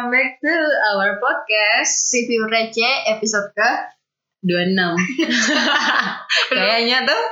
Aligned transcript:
welcome 0.00 0.16
back 0.16 0.40
to 0.40 0.56
our 0.96 1.20
podcast. 1.20 2.08
Review 2.16 2.48
receh 2.48 2.94
episode 3.12 3.52
ke 3.52 3.70
26 4.48 4.96
Kayaknya 6.56 7.04
tuh. 7.04 7.22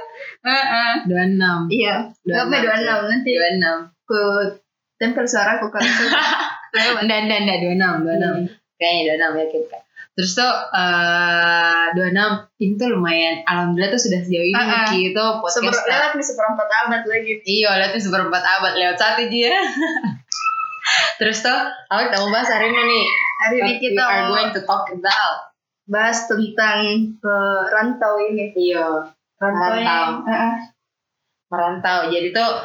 Heeh. 0.44 0.92
26 1.08 1.72
Iya, 1.72 2.12
sampai 2.28 2.60
26 2.60 3.08
nanti. 3.08 3.30
26 3.40 4.04
ku 4.04 4.20
tempel 5.00 5.24
suara 5.24 5.56
aku 5.56 5.72
kan 5.72 5.80
lewat. 5.80 7.00
Enggak, 7.08 7.18
enggak, 7.24 7.40
enggak, 7.40 7.58
26 7.72 8.52
26 8.52 8.76
Kayaknya 8.76 9.16
26 9.16 9.40
ya 9.40 9.46
kita 9.48 9.78
Terus 10.12 10.30
tuh 10.36 10.52
eh 10.76 11.84
26 11.96 12.52
Ini 12.68 12.72
tuh 12.76 12.88
lumayan. 12.92 13.34
Alhamdulillah 13.48 13.90
tuh 13.96 14.02
sudah 14.04 14.20
sejauh 14.20 14.44
ini 14.44 14.60
Ah, 14.60 14.84
ah. 14.84 14.92
Gitu 14.92 15.24
podcast 15.40 15.72
Seper, 15.72 15.88
lewat 15.88 16.12
nih 16.20 16.26
seperempat 16.36 16.68
abad 16.84 17.02
lagi. 17.08 17.32
Iya, 17.48 17.70
lihat 17.80 17.90
tuh 17.96 18.02
seperempat 18.04 18.42
abad. 18.44 18.72
Lewat 18.76 18.96
satu 19.00 19.24
aja. 19.24 19.56
ya. 19.56 19.56
Terus 21.18 21.42
tuh, 21.42 21.60
apa 21.90 22.00
kita 22.06 22.16
mau 22.22 22.30
bahas 22.30 22.46
hari 22.46 22.70
ini 22.70 22.82
nih? 22.86 23.06
Hari 23.42 23.56
ini 23.58 23.72
kita 23.82 24.02
we 24.06 24.14
are 24.14 24.22
mau 24.30 24.38
going 24.38 24.50
to 24.54 24.62
talk 24.62 24.86
about. 24.90 25.50
bahas 25.88 26.28
tentang 26.28 26.84
eh, 27.16 27.62
rantau 27.72 28.20
ini. 28.20 28.52
Iya, 28.52 29.08
Rantau. 29.40 29.68
Rantau. 29.72 30.06
Heeh. 30.28 30.52
merantau. 31.48 31.98
Jadi 32.12 32.28
tuh 32.28 32.60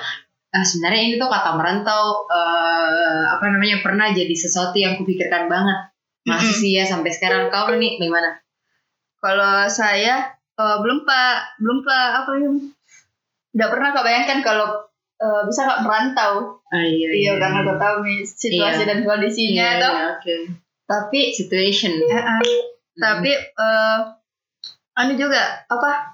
ah, 0.51 0.65
sebenarnya 0.67 1.01
ini 1.07 1.15
tuh 1.15 1.31
kata 1.31 1.55
merantau 1.55 2.27
eh, 2.27 3.23
apa 3.31 3.45
namanya 3.47 3.79
pernah 3.79 4.11
jadi 4.11 4.35
sesuatu 4.35 4.75
yang 4.75 4.99
kupikirkan 4.99 5.47
banget. 5.47 5.89
Masih 6.27 6.51
sih 6.51 6.71
ya 6.75 6.83
sampai 6.83 7.15
sekarang 7.15 7.47
kau 7.47 7.71
nih 7.73 7.95
gimana? 7.95 8.43
Kalau 9.23 9.71
saya 9.71 10.35
eh, 10.59 10.77
belum 10.83 11.07
pak 11.07 11.63
belum 11.63 11.79
pak 11.87 12.07
apa 12.27 12.31
ya? 12.37 12.49
Udah 13.55 13.67
pernah 13.71 13.89
kak 13.95 14.03
bayangkan 14.03 14.39
kalau 14.43 14.83
eh, 15.23 15.41
bisa 15.45 15.61
kak 15.63 15.79
merantau. 15.81 16.59
Ah, 16.67 16.83
iya, 16.83 17.07
Iya, 17.07 17.31
karena 17.37 17.61
aku 17.61 17.73
tahu 17.77 17.97
situasi 18.19 18.81
Iya. 18.81 18.89
dan 18.89 18.99
kondisinya 19.01 19.67
Iya, 19.69 19.79
tuh. 19.79 19.93
iya, 19.93 20.05
Oke. 20.11 20.35
Tapi 20.83 21.19
Situation. 21.31 21.93
Heeh. 21.97 22.39
tapi 22.93 23.31
eh 23.33 23.99
anu 24.93 25.13
juga 25.15 25.41
apa 25.65 26.13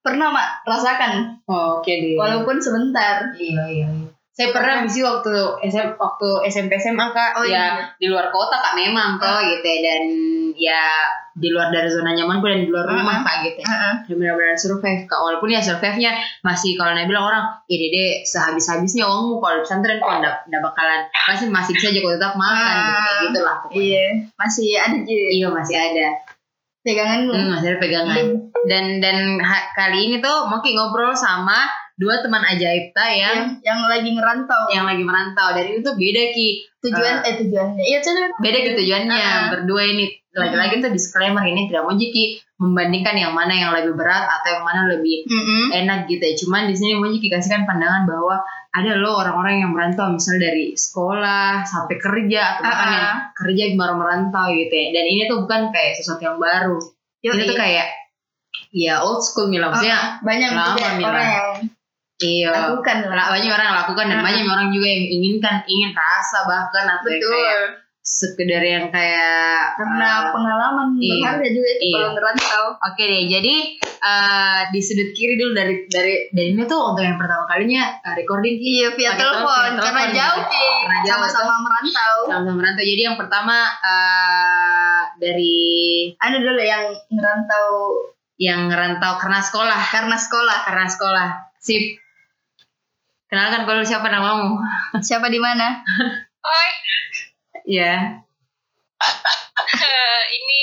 pernah 0.00 0.28
mak 0.28 0.60
rasakan 0.62 1.40
Oh, 1.42 1.78
Oke 1.78 1.88
deh. 1.94 2.14
walaupun 2.14 2.56
sebentar 2.56 3.32
Iya 3.32 3.64
iya. 3.64 3.88
iya. 3.88 4.08
Saya 4.30 4.54
pernah 4.54 4.80
misi 4.80 5.02
waktu 5.02 5.34
SM, 5.60 5.98
waktu 5.98 6.28
SMP 6.46 6.72
SMA 6.74 7.06
kak, 7.10 7.34
Oh, 7.34 7.42
ya 7.42 7.50
iya. 7.76 7.92
di 7.94 8.06
luar 8.06 8.30
kota 8.30 8.56
kak 8.56 8.72
memang 8.72 9.18
kok 9.18 9.26
Ah. 9.26 9.42
gitu 9.42 9.60
ya 9.60 9.78
dan 9.82 10.02
ya 10.54 10.82
di 11.32 11.48
luar 11.48 11.68
dari 11.68 11.86
zona 11.86 12.10
nyamanku 12.10 12.44
dan 12.44 12.62
di 12.62 12.68
luar 12.68 12.86
rumah 12.86 13.20
Ah. 13.20 13.22
kak 13.22 13.36
gitu. 13.44 13.58
Heeh. 13.60 13.94
Dan 14.06 14.14
benar-benar 14.16 14.54
survive 14.54 15.02
kak, 15.04 15.18
walaupun 15.18 15.48
ya 15.48 15.58
survive-nya 15.58 16.14
masih 16.40 16.74
kalau 16.74 16.94
Nabi 16.94 17.06
bilang 17.06 17.26
orang, 17.26 17.44
ini 17.66 17.86
deh 17.90 18.10
sehabis-habisnya 18.22 19.02
uangmu 19.02 19.36
kalau 19.36 19.54
di 19.56 19.62
pesantren 19.62 19.98
kok 19.98 20.12
ndak 20.16 20.34
ndak 20.46 20.60
bakalan 20.62 21.00
masih 21.26 21.46
masih 21.48 21.72
bisa 21.74 21.86
aja 21.88 21.98
kok 21.98 22.12
tetap 22.14 22.34
makan 22.34 22.54
gitu, 22.70 22.86
kayak 22.86 23.10
Ah. 23.10 23.20
gitu 23.20 23.40
lah. 23.40 23.56
pokoknya. 23.60 23.82
iya 23.82 24.04
masih 24.36 24.68
ada 24.74 24.96
juga 25.00 25.26
Iya 25.28 25.46
masih 25.50 25.76
ada, 25.76 26.06
peganganmu 26.80 27.32
hmm, 27.34 27.48
masih 27.50 27.66
ada 27.66 27.78
pegangan. 27.78 28.16
Hmm. 28.16 28.38
Dan 28.62 28.84
dan 29.00 29.16
kali 29.74 29.98
ini 30.06 30.16
tuh 30.18 30.46
mau 30.46 30.62
ngobrol 30.62 31.12
sama 31.12 31.66
dua 32.00 32.24
teman 32.24 32.40
ajaib 32.42 32.90
ta 32.90 33.04
yang 33.06 33.60
yang 33.60 33.60
yang 33.60 33.80
lagi 33.84 34.08
ngerantau. 34.10 34.72
Yang 34.72 34.86
lagi 34.88 35.04
merantau. 35.04 35.48
Dan 35.52 35.64
itu 35.68 35.90
beda 35.92 36.22
ki. 36.32 36.48
Tujuan 36.80 37.14
Ah. 37.20 37.28
eh 37.28 37.34
tujuannya. 37.36 37.82
Iya 37.84 37.98
cuman 38.00 38.24
beda 38.40 38.56
gitu 38.58 38.74
tujuannya. 38.80 39.20
Ah. 39.20 39.48
berdua 39.52 39.82
ini. 39.84 40.04
Lagi-lagi 40.30 40.78
tuh 40.78 40.88
disclaimer 40.88 41.42
ini 41.42 41.66
tidak 41.66 41.82
mau 41.82 41.92
Jiki 41.92 42.38
membandingkan 42.56 43.18
yang 43.18 43.34
mana 43.34 43.50
yang 43.50 43.74
lebih 43.74 43.98
berat 43.98 44.30
atau 44.30 44.48
yang 44.54 44.62
mana 44.62 44.86
lebih 44.86 45.26
Mm-mm. 45.26 45.74
enak 45.74 46.06
gitu 46.06 46.22
ya. 46.22 46.34
Cuman 46.38 46.70
di 46.70 46.74
sini 46.74 46.94
mau 46.94 47.10
Jiki 47.10 47.26
kasihkan 47.26 47.66
pandangan 47.66 48.06
bahwa 48.06 48.38
ada 48.70 48.94
loh 48.94 49.18
orang-orang 49.18 49.58
yang 49.60 49.74
merantau 49.74 50.06
misal 50.08 50.38
dari 50.38 50.70
sekolah 50.72 51.66
sampai 51.66 51.98
kerja 51.98 52.40
atau 52.56 52.62
bahkan 52.62 52.86
Ah, 52.86 52.94
yang 52.94 53.08
kerja 53.34 53.62
baru 53.74 53.94
merantau 53.98 54.46
gitu 54.54 54.70
ya. 54.70 54.86
Dan 54.94 55.04
ini 55.04 55.26
tuh 55.26 55.42
bukan 55.42 55.68
kayak 55.68 55.98
sesuatu 55.98 56.22
yang 56.22 56.38
baru. 56.38 56.78
Yo, 57.20 57.34
ini 57.34 57.44
tuh 57.44 57.58
kayak 57.58 57.86
ya 58.70 59.02
old 59.02 59.18
school 59.20 59.50
Mila 59.50 59.66
maksudnya 59.68 59.98
Ah, 59.98 60.06
banyak 60.22 60.50
lama, 60.54 60.70
juga 60.72 60.88
Mila. 60.94 61.08
orang 61.10 61.26
yang 61.26 61.50
iya. 62.20 62.50
Lakukan 62.52 62.96
lah, 63.10 63.26
banyak 63.32 63.50
orang 63.50 63.66
yang 63.72 63.78
lakukan 63.84 64.06
dan 64.08 64.18
banyak 64.20 64.44
orang 64.46 64.68
juga 64.72 64.86
yang 64.88 65.04
inginkan 65.08 65.56
ingin 65.66 65.90
rasa 65.92 66.44
bahkan 66.44 66.84
atau 66.86 67.08
yang 67.08 67.20
betul. 67.20 67.32
kayak 67.32 67.58
sekedar 68.00 68.64
yang 68.64 68.88
kayak 68.88 69.76
karena 69.76 70.08
uh, 70.08 70.32
pengalaman 70.32 70.96
iya. 70.96 71.20
berharga 71.20 71.48
juga 71.52 71.68
itu 71.68 71.84
Iya. 71.84 71.94
kalau 71.94 72.10
ngerantau. 72.16 72.64
Oke 72.80 73.02
deh, 73.04 73.22
jadi 73.28 73.54
uh, 74.00 74.60
di 74.72 74.80
sudut 74.80 75.10
kiri 75.12 75.36
dulu 75.36 75.52
dari 75.52 75.74
dari 75.84 76.32
dan 76.32 76.44
ini 76.56 76.62
tuh 76.64 76.80
untuk 76.80 77.04
yang 77.04 77.20
pertama 77.20 77.44
kalinya 77.44 77.92
uh, 78.00 78.16
recording 78.16 78.56
iya 78.56 78.96
via 78.96 79.12
telepon. 79.20 79.76
karena 79.76 80.04
jauh 80.16 80.42
jauh, 81.04 81.06
sama-sama 81.06 81.52
merantau. 81.60 82.16
Sama-sama 82.32 82.56
merantau. 82.56 82.84
Jadi 82.88 83.02
yang 83.04 83.16
pertama 83.20 83.56
uh, 83.68 85.00
dari 85.20 85.60
ada 86.16 86.36
dulu 86.40 86.60
yang 86.60 86.84
ngerantau. 87.12 87.66
Yang 88.40 88.60
ngerantau 88.72 89.12
karena 89.20 89.40
sekolah, 89.44 89.80
karena 89.92 90.16
sekolah. 90.16 90.58
Karena 90.64 90.86
sekolah. 90.88 91.28
Sip. 91.60 92.00
Kenalkan 93.30 93.62
kalau 93.62 93.82
siapa 93.86 94.10
namamu? 94.10 94.58
siapa 94.98 95.30
di 95.30 95.38
mana 95.38 95.86
Oi, 96.40 96.70
Ya. 97.68 98.18
eh, 99.70 100.22
ini 100.32 100.62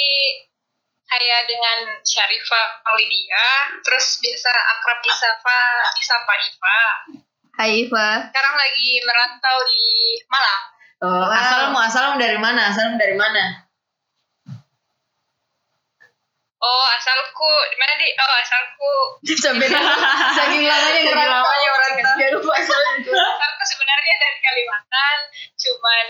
saya 1.08 1.38
dengan 1.48 1.96
Syarifah 2.04 2.84
Aulidia, 2.84 3.48
terus 3.80 4.20
biasa 4.20 4.50
akrab 4.52 5.00
disapa 5.00 5.58
disapa 5.96 6.34
Iva. 6.36 6.80
Hai 7.56 7.88
Iva 7.88 8.28
Sekarang 8.28 8.56
lagi 8.58 8.90
merantau 9.02 9.58
di 9.66 9.82
Malang. 10.28 10.64
Oh, 10.98 11.24
Wow. 11.24 11.32
asalmu 11.32 11.78
asalmu 11.80 12.16
dari 12.18 12.36
mana? 12.42 12.74
Asalmu 12.74 12.98
dari 12.98 13.14
mana? 13.16 13.67
Oh, 16.58 16.86
asalku 16.92 17.50
mana 17.78 17.94
di? 17.96 18.08
Oh, 18.12 18.36
asalku 18.36 18.92
sampai 19.36 19.70
saking 20.38 20.64
lamanya 20.66 20.90
Saking 20.90 21.06
ngerantau 21.06 21.46
lamanya 21.46 21.70
merantau. 21.70 22.14
dia 22.18 22.30
lupa 22.34 22.54
asalku 22.56 23.14
sebenarnya 23.64 24.14
dari 24.18 24.38
Kalimantan, 24.40 25.18
cuman 25.54 26.06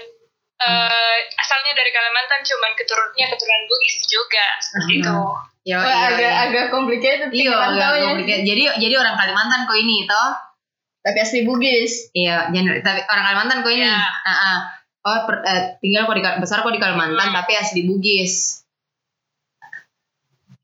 eh, 0.57 1.17
asalnya 1.35 1.71
dari 1.73 1.91
Kalimantan, 1.91 2.39
cuman 2.41 2.71
keturunannya 2.73 3.27
keturunan 3.27 3.63
Bugis 3.65 3.95
juga 4.05 4.45
seperti 4.57 4.93
Hmm. 4.93 5.01
itu. 5.03 5.17
Ya, 5.67 5.83
agak 5.83 6.33
agak 6.47 6.65
complicated 6.71 7.27
Iya, 7.27 7.51
agak 7.51 7.87
complicated. 8.07 8.47
Jadi 8.47 8.61
jadi 8.79 8.95
orang 8.95 9.15
Kalimantan 9.15 9.67
kok 9.67 9.75
ini 9.75 10.07
toh? 10.07 10.31
tapi 10.99 11.23
asli 11.23 11.43
Bugis 11.43 12.11
Iya, 12.11 12.51
jangan 12.51 12.83
tapi 12.83 12.99
orang 13.01 13.23
Kalimantan 13.25 13.57
kok 13.61 13.71
ini. 13.71 13.83
Iya. 13.83 13.95
Ah, 13.99 14.31
ah. 14.31 14.57
Oh, 15.03 15.19
per- 15.23 15.39
eh, 15.41 15.75
tinggal 15.79 16.03
kok 16.03 16.15
di 16.15 16.23
besar 16.39 16.59
kok 16.59 16.71
di 16.71 16.79
Kalimantan 16.79 17.31
tapi 17.33 17.51
asli 17.53 17.83
Bugis. 17.83 18.63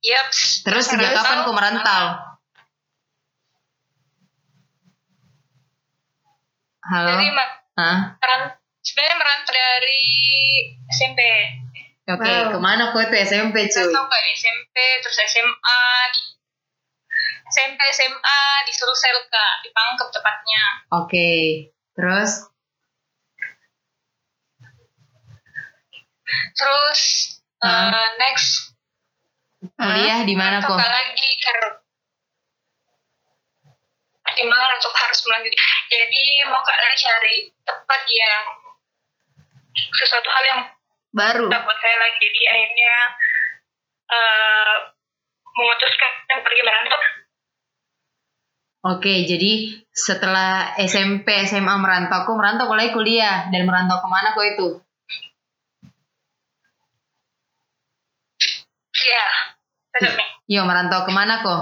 Yap. 0.03 0.27
Terus 0.67 0.83
sejak 0.91 1.11
kapan 1.15 1.47
kok 1.47 1.55
merantau? 1.55 2.03
Halo. 6.83 7.15
Dari 7.15 7.27
Hah? 7.79 7.99
sebenarnya 8.83 9.15
merantau 9.15 9.53
dari 9.55 10.03
SMP. 10.91 11.19
Oke, 12.03 12.27
Wow. 12.27 12.51
ke 12.51 12.59
mana 12.59 12.91
kok 12.91 12.99
itu 12.99 13.15
SMP 13.23 13.71
cuy? 13.71 13.79
Merantau 13.87 14.11
ke 14.11 14.17
SMP, 14.35 14.75
terus 14.99 15.17
SMA, 15.23 15.83
di 16.11 16.21
SMP, 17.47 17.79
SMA, 17.95 18.39
di 18.67 18.73
Sulselka, 18.75 19.47
di 19.63 19.71
Pangkep 19.71 20.09
tepatnya. 20.11 20.63
Oke, 20.91 21.29
terus 21.95 22.51
Terus 26.53 27.01
Hah? 27.63 27.87
eh, 27.93 28.09
next 28.19 28.72
kuliah 29.71 30.19
di 30.27 30.35
mana 30.35 30.59
kok? 30.59 30.75
lagi 30.75 31.29
karena 31.39 31.69
Malang 34.43 34.75
untuk 34.75 34.91
harus 34.97 35.19
melanjutkan. 35.23 35.77
Jadi 35.87 36.23
mau 36.49 36.59
kak 36.65 36.75
lagi 36.75 36.97
cari 36.99 37.35
tempat 37.63 38.01
yang 38.11 38.43
sesuatu 39.93 40.27
hal 40.27 40.43
yang 40.43 40.61
baru 41.13 41.47
buat 41.47 41.77
saya 41.79 41.97
lagi. 42.01 42.17
Jadi 42.19 42.41
akhirnya 42.49 42.95
eh 44.09 44.75
memutuskan 45.53 46.11
pergi 46.41 46.61
merantau. 46.65 47.01
Oke, 48.83 49.23
jadi 49.23 49.79
setelah 49.95 50.75
SMP, 50.75 51.31
SMA 51.47 51.71
merantau, 51.79 52.27
kok 52.27 52.35
merantau 52.35 52.67
mulai 52.67 52.91
kuliah 52.91 53.47
dan 53.47 53.63
merantau 53.63 54.03
ke 54.03 54.07
mana 54.11 54.35
kok 54.35 54.43
itu? 54.43 54.67
Iya, 59.03 59.25
cocok 59.91 60.13
nih. 60.15 60.29
Yo, 60.47 60.61
merantau 60.63 61.03
ke 61.03 61.11
mana 61.11 61.39
kok? 61.39 61.61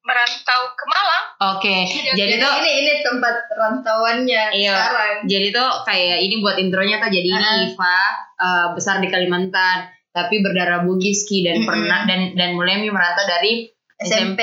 Merantau 0.00 0.60
ke 0.72 0.84
Malang. 0.88 1.24
Oke, 1.54 1.76
jadi 2.16 2.40
tuh 2.40 2.52
ini 2.58 2.70
ini 2.80 2.92
tempat 3.04 3.44
rantauannya 3.52 4.42
Iya. 4.50 4.72
sekarang 4.72 5.14
Jadi 5.28 5.48
tuh 5.52 5.68
kayak 5.84 6.18
ini 6.18 6.34
buat 6.40 6.56
intronya 6.56 6.96
tuh 6.98 7.12
jadi 7.12 7.28
ini 7.28 7.44
Ah. 7.44 7.62
Iva 7.68 7.98
eh, 8.34 8.66
besar 8.72 8.98
di 8.98 9.06
Kalimantan 9.06 9.86
tapi 10.10 10.40
berdarah 10.40 10.82
Bugis 10.82 11.28
Ki 11.28 11.44
dan 11.44 11.60
Mm-mm. 11.60 11.68
pernah 11.68 12.08
dan 12.08 12.32
dan 12.34 12.56
mulai 12.56 12.80
merantau 12.80 13.22
dari 13.22 13.68
SMP 13.98 14.40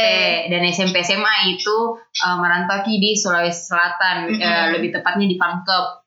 dan 0.48 0.62
SMP 0.68 1.00
SMA 1.02 1.36
itu 1.50 1.78
uh, 1.98 2.38
merantau 2.38 2.84
Ki 2.84 2.96
di 2.96 3.16
Sulawesi 3.16 3.66
Selatan 3.66 4.30
Mhm. 4.30 4.40
uh, 4.40 4.68
lebih 4.72 4.94
tepatnya 4.94 5.26
di 5.26 5.36
Pangkep 5.36 6.05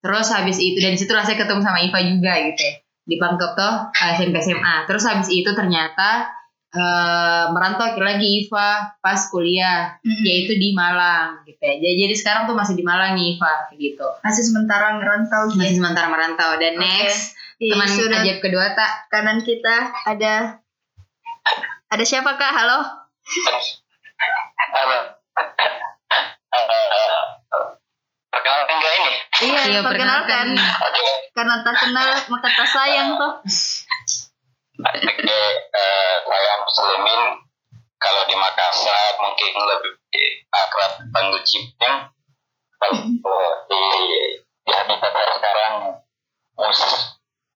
terus 0.00 0.28
habis 0.32 0.56
itu 0.60 0.80
dan 0.80 0.96
situlah 0.96 1.24
saya 1.24 1.36
ketemu 1.36 1.60
sama 1.60 1.78
Iva 1.80 2.00
juga 2.04 2.32
gitu 2.50 2.60
ya 2.60 2.74
di 3.00 3.16
Pangkep 3.18 3.52
tuh 3.56 3.74
uh, 3.90 4.10
SMP 4.16 4.38
SMA 4.40 4.86
terus 4.86 5.02
habis 5.08 5.28
itu 5.32 5.50
ternyata 5.52 6.30
uh, 6.72 7.50
merantau 7.50 7.90
lagi 7.98 8.44
Iva 8.44 8.96
pas 9.02 9.20
kuliah 9.28 9.98
Mm-mm. 10.00 10.24
yaitu 10.24 10.54
di 10.56 10.70
Malang 10.76 11.42
gitu 11.44 11.58
ya 11.58 11.74
jadi, 11.80 12.06
jadi 12.06 12.14
sekarang 12.14 12.42
tuh 12.46 12.54
masih 12.54 12.78
di 12.78 12.84
Malang 12.86 13.18
nih 13.18 13.36
Iva 13.36 13.66
gitu 13.74 14.06
Masih 14.22 14.44
sementara 14.46 15.00
ngerantau 15.00 15.50
masih 15.52 15.74
gitu. 15.74 15.78
sementara 15.82 16.06
merantau 16.08 16.50
dan 16.60 16.78
Oke. 16.78 16.84
next 16.84 17.34
Di 17.60 17.68
teman 17.68 17.88
ajaib 17.92 18.40
kedua 18.40 18.72
tak 18.72 19.10
kanan 19.12 19.44
kita 19.44 19.92
ada 20.08 20.64
ada 21.90 22.04
siapa 22.06 22.38
kak? 22.38 22.54
Halo. 22.54 22.86
Halo. 24.70 25.00
Eh, 28.40 28.42
Perkenalkan 28.42 28.76
gak 28.80 28.94
ini? 28.96 29.12
Iya, 29.44 29.60
Iya, 29.68 29.80
perkenalkan. 29.84 30.46
Oke. 30.56 31.06
Karena 31.36 31.54
tak 31.60 31.76
kenal 31.76 32.08
maka 32.26 32.48
tak 32.48 32.68
sayang 32.68 33.08
tuh. 33.14 33.32
Oke, 34.80 35.40
eh, 35.76 36.14
saya 36.24 36.52
Muslimin. 36.58 37.22
Kalau 38.00 38.22
di 38.24 38.32
Makassar 38.32 39.12
mungkin 39.20 39.52
lebih 39.52 39.92
akrab 40.48 40.92
panggil 41.12 41.40
Cipeng. 41.44 42.08
Kalau 42.80 42.96
di 43.68 43.80
di 44.64 44.70
habitat 44.72 45.10
saya 45.12 45.30
sekarang 45.36 45.72
mus. 46.56 46.80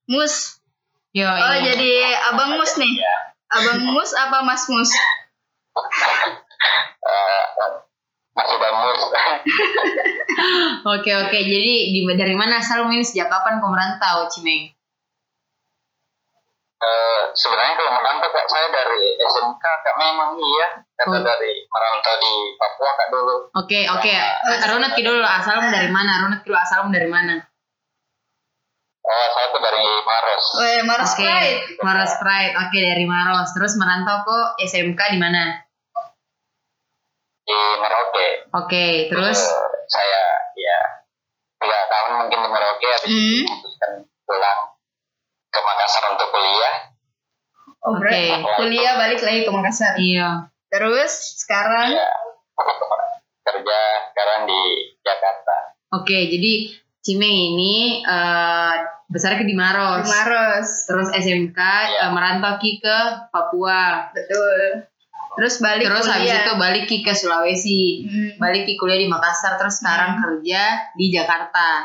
Mus. 0.04 0.34
Yo, 1.16 1.24
Oh 1.24 1.54
iya. 1.56 1.72
jadi 1.72 1.90
abang 2.28 2.60
Mus 2.60 2.76
nih. 2.76 2.92
Ya. 2.92 3.16
Abang 3.56 3.88
Mus 3.88 4.12
apa 4.12 4.44
Mas 4.44 4.68
Mus? 4.68 4.92
Eh, 7.04 7.42
masih 8.34 8.56
bamus. 8.58 9.00
Oke 10.84 11.10
oke, 11.14 11.38
jadi 11.38 11.74
di, 11.94 12.02
dari 12.18 12.34
mana 12.34 12.58
asalmu 12.58 12.90
ini 12.90 13.00
sejak 13.00 13.30
kapan 13.30 13.62
kau 13.62 13.70
merantau, 13.70 14.26
Cimeng? 14.28 14.68
Eh, 16.76 17.22
sebenarnya 17.32 17.80
kalau 17.80 17.96
merantau 17.96 18.28
kak 18.28 18.44
saya 18.44 18.68
dari 18.68 19.16
SMK 19.16 19.64
kak 19.64 19.96
memang 19.96 20.36
iya 20.36 20.68
kata 21.00 21.16
Oh. 21.16 21.22
dari 21.24 21.64
merantau 21.64 22.14
di 22.20 22.32
Papua 22.60 22.90
kak 22.92 23.08
dulu 23.08 23.36
Oke 23.56 23.88
oke, 23.88 24.12
Eh, 24.12 24.58
Runut 24.68 24.92
ki 24.92 25.00
dulu 25.00 25.24
asalmu 25.24 25.72
dari 25.72 25.88
mana? 25.88 26.28
Ki 26.36 26.44
dulu 26.44 26.58
asalmu 26.60 26.92
dari 26.92 27.08
mana? 27.08 27.40
oh 29.04 29.26
saya 29.32 29.46
tuh 29.48 29.60
dari 29.64 29.80
Maros 30.04 30.44
Weh, 30.60 30.80
Mars 30.84 31.12
Oke, 31.12 31.24
Pride. 31.24 31.60
Maros 31.80 32.12
Pride. 32.20 32.52
Oke 32.56 32.78
dari 32.80 33.04
Maros. 33.04 33.48
Terus 33.52 33.76
merantau 33.76 34.24
ke 34.24 34.38
SMK 34.64 35.00
di 35.12 35.18
mana? 35.20 35.63
Di 37.44 37.58
Merauke 37.76 38.28
Oke, 38.54 38.86
terus 39.06 39.38
Eh, 39.38 39.68
saya 39.86 40.22
ya 40.54 40.78
tiga 41.56 41.78
tahun 41.86 42.12
mungkin 42.18 42.38
di 42.38 42.48
Merauke 42.48 42.86
habis 42.86 43.04
itu 43.04 43.12
Hmm. 43.14 43.44
memutuskan 43.46 43.90
pulang 44.24 44.60
ke 45.48 45.60
Makassar 45.60 46.04
untuk 46.10 46.28
kuliah 46.28 46.76
Oh, 47.80 47.94
Oke. 47.94 48.22
kuliah 48.58 48.96
balik 48.96 49.20
lagi 49.20 49.44
ke 49.44 49.50
Makassar. 49.50 49.92
iya. 49.94 50.48
Terus 50.66 51.12
sekarang 51.38 51.92
ya 51.92 52.08
kerja 53.42 53.80
sekarang 54.10 54.40
di 54.44 54.60
Jakarta 55.00 55.56
Oke, 55.92 56.26
jadi 56.26 56.52
Cimeng 56.98 57.28
ini 57.52 58.00
eh 58.00 58.72
besarnya 59.06 59.36
ke 59.36 59.44
di 59.44 59.52
Maros. 59.52 60.00
di 60.00 60.10
Maros. 60.10 60.68
Terus 60.88 61.08
SMK 61.12 61.58
Iya. 61.60 62.00
eh, 62.00 62.10
merantau 62.10 62.56
ki 62.56 62.80
ke 62.80 62.98
Papua. 63.28 64.08
Betul. 64.10 64.88
Terus 65.34 65.54
balik 65.58 65.84
Terus 65.84 66.06
habis 66.06 66.24
kuliah. 66.24 66.42
itu 66.42 66.52
balik 66.54 66.84
ke 66.86 67.12
Sulawesi. 67.12 67.82
Hmm. 68.02 68.30
balik 68.36 68.62
ki 68.62 68.74
kuliah 68.74 68.96
di 68.96 69.06
Makassar 69.06 69.54
terus 69.54 69.78
sekarang 69.78 70.16
kerja 70.16 70.62
di 70.92 71.06
Jakarta. 71.08 71.82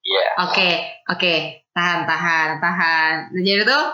iya 0.00 0.24
Oke, 0.40 0.70
oke, 1.08 1.34
tahan, 1.68 2.00
tahan, 2.04 2.48
tahan. 2.56 3.14
Nah, 3.28 3.42
jadi 3.42 3.62
tuh, 3.62 3.84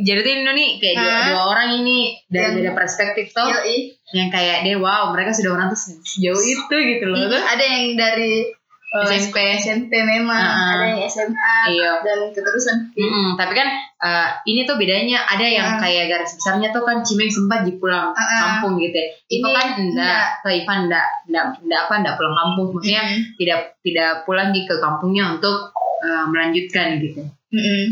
jadi 0.00 0.20
tuh 0.20 0.30
ini 0.32 0.42
nih 0.48 0.70
kayak 0.78 0.94
dua, 0.96 1.14
dua 1.26 1.42
orang 1.44 1.68
ini 1.76 2.14
dari 2.24 2.38
Yang- 2.44 2.56
beda 2.60 2.72
perspektif 2.72 3.26
tuh, 3.30 3.44
Yoi. 3.44 3.98
yang 4.12 4.28
kayak 4.28 4.62
deh, 4.62 4.76
wow, 4.76 5.10
mereka 5.10 5.30
sudah 5.30 5.50
merantau 5.52 5.74
se- 5.74 5.98
sejauh 6.00 6.38
itu 6.38 6.74
gitu 6.86 7.04
loh. 7.04 7.18
Hmm, 7.18 7.28
Tuh. 7.28 7.42
ada 7.44 7.64
yang 7.66 7.84
dari 7.94 8.46
uh, 8.90 9.06
SMP. 9.06 9.36
SMP 9.56 9.92
memang, 10.02 10.34
Ah. 10.36 10.74
ada 10.78 10.84
yang 10.90 11.02
SMA 11.06 11.54
Iya. 11.70 12.02
dan 12.02 12.18
keterusan. 12.30 12.76
Mm-mm, 12.92 13.34
tapi 13.34 13.52
kan 13.54 13.68
eh, 14.00 14.28
ini 14.48 14.64
tuh 14.64 14.80
bedanya 14.80 15.20
ada 15.24 15.44
yang 15.44 15.76
Ah. 15.76 15.78
kayak 15.78 16.08
garis 16.08 16.32
besarnya 16.32 16.72
tuh 16.72 16.82
kan 16.82 17.04
Cimeng 17.04 17.28
sempat 17.28 17.62
di 17.62 17.76
pulang 17.76 18.10
Ah, 18.10 18.20
ah. 18.20 18.38
kampung 18.40 18.80
gitu. 18.80 18.96
ya. 18.96 19.08
Ini 19.28 19.48
kan 19.52 19.66
enggak. 19.76 20.24
tuh 20.40 20.50
Ivan 20.50 20.78
enggak, 20.88 21.08
enggak, 21.28 21.44
enggak 21.60 21.80
apa 21.84 21.94
enggak 22.00 22.14
pulang 22.16 22.34
kampung. 22.34 22.66
Maksudnya 22.72 23.02
Mm-mm. 23.04 23.20
tidak 23.36 23.58
tidak 23.80 24.10
pulang 24.24 24.48
di 24.50 24.60
ke 24.64 24.74
kampungnya 24.76 25.24
untuk 25.36 25.56
eh, 26.00 26.24
melanjutkan 26.26 26.96
gitu. 26.96 27.20
Mm-mm. 27.52 27.82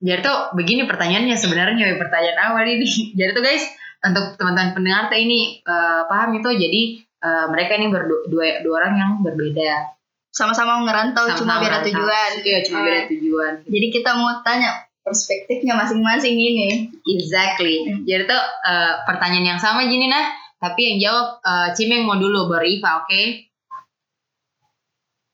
Jadi 0.00 0.20
tuh 0.24 0.56
begini 0.56 0.88
pertanyaannya 0.88 1.36
sebenarnya 1.36 1.92
pertanyaan 2.00 2.40
awal 2.50 2.64
ini. 2.64 2.88
Jadi 3.20 3.30
tuh 3.30 3.44
guys 3.44 3.68
untuk 4.00 4.40
teman-teman 4.40 4.72
pendengar 4.72 5.12
tuh 5.12 5.20
ini 5.20 5.60
eh, 5.60 6.02
paham 6.08 6.32
itu 6.32 6.48
jadi 6.56 6.82
eh, 7.20 7.46
mereka 7.52 7.76
ini 7.76 7.92
berdua 7.92 8.24
dua, 8.32 8.64
dua 8.64 8.74
orang 8.80 8.94
yang 8.96 9.10
berbeda. 9.20 9.99
Sama-sama 10.30 10.86
ngerantau 10.86 11.26
Sama 11.26 11.38
cuma 11.38 11.54
beda 11.58 11.78
tujuan. 11.82 12.30
Iya 12.46 12.58
cuma 12.62 12.78
beda 12.86 13.00
Eh, 13.02 13.06
tujuan. 13.10 13.52
Jadi 13.66 13.86
kita 13.90 14.10
mau 14.14 14.30
tanya 14.46 14.86
perspektifnya 15.02 15.74
masing-masing 15.74 16.38
ini. 16.38 16.86
Exactly. 17.02 17.82
Hmm. 17.86 18.06
Jadi 18.06 18.30
tuh 18.30 18.42
eh, 18.66 18.94
pertanyaan 19.04 19.56
yang 19.56 19.60
sama 19.60 19.90
gini 19.90 20.06
nah, 20.06 20.30
tapi 20.62 20.94
yang 20.94 20.96
jawab 21.02 21.42
eh, 21.42 21.68
Cimeng 21.74 22.06
mau 22.06 22.16
dulu 22.16 22.46
baru 22.46 22.66
Iva, 22.66 23.02
oke? 23.02 23.22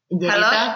Jadi 0.06 0.30
Halo? 0.30 0.48
tuh, 0.48 0.68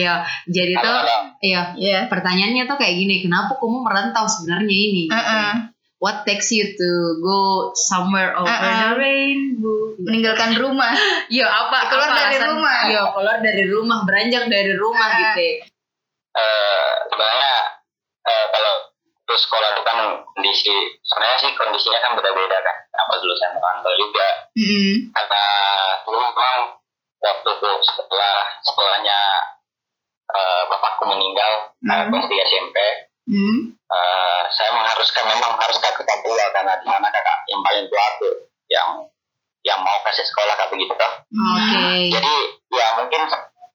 iya. 0.00 0.24
Jadi 0.48 0.72
halo 0.80 0.84
tuh, 0.88 0.96
halo 1.04 1.16
iya. 1.44 1.62
Iya. 1.76 2.00
Pertanyaannya 2.08 2.64
tuh 2.64 2.76
kayak 2.80 2.94
gini, 2.96 3.20
kenapa 3.20 3.60
kamu 3.60 3.84
merantau 3.84 4.24
sebenarnya 4.24 4.74
ini? 4.74 5.04
Uh-uh. 5.12 5.77
What 5.98 6.22
takes 6.22 6.54
you 6.54 6.62
to 6.64 6.88
go 7.18 7.38
somewhere 7.74 8.30
over 8.32 8.46
Uh-uh. 8.46 8.94
the 8.94 9.02
rainbow? 9.02 9.98
Meninggalkan 9.98 10.54
rumah. 10.54 10.94
Yo 11.34 11.42
apa? 11.42 11.90
Keluar 11.90 12.06
apa 12.06 12.18
dari 12.22 12.36
alasan- 12.38 12.54
rumah. 12.54 12.78
Yo 12.86 13.02
keluar 13.12 13.38
dari 13.38 13.64
rumah, 13.66 13.98
beranjak 14.06 14.46
dari 14.46 14.72
rumah 14.72 15.08
Uh-uh. 15.10 15.22
gitu. 15.34 15.40
ya. 15.42 15.54
Eh, 16.38 16.90
sebenarnya 17.04 17.52
eh, 18.22 18.46
kalau 18.48 18.74
terus 19.26 19.42
sekolah 19.42 19.68
itu 19.70 19.82
kan 19.82 19.98
kondisi 20.24 20.70
sebenarnya 21.02 21.36
sih 21.36 21.50
kondisinya 21.52 21.98
kan 21.98 22.14
beda-beda 22.14 22.56
kan 22.62 22.76
apa 22.94 23.12
dulu 23.18 23.34
saya 23.34 23.52
merantau 23.52 23.92
juga 23.92 24.24
Mm-mm. 24.54 25.10
karena 25.10 25.42
dulu 26.00 26.16
memang 26.22 26.78
waktu 27.18 27.48
itu 27.50 27.70
setelah 27.82 28.34
sekolahnya 28.62 29.18
eh, 30.30 30.62
bapakku 30.64 31.04
meninggal 31.04 31.74
eh, 31.82 31.92
Hmm. 31.98 32.08
kelas 32.08 32.24
3 32.24 32.48
SMP 32.48 32.76
Mm. 33.28 33.76
eh, 33.76 34.42
saya 34.48 34.70
mengharuskan 34.72 35.24
memang 35.28 35.52
harus 35.60 35.76
ke 35.76 36.00
Papua 36.00 36.44
karena 36.56 36.72
di 36.80 36.86
sana 36.88 37.08
kakak 37.12 37.38
yang 37.52 37.60
paling 37.60 37.84
tua 37.92 38.06
tuh 38.16 38.34
yang 38.72 38.88
yang 39.66 39.78
mau 39.84 40.00
kasih 40.08 40.24
sekolah 40.24 40.56
kayak 40.56 40.72
begitu 40.72 40.92
toh. 40.96 41.12
Oke. 41.28 42.08
jadi 42.08 42.34
ya 42.72 42.86
mungkin 42.96 43.22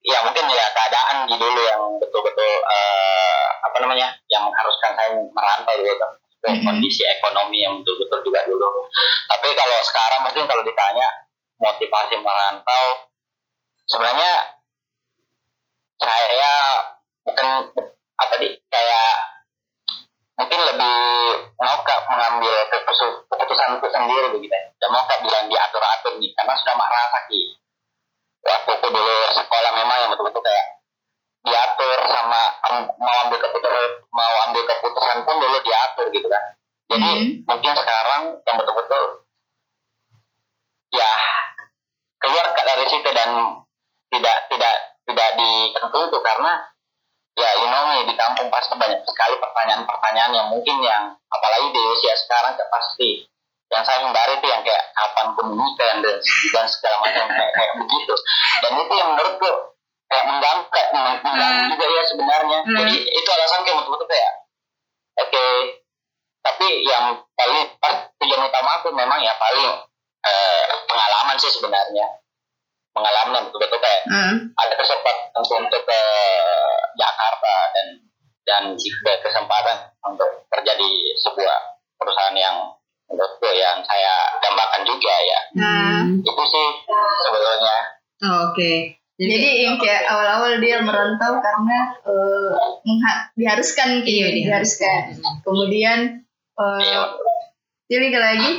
ya 0.03 0.19
mungkin 0.25 0.45
ya 0.50 0.65
keadaan 0.74 1.29
di 1.29 1.36
dulu 1.38 1.62
yang 1.62 1.81
betul-betul 2.01 2.51
eh, 2.65 3.45
apa 3.62 3.77
namanya 3.77 4.10
yang 4.27 4.41
mengharuskan 4.50 4.91
saya 4.98 5.13
merantau 5.13 5.77
dulu 5.77 5.93
kan 6.01 6.12
Mhm. 6.43 6.60
kondisi 6.67 7.07
ekonomi 7.07 7.63
yang 7.63 7.79
betul-betul 7.79 8.19
juga 8.27 8.43
dulu 8.43 8.67
tapi 9.31 9.48
kalau 9.55 9.79
sekarang 9.79 10.27
mungkin 10.27 10.43
kalau 10.43 10.60
ditanya 10.67 11.07
motivasi 11.55 12.19
merantau 12.19 12.86
sebenarnya 13.88 14.60
saya 16.03 16.53
bukan 17.24 17.48
apa 18.19 18.33
di 18.43 18.48
kayak 18.67 19.13
mungkin 20.34 20.60
lebih 20.66 20.98
mau 21.62 21.78
kak 21.86 22.00
mengambil 22.10 22.56
keputusan 22.74 23.70
itu 23.78 23.88
sendiri 23.94 24.28
begitu. 24.34 24.58
Dan 24.82 24.90
mau 24.90 25.06
kak 25.06 25.22
bilang 25.22 25.46
diatur 25.48 25.84
atur 25.84 26.13
nih 26.18 26.32
karena 26.34 26.54
sudah 26.58 26.75
merasa 26.78 27.20
ki 27.30 27.42
waktu 28.44 28.70
aku 28.75 28.88
dulu 28.92 29.16
sekolah 29.32 29.72
memang 29.72 29.98
yang 30.04 30.10
betul-betul 30.12 30.44
kayak 30.44 30.68
diatur 31.44 32.00
sama 32.12 32.42
am- 32.72 32.92
mau 33.00 33.16
ambil 33.28 33.40
keputusan 33.40 33.90
mau 34.12 34.34
ambil 34.48 34.63
keputusan 34.68 35.18
pun 35.24 35.36
dulu 35.40 35.58
diatur 35.63 36.06
gitu 36.12 36.28
kan. 36.28 36.44
Jadi 36.92 37.10
Mhm. 37.10 37.48
mungkin 37.48 37.74
sekarang 37.75 38.22
yang 38.44 38.56
betul-betul 38.60 39.04
ya 40.94 41.12
keluar 42.22 42.48
dari 42.54 42.86
situ 42.88 43.10
dan 43.12 43.30
tidak 44.13 44.38
tidak 44.52 44.75
tidak 45.04 45.30
ditentu 45.36 46.18
karena 46.22 46.52
ya 47.34 47.50
you 47.58 47.68
know 47.68 47.84
me, 47.90 48.06
di 48.06 48.13
kampung 48.13 48.48
pasti 48.54 48.78
banyak 48.78 49.02
sekali 49.02 49.36
pertanyaan-pertanyaan 49.42 50.32
yang 50.38 50.48
mungkin 50.54 50.78
yang 50.86 51.18
apalagi 51.30 51.68
di 51.74 51.82
usia 51.82 52.13
sekarang 52.18 52.54
tuh 52.56 52.68
pasti. 52.70 53.25
Yang 53.74 53.84
saya 53.90 54.06
hindari 54.06 54.38
itu 54.38 54.48
yang 54.54 54.62
kayak 54.62 54.84
kapan 54.94 55.28
pun 55.34 55.46
menikah 55.50 55.98
dan, 55.98 56.13
dan 56.54 56.66
segala 56.70 56.96
macam 57.02 57.25
kayak, 57.25 57.54
kayak 57.58 57.74
begitu. 57.82 58.13
Dan 58.62 58.72
itu 58.78 58.94
yang 58.94 59.10
menurutku 59.18 59.50
kayak 60.06 60.25
mengganggu 60.30 60.66
kayak 60.70 60.90
mengganggu 60.94 61.58
Hmm. 61.58 61.70
juga 61.74 61.86
ya 61.90 62.04
sebenarnya. 62.06 62.60
Hmm. 62.70 62.78
jadi 62.78 62.96
itu 63.02 63.30
alasan 63.34 63.62
kayak 63.66 63.78
betul-betul 63.82 64.08
kayak 64.13 64.34
oke. 65.18 65.46
Tapi 66.44 66.68
yang 66.86 67.06
paling 67.34 67.62
tujuan 68.22 68.42
utama 68.46 68.70
aku 68.78 68.94
memang 68.94 69.20
ya 69.25 69.34
paling 69.42 69.72
eh, 70.24 70.66
pengalaman 70.86 71.36
sih 71.42 71.50
sebenarnya 71.50 72.06
pengalaman 72.94 73.50
betul-betul 73.50 73.78
kayak 73.78 74.02
Hmm. 74.06 74.36
ada 74.54 74.74
kesempatan 74.74 75.28
untuk, 75.36 75.82
ke 75.82 76.02
Jakarta 76.94 77.56
dan 77.72 77.88
dan 78.44 78.64
juga 78.76 79.18
kesempatan 79.20 79.78
untuk 80.04 80.46
kerja 80.48 80.74
di 80.74 80.90
sebuah 81.18 81.58
perusahaan 81.96 82.36
yang 82.36 82.56
menurutku 83.06 83.50
yang 83.50 83.80
saya 83.82 84.14
dambakan 84.40 84.84
juga 84.84 85.16
ya 85.18 85.40
Nah. 85.56 86.02
Hmm. 86.02 86.20
itu 86.20 86.44
sih 86.46 86.68
sebetulnya 87.20 87.78
Oh, 88.22 88.50
Oke. 88.50 88.96
Jadi 89.14 89.50
yang 89.62 89.76
kayak 89.76 90.08
awal-awal 90.08 90.58
dia 90.58 90.80
merantau 90.80 91.38
karena 91.38 91.80
eh, 92.02 92.50
mengha- 92.82 93.28
diharuskan 93.34 94.00
gitu, 94.00 94.10
Iya, 94.10 94.28
diharuskan. 94.34 95.12
Kemudian 95.44 96.00
eh 96.54 96.80
Iya. 96.82 97.02
pilih 97.86 98.10
lagi 98.16 98.52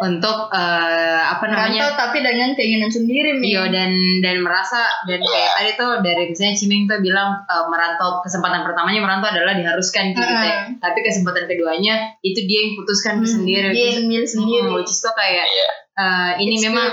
untuk 0.00 0.50
eh, 0.50 1.22
apa 1.22 1.44
namanya? 1.46 1.78
merantau 1.78 1.94
tapi 1.96 2.18
dengan 2.20 2.50
keinginan 2.52 2.90
sendiri 2.90 3.38
Mi. 3.38 3.54
Iya 3.54 3.70
dan 3.70 3.90
dan 4.18 4.42
merasa 4.42 4.82
dan 5.04 5.22
kayak 5.22 5.50
tadi 5.52 5.70
tuh 5.74 5.90
dari 6.00 6.26
misalnya 6.26 6.54
Cimeng 6.54 6.82
tuh 6.84 6.98
bilang 6.98 7.38
eh, 7.40 7.64
merantau 7.66 8.18
kesempatan 8.18 8.62
pertamanya 8.62 8.98
merantau 8.98 9.30
adalah 9.30 9.54
diharuskan 9.54 10.10
gitu 10.10 10.18
Heeh. 10.20 10.42
ya. 10.42 10.54
Tapi 10.76 10.98
kesempatan 11.00 11.46
keduanya 11.46 11.94
itu 12.20 12.40
dia 12.42 12.58
yang 12.60 12.72
putuskan 12.74 13.14
Hmm, 13.16 13.28
sendiri. 13.28 13.70
dia 13.70 13.86
yang 13.94 14.06
milih 14.06 14.26
sendiri. 14.26 14.66
Hmm, 14.66 14.74
which 14.74 14.90
is 14.90 14.98
tuh 14.98 15.14
kayak 15.14 15.46
eh, 15.46 16.32
ini 16.36 16.56
It's 16.56 16.66
memang 16.66 16.88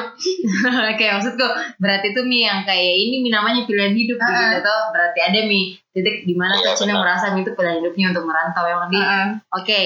kayak 1.00 1.12
maksudku 1.18 1.46
berarti 1.78 2.08
tuh 2.12 2.24
Mi 2.24 2.44
yang 2.44 2.62
kayak 2.62 2.94
ini 3.00 3.20
Mi 3.20 3.30
namanya 3.30 3.66
pilihan 3.66 3.98
hidup 3.98 4.20
Heeh. 4.20 4.38
gitu 4.46 4.58
tuh 4.62 4.80
berarti 4.92 5.20
ada 5.24 5.40
Mi 5.44 5.74
titik 5.90 6.24
di 6.24 6.38
mana 6.38 6.54
tuh 6.54 6.70
Iya, 6.70 6.86
benar. 6.86 7.02
merasa 7.02 7.34
Mi 7.34 7.42
itu 7.42 7.52
pilihan 7.52 7.82
hidupnya 7.82 8.14
untuk 8.14 8.24
merantau 8.24 8.64
emang 8.64 8.88
di 8.88 9.00
Heeh. 9.00 9.28
Oke. 9.52 9.82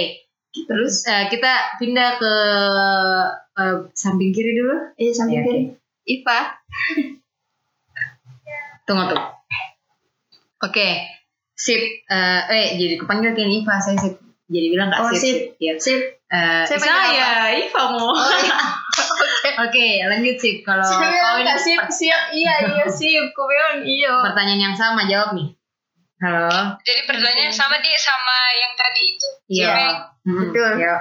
Terus 0.54 0.96
eh, 1.10 1.26
kita 1.28 1.82
pindah 1.82 2.10
ke 2.22 2.34
eh, 3.58 3.76
samping 3.98 4.30
kiri 4.30 4.54
dulu. 4.54 4.94
Iya 4.96 5.12
sampai 5.12 5.34
Iya, 5.34 5.42
kiri. 5.44 5.62
Ipa. 6.06 6.40
Tunggu 8.86 9.04
tuh. 9.10 9.22
Oke. 10.62 10.90
Sip. 11.54 11.82
Eh, 12.06 12.42
eh 12.54 12.68
jadi 12.78 12.96
kepanggil 13.02 13.34
kan 13.34 13.50
Iva 13.50 13.76
saya 13.82 13.98
sip. 13.98 14.16
Jadi 14.46 14.68
bilang 14.70 14.92
Oh, 14.94 15.10
Kak 15.10 15.18
sip. 15.18 15.24
sip. 15.24 15.38
Iya. 15.58 15.74
Sip. 15.80 16.02
Eh, 16.30 16.64
Saya 16.66 16.80
saya 16.82 17.28
Iva 17.58 17.84
mau. 17.94 18.14
Oh, 18.14 18.38
iya. 18.38 18.58
Oke, 19.66 19.88
lanjut 20.06 20.38
sip. 20.38 20.62
Kalau 20.62 20.86
kau 20.86 21.02
bilang 21.40 21.58
ini 21.58 21.74
per- 21.78 21.90
siap. 21.90 22.22
Iya, 22.30 22.54
iya 22.78 22.86
sip. 22.86 23.24
Ku 23.34 23.42
bilang 23.50 23.82
iya. 23.82 24.22
pertanyaan 24.22 24.72
yang 24.72 24.76
sama 24.78 25.06
jawab 25.10 25.34
nih. 25.34 25.50
Halo. 26.24 26.80
Jadi 26.88 27.02
pertanyaannya 27.04 27.52
sama 27.52 27.84
dia 27.84 28.00
sama 28.00 28.38
yang 28.56 28.74
tadi 28.80 29.02
itu. 29.12 29.28
Iya. 29.52 29.76
Betul. 30.24 30.72
Iya. 30.80 30.96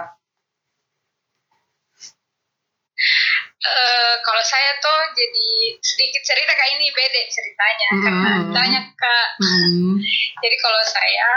Eh, 3.63 4.15
kalau 4.27 4.43
saya 4.43 4.75
tuh 4.83 4.99
jadi 5.15 5.49
sedikit 5.79 6.23
cerita 6.27 6.51
kayak 6.51 6.75
ini 6.75 6.91
beda 6.91 7.21
ceritanya 7.31 7.89
Mm-mm. 7.95 8.03
karena 8.03 8.31
tanya 8.51 8.81
kak 8.91 9.29
Mm. 9.39 10.03
jadi 10.43 10.57
kalau 10.59 10.83
saya 10.83 11.31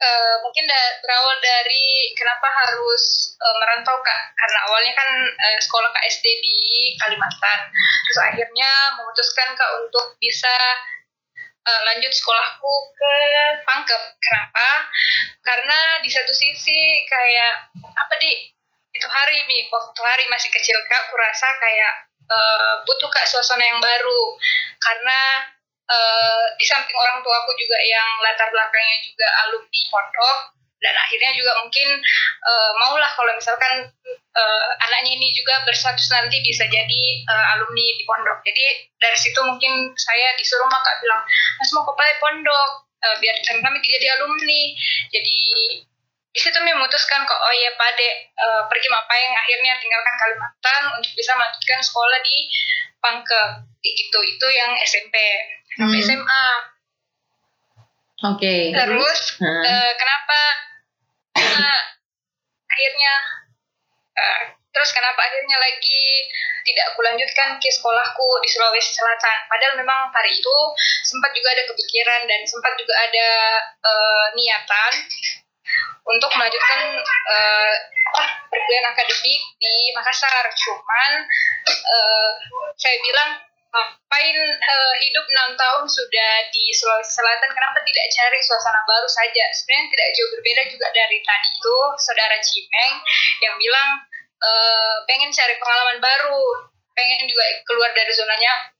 eh, 0.00 0.34
mungkin 0.40 0.64
da- 0.64 0.96
berawal 1.04 1.36
dari 1.44 2.12
kenapa 2.16 2.48
harus 2.48 3.36
eh, 3.36 3.54
merantau 3.60 3.96
kak 4.00 4.20
karena 4.32 4.58
awalnya 4.68 4.92
kan 4.96 5.08
eh, 5.28 5.60
sekolah 5.60 5.92
kak 5.92 6.04
SD 6.08 6.24
di 6.40 6.56
Kalimantan 6.96 7.60
terus 8.08 8.18
akhirnya 8.24 8.70
memutuskan 8.96 9.52
kak 9.52 9.70
untuk 9.84 10.16
bisa 10.16 10.52
eh, 11.64 11.80
lanjut 11.92 12.12
sekolahku 12.12 12.72
ke 12.92 13.14
Pangkep. 13.64 14.02
Kenapa? 14.20 14.68
Karena 15.40 15.78
di 16.04 16.10
satu 16.12 16.32
sisi 16.32 17.04
kayak 17.08 17.72
apa 17.80 18.14
di 18.20 18.52
itu 18.94 19.08
hari 19.10 19.42
nih 19.50 19.66
waktu 19.72 20.00
hari 20.00 20.24
masih 20.30 20.54
kecil 20.54 20.78
kak 20.86 21.10
kurasa 21.10 21.48
kayak 21.58 21.94
eh, 22.28 22.74
butuh 22.84 23.10
kak 23.10 23.26
suasana 23.26 23.64
yang 23.64 23.80
baru. 23.80 24.22
Karena 24.80 25.20
eh, 25.88 26.44
di 26.60 26.64
samping 26.68 26.96
orang 26.96 27.24
tua 27.24 27.36
aku 27.44 27.52
juga 27.56 27.78
yang 27.80 28.08
latar 28.20 28.48
belakangnya 28.52 28.98
juga 29.04 29.28
alumni 29.44 29.80
pondok 29.90 30.38
dan 30.84 30.94
akhirnya 31.00 31.32
juga 31.32 31.52
mungkin 31.64 31.88
eh, 32.44 32.72
maulah 32.76 33.08
kalau 33.16 33.32
misalkan 33.32 33.88
eh, 34.12 34.66
anaknya 34.84 35.16
ini 35.16 35.32
juga 35.32 35.64
berstatus 35.64 36.12
nanti 36.12 36.44
bisa 36.44 36.68
jadi 36.68 37.02
eh, 37.24 37.44
alumni 37.56 37.86
di 37.96 38.04
pondok. 38.04 38.44
Jadi 38.44 38.64
dari 39.00 39.16
situ 39.16 39.40
mungkin 39.40 39.96
saya 39.96 40.36
disuruh 40.36 40.68
maka 40.68 41.00
bilang 41.00 41.24
mas 41.56 41.72
mau 41.72 41.88
ke 41.88 41.92
pondok. 42.20 42.70
Eh, 43.04 43.16
biar 43.20 43.36
kami 43.40 43.78
jadi 43.80 44.16
alumni. 44.16 44.62
Jadi 45.12 45.36
di 46.34 46.40
situ 46.42 46.58
memutuskan 46.58 47.22
kok 47.24 47.40
oh 47.40 47.54
iya 47.54 47.70
pade 47.78 48.08
eh, 48.28 48.62
pergi 48.68 48.88
Mapayeng 48.90 49.34
akhirnya 49.38 49.72
tinggalkan 49.80 50.14
Kalimantan 50.20 50.82
untuk 51.00 51.12
bisa 51.16 51.32
melanjutkan 51.38 51.80
sekolah 51.80 52.18
di 52.20 52.36
Pangkep 53.00 53.48
Kayak 53.80 53.94
gitu. 54.00 54.18
Itu 54.24 54.46
yang 54.52 54.72
SMP 54.84 55.16
sampai 55.74 56.00
Hmm. 56.00 56.06
SMA 56.06 56.46
Oke. 58.24 58.72
terus 58.72 59.20
Hmm. 59.36 59.64
eh, 59.68 59.92
kenapa 60.00 60.40
akhirnya 62.70 63.14
eh, 64.18 64.42
terus 64.74 64.90
kenapa 64.90 65.20
akhirnya 65.22 65.58
lagi 65.58 66.26
tidak 66.64 66.84
aku 66.90 67.00
lanjutkan 67.04 67.60
ke 67.60 67.68
sekolahku 67.68 68.28
di 68.42 68.48
Sulawesi 68.48 68.96
Selatan? 68.96 69.38
Padahal 69.46 69.74
memang 69.78 70.10
hari 70.10 70.34
itu 70.34 70.56
sempat 71.04 71.30
juga 71.36 71.52
ada 71.52 71.62
kepikiran 71.68 72.20
dan 72.26 72.40
sempat 72.48 72.72
juga 72.74 72.94
ada 72.98 73.28
eh, 73.62 74.26
niatan 74.34 74.92
untuk 76.04 76.28
melanjutkan 76.36 77.00
apa, 77.00 78.22
perkuliahan 78.52 78.92
akademik 78.92 79.42
di 79.56 79.74
Makassar. 79.96 80.44
Cuman 80.52 81.10
eh, 81.68 82.30
saya 82.76 82.96
bilang 83.00 83.53
ngapain 83.74 84.38
eh, 84.38 84.94
hidup 85.02 85.26
enam 85.34 85.58
tahun 85.58 85.84
sudah 85.90 86.32
di 86.54 86.70
Sulawesi 86.70 87.18
Selatan? 87.18 87.50
Kenapa 87.50 87.82
tidak 87.82 88.06
cari 88.14 88.38
suasana 88.38 88.80
baru 88.86 89.08
saja? 89.10 89.44
Sebenarnya 89.50 89.90
tidak 89.90 90.08
jauh 90.14 90.30
berbeda 90.38 90.62
juga 90.70 90.86
dari 90.94 91.18
tadi 91.26 91.48
itu 91.50 91.76
saudara 91.98 92.36
Cimeng 92.38 92.94
yang 93.42 93.54
bilang 93.58 93.88
eh, 94.38 94.96
pengen 95.10 95.34
cari 95.34 95.54
pengalaman 95.58 95.98
baru 95.98 96.70
pengen 96.94 97.26
juga 97.26 97.42
keluar 97.66 97.90
dari 97.90 98.14
zonanya 98.14 98.70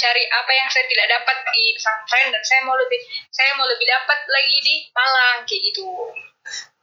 cari 0.00 0.24
apa 0.32 0.52
yang 0.56 0.68
saya 0.72 0.86
tidak 0.88 1.06
dapat 1.12 1.36
di 1.52 1.64
pesantren 1.76 2.32
dan 2.32 2.42
saya 2.42 2.60
mau 2.64 2.76
lebih 2.80 3.00
saya 3.28 3.52
mau 3.60 3.68
lebih 3.68 3.84
dapat 3.84 4.18
lagi 4.32 4.58
di 4.64 4.74
Malang 4.96 5.38
kayak 5.44 5.62
gitu. 5.70 5.88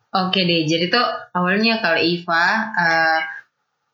Oke 0.08 0.40
deh, 0.48 0.64
jadi 0.64 0.88
tuh 0.88 1.04
awalnya 1.36 1.82
kalau 1.84 2.00
Iva 2.00 2.46
eh, 2.78 3.20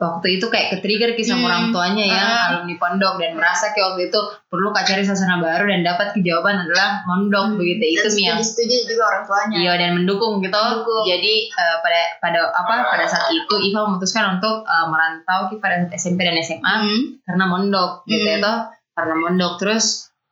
waktu 0.04 0.28
itu 0.36 0.46
kayak 0.46 0.68
ke-trigger 0.72 1.14
kisah 1.14 1.34
Hmm. 1.34 1.46
orang 1.46 1.64
tuanya 1.70 2.04
yang 2.04 2.28
Ah. 2.28 2.46
alumni 2.52 2.76
pondok 2.76 3.16
dan 3.16 3.32
merasa 3.34 3.72
kayak 3.72 3.86
waktu 3.90 4.08
itu 4.08 4.20
perlu 4.46 4.70
kak 4.70 4.84
cari 4.84 5.02
suasana 5.02 5.38
baru 5.38 5.64
dan 5.64 5.80
dapat 5.82 6.12
jawaban 6.18 6.60
adalah 6.60 7.02
mondok 7.04 7.56
begitu 7.56 7.96
itu 7.96 8.06
Dan 8.06 8.14
Mi 8.14 8.24
yang 8.26 8.40
setuju 8.40 8.76
juga 8.86 9.04
orang 9.08 9.24
tuanya. 9.24 9.56
Iya 9.58 9.74
dan 9.78 9.90
mendukung 9.96 10.34
gitu. 10.40 10.52
Mendukung. 10.54 11.04
Jadi 11.04 11.34
eh, 11.48 11.76
pada 11.80 12.00
pada 12.20 12.40
apa 12.50 12.74
pada 12.86 13.06
saat 13.06 13.28
itu 13.30 13.56
Iva 13.64 13.80
memutuskan 13.86 14.38
untuk 14.38 14.62
eh, 14.62 14.86
merantau 14.86 15.48
ke 15.48 15.58
pada 15.58 15.80
SMP 15.92 16.22
dan 16.22 16.36
SMA 16.38 16.74
Hmm. 16.78 17.02
karena 17.24 17.46
mondok 17.46 18.04
gitu 18.06 18.22
Hmm. 18.22 18.34
ya 18.34 18.38
toh. 18.40 18.58
karena 18.94 19.16
mondok 19.18 19.54
terus 19.58 19.86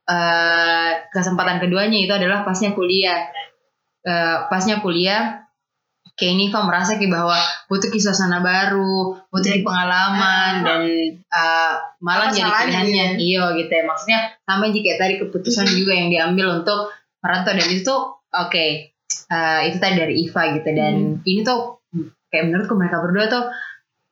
eh, 0.04 0.92
kesempatan 1.08 1.58
keduanya 1.58 1.98
itu 1.98 2.12
adalah 2.12 2.42
pasnya 2.42 2.72
kuliah 2.72 3.32
Eh, 4.02 4.38
pasnya 4.50 4.82
kuliah 4.82 5.46
kayak 6.22 6.38
ini 6.38 6.54
Iva 6.54 6.62
merasa 6.62 7.02
kayak 7.02 7.10
bahwa 7.10 7.34
butuh 7.66 7.90
ki 7.90 7.98
suasana 7.98 8.38
baru 8.40 9.18
butuh 9.28 9.50
ki 9.50 9.66
pengalaman 9.66 10.62
dan 10.62 10.82
eh, 11.18 11.74
malah 11.98 12.30
Apa 12.30 12.38
jadi 12.38 12.52
pilihannya 12.70 13.06
gitu 13.18 13.22
iya 13.26 13.44
gitu 13.58 13.72
ya. 13.74 13.84
Maksudnya 13.84 14.20
sama 14.46 14.70
jika 14.70 15.02
tadi 15.02 15.18
keputusan 15.18 15.66
juga 15.74 15.98
yang 15.98 16.14
diambil 16.14 16.62
untuk 16.62 16.94
merantau 17.20 17.58
dan 17.58 17.66
itu 17.66 17.82
tuh 17.82 18.02
oke 18.30 18.66
eh, 19.28 19.60
itu 19.66 19.78
tadi 19.82 19.96
dari 19.98 20.14
Iva 20.22 20.42
gitu 20.54 20.70
dan 20.70 20.94
ini 21.26 21.42
tuh 21.42 21.82
kayak 22.30 22.46
menurutku 22.48 22.78
mereka 22.78 23.02
berdua 23.02 23.26
tuh 23.26 23.44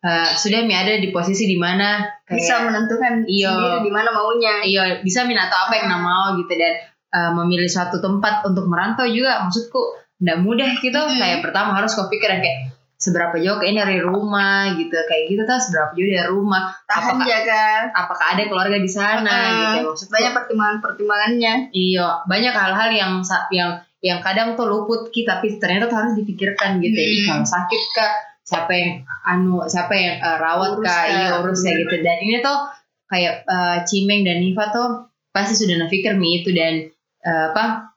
eh, 0.02 0.30
sudah 0.34 0.66
mi 0.66 0.74
ada 0.74 0.98
di 0.98 1.14
posisi 1.14 1.46
di 1.46 1.56
mana 1.56 2.02
kayak 2.26 2.40
Bisa 2.42 2.56
menentukan 2.66 3.24
Iya. 3.24 3.54
sendiri 3.54 3.78
di 3.86 3.92
mana 3.94 4.10
maunya. 4.10 4.66
iya 4.66 4.84
bisa 5.00 5.24
min 5.24 5.38
atau 5.38 5.70
apa 5.70 5.78
yang 5.78 5.94
mau 6.00 6.34
gitu 6.36 6.50
dan 6.52 6.74
eh, 7.10 7.32
memilih 7.38 7.70
suatu 7.70 8.00
tempat 8.00 8.42
untuk 8.44 8.66
merantau 8.66 9.06
juga. 9.06 9.46
Maksudku 9.46 10.09
tidak 10.20 10.38
mudah 10.40 10.70
gitu 10.78 11.00
Mm. 11.00 11.16
kayak 11.16 11.40
pertama 11.42 11.72
harus 11.74 11.92
kau 11.92 12.06
pikiran 12.06 12.38
kayak 12.38 12.60
seberapa 12.96 13.32
jauh 13.36 13.56
kayaknya 13.56 13.88
dari 13.88 14.02
rumah 14.02 14.76
gitu 14.76 14.92
kayak 15.02 15.24
gitu 15.28 15.42
tuh 15.42 15.56
seberapa 15.58 15.92
jauh 15.94 16.10
dari 16.10 16.28
rumah 16.28 16.62
Tahan 16.84 17.16
apakah 17.16 17.26
jaga. 17.26 17.64
apakah 17.90 18.26
ada 18.30 18.44
keluarga 18.46 18.78
di 18.78 18.92
sana 18.92 19.32
Ah, 19.32 19.48
gitu 19.48 19.76
ya 19.78 19.84
maksudku 19.88 20.12
Banyak 20.12 20.34
pertimbangan-pertimbangannya. 20.36 21.54
iya 21.72 22.08
banyak 22.26 22.52
hal-hal 22.52 22.90
yang 22.92 23.12
yang 23.50 23.72
yang 24.00 24.20
kadang 24.20 24.54
tuh 24.54 24.64
luput 24.66 25.08
kita 25.10 25.38
tapi 25.38 25.56
ternyata 25.56 25.88
tuh 25.88 25.98
harus 25.98 26.14
dipikirkan 26.16 26.80
gitu 26.80 26.94
ya 26.94 27.08
Mm. 27.14 27.26
kalau 27.26 27.46
sakit 27.46 27.82
kak 27.94 28.14
siapa 28.42 28.72
yang 28.74 28.92
anu 29.24 29.64
siapa 29.64 29.94
yang 29.94 30.16
eh, 30.18 30.38
rawat 30.38 30.72
Urus 30.74 30.84
kak 30.84 30.96
kah? 30.98 31.08
iya 31.08 31.28
urus 31.40 31.62
ya 31.62 31.72
gitu 31.78 31.96
dan 32.00 32.18
ini 32.18 32.40
tuh 32.40 32.58
kayak 33.06 33.34
eh, 33.44 33.78
Cimeng 33.86 34.22
dan 34.24 34.40
Niva 34.40 34.68
tuh 34.70 34.88
pasti 35.30 35.56
sudah 35.56 35.80
napikir 35.80 36.14
mi 36.14 36.40
itu 36.40 36.52
dan 36.52 36.84
eh, 37.22 37.46
apa 37.48 37.89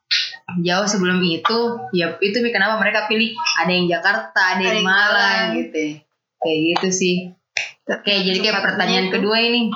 jauh 0.59 0.85
sebelum 0.85 1.18
itu 1.21 1.59
ya 1.90 2.12
itu 2.18 2.37
kenapa 2.47 2.76
mereka 2.76 3.06
pilih 3.06 3.30
ada 3.56 3.68
yang 3.68 3.87
Jakarta 3.87 4.40
ada 4.52 4.61
Ada 4.61 4.75
yang 4.75 4.85
Malang 4.85 5.44
gitu 5.56 5.78
ya. 5.78 5.92
kayak 6.38 6.59
gitu 6.68 6.88
sih 6.90 7.16
Oke, 7.82 8.14
jadi 8.14 8.38
kayak 8.38 8.62
pertanyaan 8.62 9.09
itu. 9.09 9.14
kedua 9.14 9.37
ini. 9.37 9.66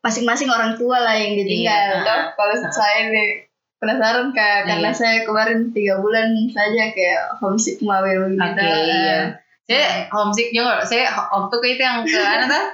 masing-masing 0.00 0.46
orang 0.46 0.74
tua 0.74 0.98
lah 0.98 1.14
yang 1.14 1.34
ditinggal. 1.34 2.02
Iya. 2.02 2.34
Kalau 2.34 2.54
saya 2.70 3.06
nih 3.06 3.46
penasaran 3.76 4.30
kak, 4.30 4.66
karena 4.66 4.90
Iya. 4.90 4.96
saya 4.96 5.16
kemarin 5.22 5.70
tiga 5.70 5.98
bulan 5.98 6.26
saja 6.48 6.90
kayak 6.90 7.38
homesick 7.38 7.78
mawe 7.80 8.02
Oke, 8.06 8.34
begitu. 8.34 8.62
iya. 8.62 9.38
Saya 9.62 9.84
homesick 10.10 10.50
juga. 10.50 10.82
Saya 10.82 11.06
waktu 11.10 11.54
ke 11.54 11.66
itu 11.68 11.82
yang 11.82 12.02
ke 12.02 12.18
mana 12.18 12.46
tuh? 12.46 12.64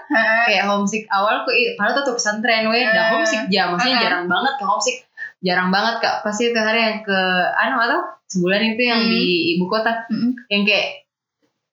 kayak 0.44 0.64
homesick 0.64 1.04
awal 1.08 1.44
i- 1.50 1.76
padahal 1.76 2.00
tuh 2.02 2.16
pesantren 2.16 2.64
we 2.64 2.80
udah 2.80 3.12
homesick 3.12 3.44
jam 3.48 3.72
maksudnya 3.72 4.00
jarang 4.00 4.24
banget 4.24 4.52
ke 4.56 4.64
homesick 4.64 4.96
jarang 5.40 5.68
banget 5.68 6.00
kak 6.00 6.14
pasti 6.20 6.48
itu 6.48 6.58
hari 6.58 6.80
yang 6.80 6.98
ke 7.00 7.20
anu 7.56 7.78
atau 7.78 8.00
sebulan 8.26 8.62
itu 8.68 8.82
yang 8.82 9.00
Hmm. 9.00 9.08
di 9.08 9.24
ibu 9.54 9.64
kota 9.64 10.04
Mm-mm. 10.06 10.34
yang 10.48 10.62
kayak 10.62 11.06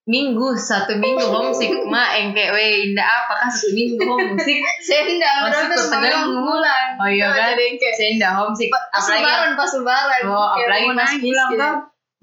minggu 0.06 0.54
satu 0.54 0.96
minggu 0.96 1.18
homesick 1.26 1.74
mak 1.86 2.14
yang 2.14 2.30
kayak 2.30 2.54
we 2.54 2.64
indah 2.86 3.02
apa 3.02 3.34
kan 3.36 3.50
satu 3.50 3.74
minggu 3.74 3.98
homesick 4.00 4.62
Saya 4.80 5.02
tidak 5.04 5.32
Masih 5.42 5.66
berarti 5.66 6.30
mu. 6.30 6.46
bulan. 6.46 6.86
oh 6.96 7.10
iya 7.10 7.28
kan 7.28 7.58
saya 7.92 8.10
indah 8.14 8.32
homesick 8.36 8.70
pas 8.70 8.86
apalagi 8.94 9.18
lebaran, 9.20 9.52
pas 9.58 9.72
lebaran. 9.74 10.22
Oh, 10.30 10.48
apalagi 10.54 10.86
pas 10.94 11.10
pulang 11.18 11.50
gitu. 11.50 11.58
tuh 11.58 11.74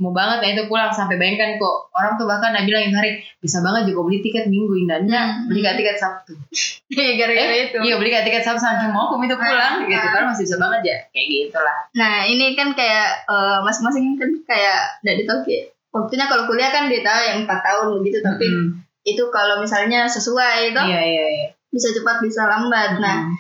mau 0.03 0.11
banget 0.11 0.43
ya 0.43 0.49
itu 0.53 0.63
pulang 0.67 0.91
sampai 0.91 1.15
bayangkan 1.15 1.55
kok 1.57 1.89
orang 1.93 2.19
tuh 2.19 2.27
bahkan 2.27 2.51
nah 2.51 2.61
bilang 2.61 2.83
yang 2.83 2.95
hari 2.95 3.11
bisa 3.39 3.63
banget 3.63 3.87
juga 3.87 4.03
beli 4.03 4.19
tiket 4.19 4.45
minggu 4.45 4.75
indahnya 4.77 5.21
Hmm. 5.23 5.47
beli 5.47 5.63
tiket 5.63 5.77
tiket 5.79 5.97
sabtu 5.97 6.35
Iya, 6.93 7.13
gara-gara 7.17 7.49
eh 7.49 7.61
itu. 7.65 7.79
iya 7.81 7.95
beli 7.95 8.11
tiket 8.11 8.43
sabtu 8.43 8.59
sampai 8.59 8.91
mau 8.91 9.09
aku 9.09 9.23
itu 9.23 9.33
pulang 9.33 9.75
Ah, 9.79 9.87
gitu 9.87 10.03
ah. 10.03 10.13
kan 10.13 10.23
masih 10.29 10.45
bisa 10.45 10.57
banget 10.59 10.81
ya 10.83 10.97
kayak 11.09 11.27
gitu 11.31 11.57
lah 11.57 11.77
Nah, 11.95 12.15
ini 12.25 12.53
kan 12.53 12.69
kayak 12.73 13.07
eh, 13.25 13.59
masing-masing 13.63 14.19
kan 14.19 14.31
kayak 14.43 14.79
ditahu 15.01 15.41
kayak 15.41 15.71
waktunya 15.89 16.27
kalau 16.27 16.45
kuliah 16.45 16.69
kan 16.69 16.91
dia 16.91 17.01
tahu 17.01 17.21
yang 17.23 17.39
4 17.45 17.63
tahun 17.63 17.87
begitu 17.97 18.19
tapi 18.21 18.45
Mm. 18.45 18.67
itu 19.05 19.23
kalau 19.29 19.59
misalnya 19.59 20.05
sesuai 20.07 20.69
itu 20.69 20.81
iya 20.83 21.01
iya 21.01 21.25
iya 21.33 21.47
bisa 21.69 21.89
cepat 21.91 22.21
bisa 22.21 22.45
lambat. 22.45 22.97
Nah, 22.97 23.25
Mm. 23.25 23.35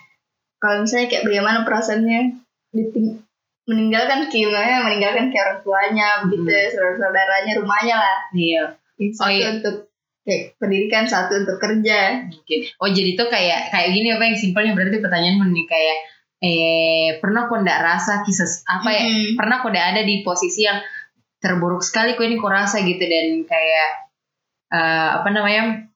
kalau 0.57 0.77
misalnya 0.81 1.07
kayak 1.07 1.25
bagaimana 1.25 1.59
perasaannya 1.63 2.21
diting- 2.71 3.21
meninggalkan 3.73 4.29
kiwanya 4.29 4.85
meninggalkan 4.85 5.33
kayak 5.33 5.45
orang 5.49 5.61
tuanya 5.65 6.09
begitu 6.29 6.45
Hmm. 6.53 6.71
saudara-saudaranya 6.77 7.53
rumahnya 7.59 7.97
lah 7.97 8.17
iya 8.37 8.63
yang 9.01 9.13
satu 9.17 9.33
iya. 9.33 9.47
untuk 9.57 9.77
kayak 10.23 10.43
pendidikan 10.61 11.05
satu 11.09 11.33
untuk 11.43 11.59
kerja 11.59 12.29
Oke. 12.31 12.71
Oh 12.79 12.87
jadi 12.93 13.19
tuh 13.19 13.27
kayak 13.27 13.73
kayak 13.75 13.89
gini 13.91 14.15
apa 14.15 14.25
yang 14.31 14.39
simpelnya 14.39 14.73
berarti 14.77 15.03
pertanyaanmu 15.03 15.51
nih 15.51 15.67
kayak 15.67 15.99
eh 16.43 17.09
pernah 17.23 17.47
kok 17.47 17.63
ndak 17.63 17.81
rasa 17.83 18.23
kisah 18.23 18.67
apa 18.67 18.91
ya 18.91 19.03
Mm-mm. 19.07 19.39
pernah 19.39 19.63
kok 19.63 19.71
ndak 19.75 19.87
ada 19.95 20.03
di 20.03 20.23
posisi 20.27 20.67
yang 20.67 20.79
terburuk 21.43 21.83
sekali 21.83 22.15
kok 22.15 22.23
ini 22.23 22.39
kok 22.39 22.51
rasa 22.51 22.83
gitu 22.83 23.03
dan 23.03 23.43
kayak 23.47 23.91
eh 24.71 25.09
apa 25.23 25.29
namanya 25.31 25.92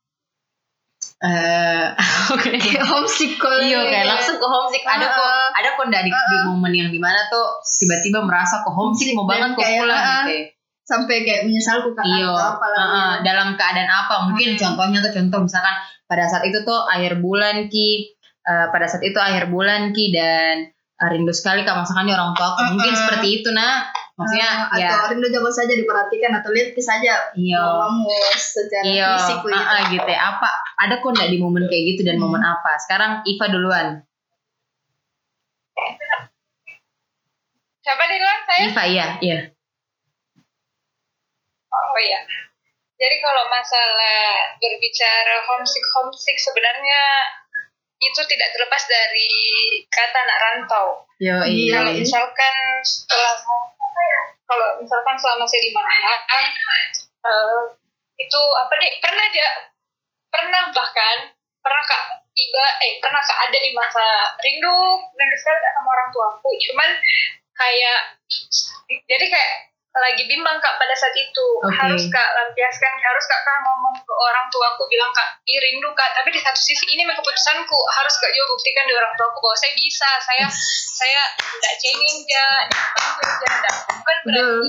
eh 1.16 1.85
oke 2.37 2.50
kayak 2.52 2.85
homesick 2.85 3.40
kalau 3.40 3.56
iya 3.56 3.80
kayak 3.82 4.04
langsung 4.04 4.37
ke 4.37 4.44
homesick 4.44 4.85
ada 4.85 5.06
kok 5.08 5.25
Ah. 5.25 5.49
ada 5.56 5.68
kok 5.73 5.85
ndak 5.88 6.02
di, 6.04 6.12
di 6.12 6.37
Ah. 6.37 6.44
momen 6.44 6.73
yang 6.73 6.90
di 6.92 7.00
mana 7.00 7.25
tuh 7.26 7.56
tiba-tiba 7.64 8.20
merasa 8.20 8.61
kok 8.61 8.70
homesick 8.70 9.16
mau 9.16 9.25
banget 9.25 9.56
kok 9.56 9.64
pulang 9.64 9.96
ah, 9.96 10.23
gitu 10.23 10.32
ya. 10.35 10.44
sampai 10.85 11.16
kayak 11.25 11.40
menyesal 11.49 11.82
kakak 11.82 12.04
Iya, 12.04 12.30
apa 12.30 12.66
lah 12.68 12.85
uh-uh, 12.85 13.11
dalam 13.25 13.49
keadaan 13.56 13.90
apa? 13.90 14.14
Mungkin 14.30 14.54
Hmm. 14.54 14.61
contohnya 14.61 15.02
tuh 15.02 15.12
contoh 15.12 15.40
misalkan 15.42 15.75
pada 16.06 16.30
saat 16.30 16.46
itu 16.46 16.62
tuh 16.62 16.87
akhir 16.87 17.18
bulan 17.18 17.66
ki, 17.66 18.14
uh, 18.46 18.70
pada 18.70 18.87
saat 18.87 19.02
itu 19.02 19.18
akhir 19.18 19.50
bulan 19.50 19.90
ki 19.90 20.14
dan 20.14 20.70
uh, 21.02 21.08
rindu 21.11 21.35
sekali 21.35 21.66
kak 21.66 21.75
masakannya 21.75 22.14
orang 22.14 22.38
tua 22.38 22.54
aku. 22.54 22.61
Mungkin 22.70 22.92
Uh-uh. 22.92 23.00
seperti 23.02 23.42
itu 23.42 23.50
nah, 23.50 23.90
maksudnya 24.16 24.49
Ah, 24.73 24.76
ya 24.80 24.88
atau 24.96 25.12
rindu 25.12 25.28
coba 25.28 25.52
saja 25.52 25.76
diperhatikan 25.76 26.32
atau 26.40 26.49
lihat 26.49 26.73
saja 26.80 27.28
iya. 27.37 27.61
mamamu 27.61 28.08
secara 28.35 28.85
Iya, 28.85 29.08
fisik 29.20 29.38
begitu. 29.44 29.61
uh-uh, 29.61 29.80
gitu 29.92 30.08
ya. 30.08 30.20
Apa 30.32 30.50
ada 30.80 30.94
kok 30.99 31.12
nggak 31.12 31.28
di 31.28 31.38
momen 31.38 31.69
kayak 31.69 31.84
gitu 31.95 32.00
dan 32.08 32.17
Hmm. 32.17 32.25
momen 32.25 32.40
apa? 32.40 32.73
Sekarang 32.80 33.21
Iva 33.23 33.47
duluan. 33.52 33.86
Siapa 37.80 38.02
duluan? 38.02 38.38
Saya? 38.49 38.62
Iva 38.67 38.84
iya, 38.88 39.06
iya. 39.23 39.38
Oh 41.71 41.99
iya. 42.00 42.21
Jadi 42.97 43.17
kalau 43.21 43.45
masalah 43.52 44.56
berbicara 44.56 45.45
homesick 45.45 45.84
homesick 45.93 46.36
sebenarnya 46.40 47.02
itu 47.97 48.21
tidak 48.25 48.49
terlepas 48.52 48.82
dari 48.88 49.30
kata 49.88 50.19
anak 50.19 50.38
rantau. 50.40 50.86
Yo, 51.21 51.36
iya. 51.45 51.80
Kalau 51.80 51.93
misalkan 51.93 52.54
setelah 52.82 53.36
kalau 54.47 54.69
misalkan 54.78 55.17
selama 55.19 55.45
saya 55.49 55.63
di 55.63 55.71
Malang, 55.75 56.23
eh, 57.26 57.63
itu 58.17 58.41
apa 58.56 58.73
deh 58.80 58.93
pernah 59.02 59.25
aja 59.26 59.47
pernah 60.32 60.63
bahkan 60.73 61.17
pernah 61.61 61.82
kak 61.85 62.02
tiba 62.32 62.65
eh 62.85 62.93
pernah 63.02 63.21
kak 63.21 63.39
ada 63.49 63.59
di 63.59 63.71
masa 63.75 64.06
rindu 64.41 64.76
rindu 65.13 65.37
sekali 65.37 65.59
sama 65.75 65.89
orang 65.91 66.09
tuaku. 66.13 66.50
Cuman 66.71 66.89
kayak 67.56 68.00
jadi 69.09 69.26
kayak 69.26 69.54
lagi 69.97 70.23
bimbang 70.28 70.59
kak 70.61 70.76
pada 70.76 70.93
saat 70.93 71.15
itu. 71.17 71.47
Oke. 71.65 71.73
harus 71.73 72.04
kak 72.13 72.28
lampiaskan. 72.37 72.93
Harus 73.00 73.25
kak 73.25 73.41
kak 73.43 73.59
ngomong 73.65 73.95
ke 73.97 74.13
orang 74.13 74.47
tuaku 74.52 74.85
bilang 74.93 75.09
kak 75.17 75.41
ih 75.49 75.59
rindu 75.61 75.89
kak. 75.97 76.11
Tapi 76.13 76.28
di 76.32 76.41
satu 76.41 76.61
sisi 76.61 76.85
ini 76.93 77.09
memang 77.09 77.17
keputusanku. 77.21 77.78
Harus 77.97 78.15
kak 78.21 78.32
juga 78.37 78.47
buktikan 78.52 78.85
di 78.89 78.95
orang 78.95 79.13
tuaku 79.17 79.39
bahwa 79.41 79.56
saya 79.56 79.73
bisa 79.73 80.11
saya 80.21 80.45
saya 81.00 81.23
tidak 81.39 81.75
cengeng 81.80 82.19
tidak 82.25 82.63
ja, 82.73 83.73
bukan 83.89 84.17
berarti 84.25 84.69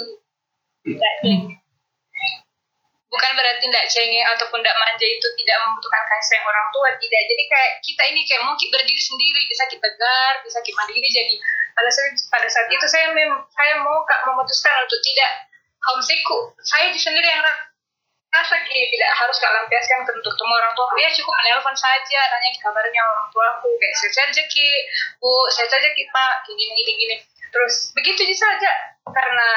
tidak 0.88 1.14
cengeng. 1.24 1.44
Bukan 3.08 3.32
berarti 3.40 3.64
tidak 3.68 3.86
cengeng 3.88 4.26
ataupun 4.36 4.60
tidak 4.64 4.78
manja 4.80 5.08
itu 5.08 5.28
tidak 5.44 5.58
membutuhkan 5.64 6.04
kasih 6.12 6.28
sayang 6.36 6.46
orang 6.48 6.68
tua 6.72 6.90
tidak. 7.00 7.22
Jadi 7.28 7.44
kayak 7.48 7.72
kita 7.84 8.04
ini 8.16 8.22
kayak 8.24 8.42
kita 8.60 8.76
berdiri 8.80 9.02
sendiri 9.02 9.42
bisa 9.48 9.64
kita 9.68 9.84
tegar 9.84 10.34
bisa 10.44 10.60
kita 10.64 10.76
mandiri 10.76 11.10
jadi 11.12 11.36
pada 11.78 11.90
saat 11.94 12.18
pada 12.34 12.48
saat 12.50 12.68
itu 12.74 12.86
saya 12.90 13.14
mem, 13.14 13.38
saya 13.54 13.78
mau 13.86 14.02
kak 14.10 14.26
memutuskan 14.26 14.74
untuk 14.82 14.98
tidak 15.06 15.32
homesickku. 15.86 16.58
Saya 16.66 16.90
di 16.90 16.98
sendiri 16.98 17.30
yang 17.30 17.46
ra- 17.46 17.70
rasa 18.34 18.58
tidak 18.66 19.12
harus 19.14 19.38
kak 19.38 19.54
lampiaskan 19.54 20.04
untuk 20.10 20.34
ketemu 20.34 20.54
orang 20.58 20.74
tua 20.74 20.90
ya 20.98 21.10
cukup 21.14 21.34
menelpon 21.38 21.78
saja 21.78 22.22
tanya 22.34 22.50
kabarnya 22.60 23.02
orang 23.02 23.28
tuaku 23.30 23.70
kayak 23.78 23.96
saya 23.96 24.12
saja 24.26 24.42
ki 24.50 24.68
bu 25.22 25.30
saya 25.54 25.70
saja 25.70 25.88
ki 25.94 26.04
pak 26.10 26.34
gini 26.50 26.74
gini 26.74 26.92
gini. 26.98 27.16
Terus 27.54 27.94
begitu 27.94 28.26
saja 28.34 28.98
karena 29.06 29.50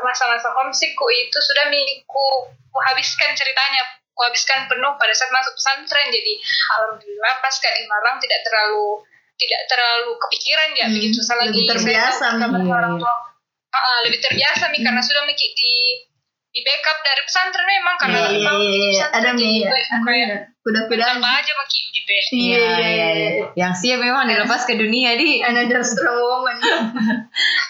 masa-masa 0.00 0.48
homesickku 0.56 1.04
itu 1.12 1.38
sudah 1.52 1.68
minggu 1.68 2.00
ku 2.08 2.78
habiskan 2.80 3.36
ceritanya 3.36 3.84
ku 4.16 4.20
habiskan 4.24 4.64
penuh 4.66 4.92
pada 4.96 5.12
saat 5.12 5.28
masuk 5.28 5.52
pesantren. 5.52 6.08
Jadi 6.08 6.32
alhamdulillah 6.80 7.44
pas 7.44 7.54
kak 7.60 7.76
di 7.76 7.84
Malang 7.84 8.16
tidak 8.24 8.40
terlalu 8.48 9.04
tidak 9.34 9.60
terlalu 9.66 10.10
kepikiran 10.18 10.68
ya 10.72 10.84
Hmm, 10.84 10.94
begitu 10.94 11.18
selagi 11.18 11.50
lebih 11.50 11.68
terbiasa, 11.68 12.26
saya 12.26 12.38
kabar 12.38 12.60
Mi. 12.60 12.70
orang 12.70 12.94
tua 12.96 13.14
ah, 13.70 13.98
lebih 14.04 14.20
terbiasa 14.20 14.64
mi 14.68 14.78
karena 14.78 15.00
sudah 15.00 15.22
di 15.26 15.72
di 16.52 16.60
backup 16.60 16.98
dari 17.00 17.22
pesantren 17.22 17.64
memang 17.64 17.96
karena 17.96 18.18
Iya, 18.18 18.28
memang 18.30 18.54
iya, 18.54 18.68
di 18.68 18.76
iya. 18.76 18.90
pesantren 18.92 19.16
ada 19.16 19.30
jadi 19.30 19.40
nih 19.42 19.62
kayak- 19.64 19.90
kayak 20.04 20.28
kuda-kuda 20.62 21.04
tambah 21.08 21.32
aja 21.32 21.52
maki 21.54 21.78
gitu 21.90 22.10
ya 22.10 22.22
Iya, 22.22 22.60
iya, 22.86 23.08
iya. 23.10 23.30
Yang 23.56 23.72
siap 23.74 23.98
memang 23.98 24.24
dilepas 24.26 24.62
ke 24.62 24.74
dunia 24.74 25.10
di. 25.14 25.40
another 25.40 25.80
strong 25.82 26.18
woman 26.18 26.56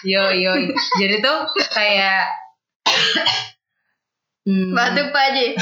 Yo, 0.03 0.19
yo. 0.31 0.51
Jadi 0.93 1.15
tuh 1.19 1.37
kayak 1.69 2.27
Hmm. 4.43 4.75
batuk 4.75 5.07
pak 5.09 5.23
Haji 5.25 5.55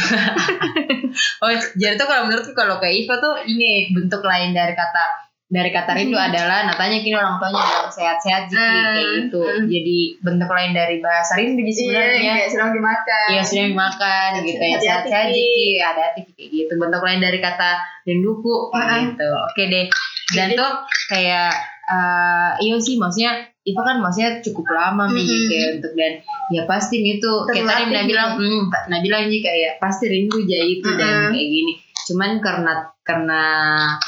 Oh, 1.44 1.50
jadi 1.78 1.94
tuh 1.94 2.08
kalau 2.08 2.26
menurutku 2.26 2.50
kalau 2.52 2.82
kayak 2.82 2.98
Iva 3.00 3.16
tuh 3.16 3.38
ini 3.46 3.94
bentuk 3.94 4.22
lain 4.22 4.52
dari 4.52 4.74
kata 4.74 5.30
dari 5.52 5.68
kata 5.70 5.92
rindu 5.94 6.16
adalah 6.16 6.64
natanya 6.64 6.98
kini 6.98 7.12
orang 7.12 7.36
tuanya 7.36 7.60
bilang 7.60 7.92
sehat-sehat 7.92 8.44
Jiki 8.48 8.56
Hmm. 8.58 8.88
kayak 8.88 9.08
gitu. 9.20 9.42
Hmm. 9.44 9.68
Jadi 9.68 9.98
bentuk 10.18 10.48
lain 10.48 10.72
dari 10.72 10.98
bahasa 10.98 11.36
rindu 11.36 11.60
di 11.60 11.68
iya 11.68 11.76
sebenarnya. 11.76 12.32
kayak 12.34 12.48
sedang 12.48 12.72
dimakan 12.72 13.28
Iya 13.28 13.42
sudah 13.44 13.66
dimakan 13.68 14.30
gitu 14.42 14.64
ya 14.64 14.78
sehat-sehat. 14.80 15.26
Jiki 15.30 15.68
ada 15.78 16.02
hati 16.08 16.20
kayak 16.26 16.50
gitu 16.50 16.74
bentuk 16.74 17.02
lain 17.02 17.20
dari 17.20 17.40
kata 17.40 17.70
rinduku 18.02 18.54
Ah. 18.72 19.04
gitu. 19.04 19.28
Oke 19.28 19.64
deh. 19.68 19.86
Dan 20.32 20.48
Jadi- 20.48 20.58
tuh 20.58 20.72
kayak 21.08 21.52
eh 21.84 22.52
iya 22.62 22.76
sih 22.80 22.96
maksudnya 22.96 23.36
itu 23.62 23.76
kan 23.78 24.00
maksudnya 24.00 24.40
cukup 24.40 24.64
lama 24.72 25.12
nih 25.12 25.22
Mm-mm. 25.22 25.46
kayak 25.46 25.70
untuk 25.78 25.92
dan 25.94 26.14
ya 26.50 26.64
pasti 26.64 27.04
nih 27.04 27.20
tuh 27.20 27.44
kayak 27.44 27.68
tadi 27.68 27.84
Nabila 27.92 28.24
gitu. 28.32 28.42
hmm, 28.42 28.64
Nabila 28.88 29.18
ini 29.22 29.38
kayak 29.38 29.76
pasti 29.78 30.08
rindu 30.08 30.40
aja 30.40 30.58
itu 30.64 30.88
dan 30.90 31.12
Mm-mm. 31.28 31.32
kayak 31.36 31.48
gini 31.52 31.74
cuman 32.06 32.40
karena 32.40 32.74
karena 33.02 33.42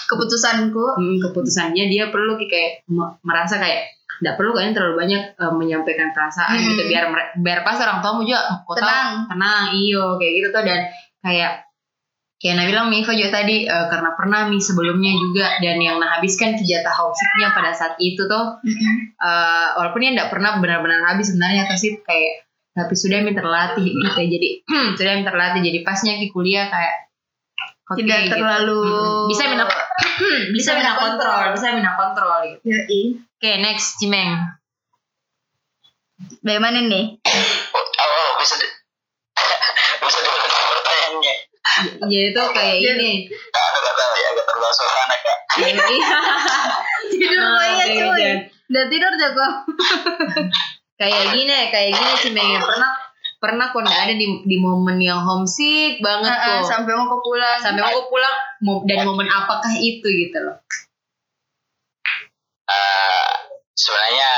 keputusanku. 0.08 0.86
Hmm, 0.98 1.18
keputusannya 1.20 1.90
dia 1.90 2.10
perlu 2.14 2.38
kayak 2.40 2.86
me- 2.90 3.18
merasa 3.22 3.58
kayak 3.58 3.90
tidak 4.22 4.40
perlu 4.40 4.56
kayaknya 4.56 4.74
terlalu 4.78 4.96
banyak 5.04 5.22
eh, 5.36 5.54
menyampaikan 5.54 6.10
perasaan 6.16 6.56
Mm. 6.56 6.64
gitu 6.70 6.84
biar 6.88 7.04
biar 7.42 7.60
pas 7.66 7.76
orang 7.82 8.00
tuamu 8.00 8.24
juga 8.24 8.42
kok 8.64 8.78
tahu? 8.78 8.80
Tenang. 8.80 9.10
Tenang 9.28 9.64
iyo 9.76 10.04
kayak 10.22 10.34
gitu 10.40 10.48
tuh. 10.54 10.64
Dan 10.64 10.80
kayak 11.20 11.52
kayak 12.40 12.56
Nabila 12.60 12.84
sama 12.84 12.96
Iva 13.00 13.14
juga 13.16 13.32
tadi 13.34 13.56
eh, 13.66 13.86
karena 13.90 14.10
pernah 14.16 14.40
mi 14.48 14.60
sebelumnya 14.60 15.12
juga 15.16 15.48
dan 15.60 15.78
yang 15.80 15.96
nah 16.00 16.20
habiskan 16.20 16.56
jatah 16.60 16.92
pada 17.56 17.72
saat 17.72 17.96
itu 18.00 18.20
tuh 18.24 18.46
eh, 19.20 19.68
walaupun 19.76 20.00
dia 20.04 20.12
nggak 20.16 20.30
pernah 20.32 20.60
benar-benar 20.60 21.04
habis 21.10 21.32
sebenarnya 21.32 21.68
tapi 21.68 22.00
kayak 22.04 22.34
tapi 22.74 22.94
sudah 22.98 23.22
mi 23.22 23.38
terlatih 23.38 23.86
gitu 23.86 24.02
ya. 24.18 24.28
jadi 24.34 24.50
sudah 24.98 25.12
mi 25.20 25.24
terlatih. 25.26 25.62
Jadi 25.62 25.80
pasnya 25.86 26.18
ke 26.18 26.30
kuliah 26.32 26.68
kayak 26.68 26.94
oke, 27.86 27.98
Tidak 27.98 28.20
gitu. 28.24 28.34
terlalu 28.34 28.80
Mm-mm. 28.82 29.28
bisa 29.28 29.44
mina 29.46 29.66
bisa 30.56 30.72
mina 30.74 30.94
kontrol 30.94 31.44
bisa 31.52 31.68
mina 31.72 31.92
kontrol 31.94 32.40
gitu 32.46 32.64
oke 32.64 33.52
next 33.60 33.98
Cimeng 33.98 34.38
Bagaimana 36.40 36.80
nih? 36.80 37.20
Oh, 37.20 37.84
oh, 37.84 38.30
bisa 38.40 38.56
di, 38.56 38.64
bisa 40.04 40.18
diulang 40.18 40.48
pertanyaannya. 40.72 41.36
jadi 42.06 42.28
tuh 42.32 42.48
kayak 42.50 42.76
Jadi- 42.80 42.96
ini 42.96 43.12
Nah, 43.28 43.62
ada 43.62 43.80
kata 43.82 44.04
ya 44.14 44.28
agak 44.32 44.46
terbawa 44.46 44.72
suasana 44.72 45.16
kak. 45.18 45.38
Iya. 45.58 45.84
Tidur 47.12 47.40
oh, 47.42 47.60
iya 47.62 47.76
oke, 47.76 47.92
cuy. 47.94 48.08
oke. 48.08 48.32
Udah 48.72 48.84
tidur 48.88 49.14
Joko. 49.14 49.48
kayak 51.02 51.24
gini 51.36 51.56
kayak 51.70 51.90
gini 51.92 52.12
Cimeng 52.18 52.50
yang 52.50 52.64
pernah 52.64 52.92
pernah 53.44 53.68
kok 53.68 53.84
nggak 53.84 54.02
ada 54.02 54.14
di 54.14 54.24
di 54.42 54.56
momen 54.58 54.96
yang 54.98 55.20
homesick 55.20 56.00
banget 56.00 56.32
Ah, 56.32 56.40
ah, 56.40 56.48
tuh 56.56 56.64
sampai 56.66 56.92
mau 56.94 57.06
ke 57.06 57.18
pulang. 57.20 57.60
sampai 57.60 57.84
mau 57.84 58.08
pulang 58.08 58.36
dan 58.86 59.04
momen 59.04 59.28
apakah 59.28 59.74
itu 59.76 60.08
gitu 60.08 60.40
loh 60.40 60.56
Eh, 62.64 63.32
sebenarnya 63.74 64.32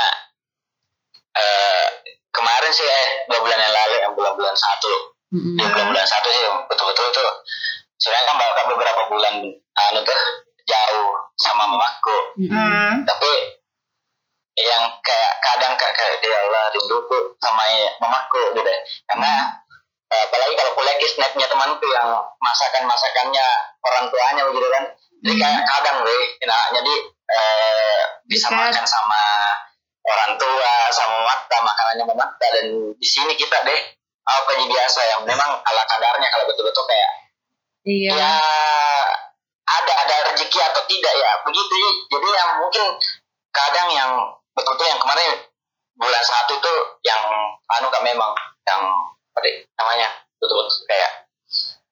eh, 1.32 1.86
kemarin 2.28 2.70
sih 2.70 2.82
eh 2.82 3.06
dua 3.24 3.38
bulan 3.38 3.54
yang 3.56 3.70
lalu 3.72 3.94
yang 3.98 4.12
bulan-bulan 4.12 4.52
satu 4.52 4.92
Mm-mm. 5.30 5.54
di 5.54 5.62
bulan-bulan 5.64 6.02
satu 6.04 6.28
sih 6.28 6.42
betul-betul 6.66 7.06
tuh 7.12 7.30
sebenarnya 7.96 8.26
kan 8.26 8.36
bakal 8.36 8.64
beberapa 8.68 9.02
bulan 9.06 9.34
anu 9.54 10.00
tuh 10.02 10.20
jauh 10.64 11.08
sama 11.36 11.70
mamaku 11.70 12.18
Mm-mm. 12.36 12.50
Hmm. 12.50 12.92
tapi 13.04 13.30
yang 14.56 14.82
kayak 15.04 15.32
kadang 15.44 15.76
kayak 15.76 16.16
ya 16.24 16.38
Allah 16.48 16.72
rinduku 16.72 17.36
sama 17.40 17.64
mamaku 18.00 18.56
gitu. 18.56 18.72
Karena 19.04 19.52
eh, 20.08 20.22
apalagi 20.24 20.54
kalau 20.56 20.72
kuliah 20.72 20.96
ke 20.96 21.06
snapnya 21.12 21.46
temanku 21.46 21.86
yang 21.92 22.08
masakan 22.40 22.88
masakannya 22.88 23.46
orang 23.84 24.04
tuanya 24.08 24.42
begitu 24.48 24.68
kan. 24.72 24.84
Jadi 25.24 25.34
kayak 25.36 25.62
kadang 25.68 25.96
weh 26.04 26.24
nah 26.48 26.62
jadi 26.72 26.94
eh, 27.28 28.00
bisa 28.24 28.48
makan 28.48 28.84
sama 28.88 29.22
orang 30.06 30.32
tua 30.38 30.72
sama 30.94 31.18
mata 31.26 31.56
makanannya 31.60 32.04
mata 32.14 32.46
dan 32.54 32.66
di 32.94 33.06
sini 33.06 33.34
kita 33.34 33.58
deh 33.66 33.80
apa 34.26 34.50
aja 34.58 34.64
biasa 34.66 35.00
yang 35.06 35.22
memang 35.22 35.50
ala 35.62 35.82
kadarnya 35.86 36.28
kalau 36.30 36.44
betul-betul 36.50 36.82
kayak 36.86 37.12
iya. 37.86 38.10
ya 38.10 38.32
ada 39.66 39.92
ada 40.06 40.14
rezeki 40.30 40.58
atau 40.62 40.82
tidak 40.86 41.14
ya 41.14 41.30
begitu. 41.42 41.76
Jadi 42.10 42.28
yang 42.30 42.50
mungkin 42.62 42.84
kadang 43.50 43.88
yang 43.90 44.12
betul-betul 44.56 44.86
yang 44.88 45.00
kemarin 45.00 45.32
bulan 45.96 46.24
satu 46.24 46.56
itu 46.56 46.72
yang 47.04 47.20
anu 47.78 47.86
kan 47.92 48.02
memang 48.04 48.32
yang 48.64 48.80
deh 49.36 49.54
namanya 49.76 50.08
betul-betul 50.40 50.72
kayak 50.88 51.28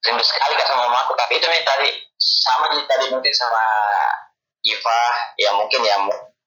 rindu 0.05 0.25
sekali 0.25 0.57
kak 0.57 0.69
sama 0.69 0.89
mamaku 0.89 1.13
tapi 1.17 1.37
itu 1.37 1.47
nih 1.49 1.65
tadi 1.65 1.89
sama 2.17 2.73
di 2.73 2.81
tadi 2.89 3.13
mungkin 3.13 3.33
sama 3.37 3.63
Iva 4.65 5.01
ya 5.37 5.53
mungkin 5.53 5.85
ya 5.85 5.97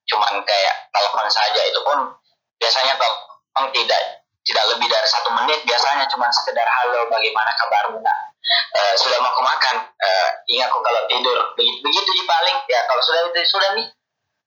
cuman 0.08 0.34
kayak 0.42 0.76
telepon 0.90 1.28
saja. 1.30 1.62
Itu 1.68 1.80
pun 1.84 2.10
biasanya 2.58 2.98
telepon 2.98 3.66
tidak 3.76 4.02
tidak 4.48 4.66
lebih 4.74 4.88
dari 4.88 5.08
satu 5.12 5.30
menit 5.36 5.60
biasanya 5.68 6.08
cuman 6.08 6.32
sekedar 6.32 6.66
halo 6.66 7.06
bagaimana 7.12 7.52
kabarmu? 7.60 8.00
Nak 8.02 8.20
Eh, 8.48 8.96
sudah 8.96 9.20
mau 9.20 9.44
makan 9.44 9.76
Eh, 9.98 10.30
ingat 10.56 10.72
kok 10.72 10.80
kalau 10.80 11.04
tidur. 11.12 11.36
Begitu 11.60 11.84
begitu 11.84 12.10
sih 12.16 12.26
paling. 12.26 12.58
Ya 12.72 12.80
kalau 12.88 13.02
sudah 13.04 13.28
itu 13.28 13.44
sudah 13.44 13.76
nih 13.76 13.86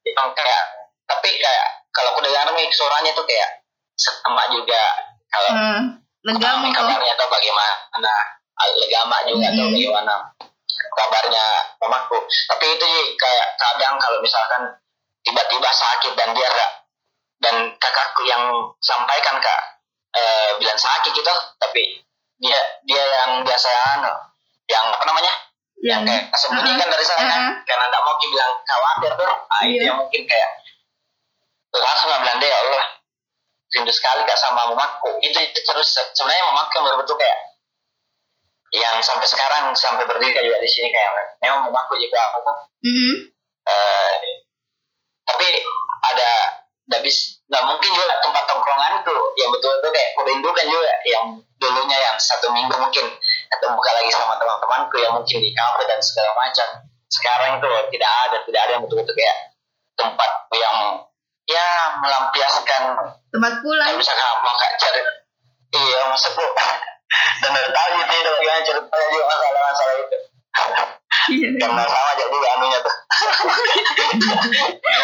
yang 0.09 0.33
kayak 0.33 0.80
tapi 1.11 1.31
kayak 1.37 1.67
kalau 1.91 2.15
aku 2.15 2.23
dengar 2.23 2.47
nih 2.49 2.67
suaranya 2.71 3.11
tuh 3.13 3.27
kayak 3.27 3.51
sama 3.99 4.47
juga 4.49 4.83
kalau 5.29 5.51
Hmm. 5.51 5.83
Legam 6.21 6.61
Mami 6.61 6.69
kok. 6.69 6.85
kabarnya 6.85 7.13
atau 7.17 7.29
bagaimana 7.29 8.13
legama 8.77 9.17
juga 9.25 9.49
atau 9.49 9.65
Mm-mm. 9.65 9.73
bagaimana 9.73 10.15
kabarnya 10.93 11.45
mamaku 11.81 12.19
tapi 12.47 12.65
itu 12.71 12.85
sih 12.85 13.05
kayak 13.17 13.57
kadang 13.57 13.97
kalau 13.97 14.21
misalkan 14.21 14.69
tiba-tiba 15.23 15.71
sakit 15.71 16.13
dan 16.15 16.37
dia 16.37 16.51
dan 17.41 17.55
kakakku 17.75 18.23
yang 18.25 18.45
sampaikan 18.79 19.41
kak 19.41 19.61
eh, 20.13 20.61
bilang 20.61 20.77
sakit 20.77 21.09
gitu 21.11 21.33
tapi 21.57 22.05
dia 22.37 22.61
dia 22.85 23.01
yang 23.01 23.41
biasa 23.41 23.69
anu 23.97 24.13
yang 24.67 24.85
apa 24.87 25.05
namanya 25.05 25.33
yang 25.81 26.05
Yang 26.05 26.21
kayak 26.29 26.37
sembunyikan 26.37 26.89
dari 26.93 27.05
saya 27.07 27.25
kan 27.25 27.41
Uh-uh. 27.41 27.65
karena 27.65 27.85
nggak 27.89 28.03
mau 28.05 28.17
bilang 28.21 28.53
khawatir 28.61 29.13
tuh 29.17 29.33
ah, 29.49 29.61
itu 29.65 29.81
Iya. 29.81 29.89
yang 29.89 29.97
mungkin 29.97 30.23
kayak 30.29 30.51
langsung 31.75 32.09
bilang 32.19 32.39
deh 32.43 32.51
ya 32.51 32.59
Allah. 32.67 32.85
Rindu 33.71 33.93
sekali 33.95 34.27
kak 34.27 34.35
sama 34.35 34.67
mamaku. 34.75 35.15
Itu, 35.23 35.39
itu 35.39 35.61
terus 35.63 35.95
se- 35.95 36.11
sebenarnya 36.19 36.43
mamaku 36.51 36.71
yang 36.75 36.85
betul-betul 36.91 37.17
kayak 37.23 37.39
yang 38.71 38.97
sampai 39.03 39.27
sekarang 39.27 39.75
sampai 39.75 40.07
berdiri 40.07 40.47
juga 40.47 40.59
di 40.63 40.71
sini 40.71 40.95
kayak 40.95 41.39
memang 41.43 41.67
mamaku 41.67 41.99
juga 41.99 42.23
apa 42.23 42.39
tuh 42.39 42.57
Mhm. 42.87 43.15
eh, 43.67 44.15
tapi 45.27 45.47
ada 46.07 46.31
nggak 46.87 47.03
bis 47.03 47.43
nggak 47.51 47.67
mungkin 47.67 47.91
juga 47.95 48.15
tempat 48.23 48.47
tongkrongan 48.47 49.03
tuh 49.03 49.35
yang 49.39 49.51
betul-betul 49.51 49.91
kayak 49.91 50.11
kurindukan 50.15 50.67
juga 50.71 50.91
yang 51.03 51.25
dulunya 51.59 51.99
yang 51.99 52.15
satu 52.19 52.47
minggu 52.55 52.75
mungkin 52.79 53.11
ketemu 53.51 53.79
lagi 53.79 54.11
sama 54.15 54.39
teman-temanku 54.39 54.97
yang 55.03 55.13
mungkin 55.19 55.39
di 55.43 55.51
kafe 55.51 55.83
dan 55.91 55.99
segala 56.03 56.31
macam. 56.39 56.67
Sekarang 57.11 57.59
itu 57.59 57.69
tidak 57.99 58.13
ada 58.31 58.37
tidak 58.47 58.61
ada 58.67 58.73
yang 58.79 58.83
betul-betul 58.87 59.15
kayak 59.19 59.37
tempat 59.99 60.31
yang 60.55 60.77
ya 61.51 61.69
melampiaskan. 61.99 62.83
Tempat 63.31 63.53
pulang. 63.63 63.91
misalkan 63.99 64.27
mau 64.47 64.55
kayak 64.55 64.75
cari 64.79 65.01
iya 65.75 66.01
maksudku. 66.07 66.43
Dan 67.43 67.51
udah 67.51 67.73
tahu 67.75 67.89
gitu 67.99 68.13
itu 68.23 68.31
bagaimana 68.31 68.63
ceritanya 68.63 69.07
juga 69.11 69.25
masalah-masalah 69.27 69.95
itu. 69.99 70.17
Iya. 71.31 71.49
karena 71.63 71.85
sama 71.87 72.09
aja 72.15 72.25
juga 72.27 72.49
anunya 72.59 72.79
tuh. 72.81 72.95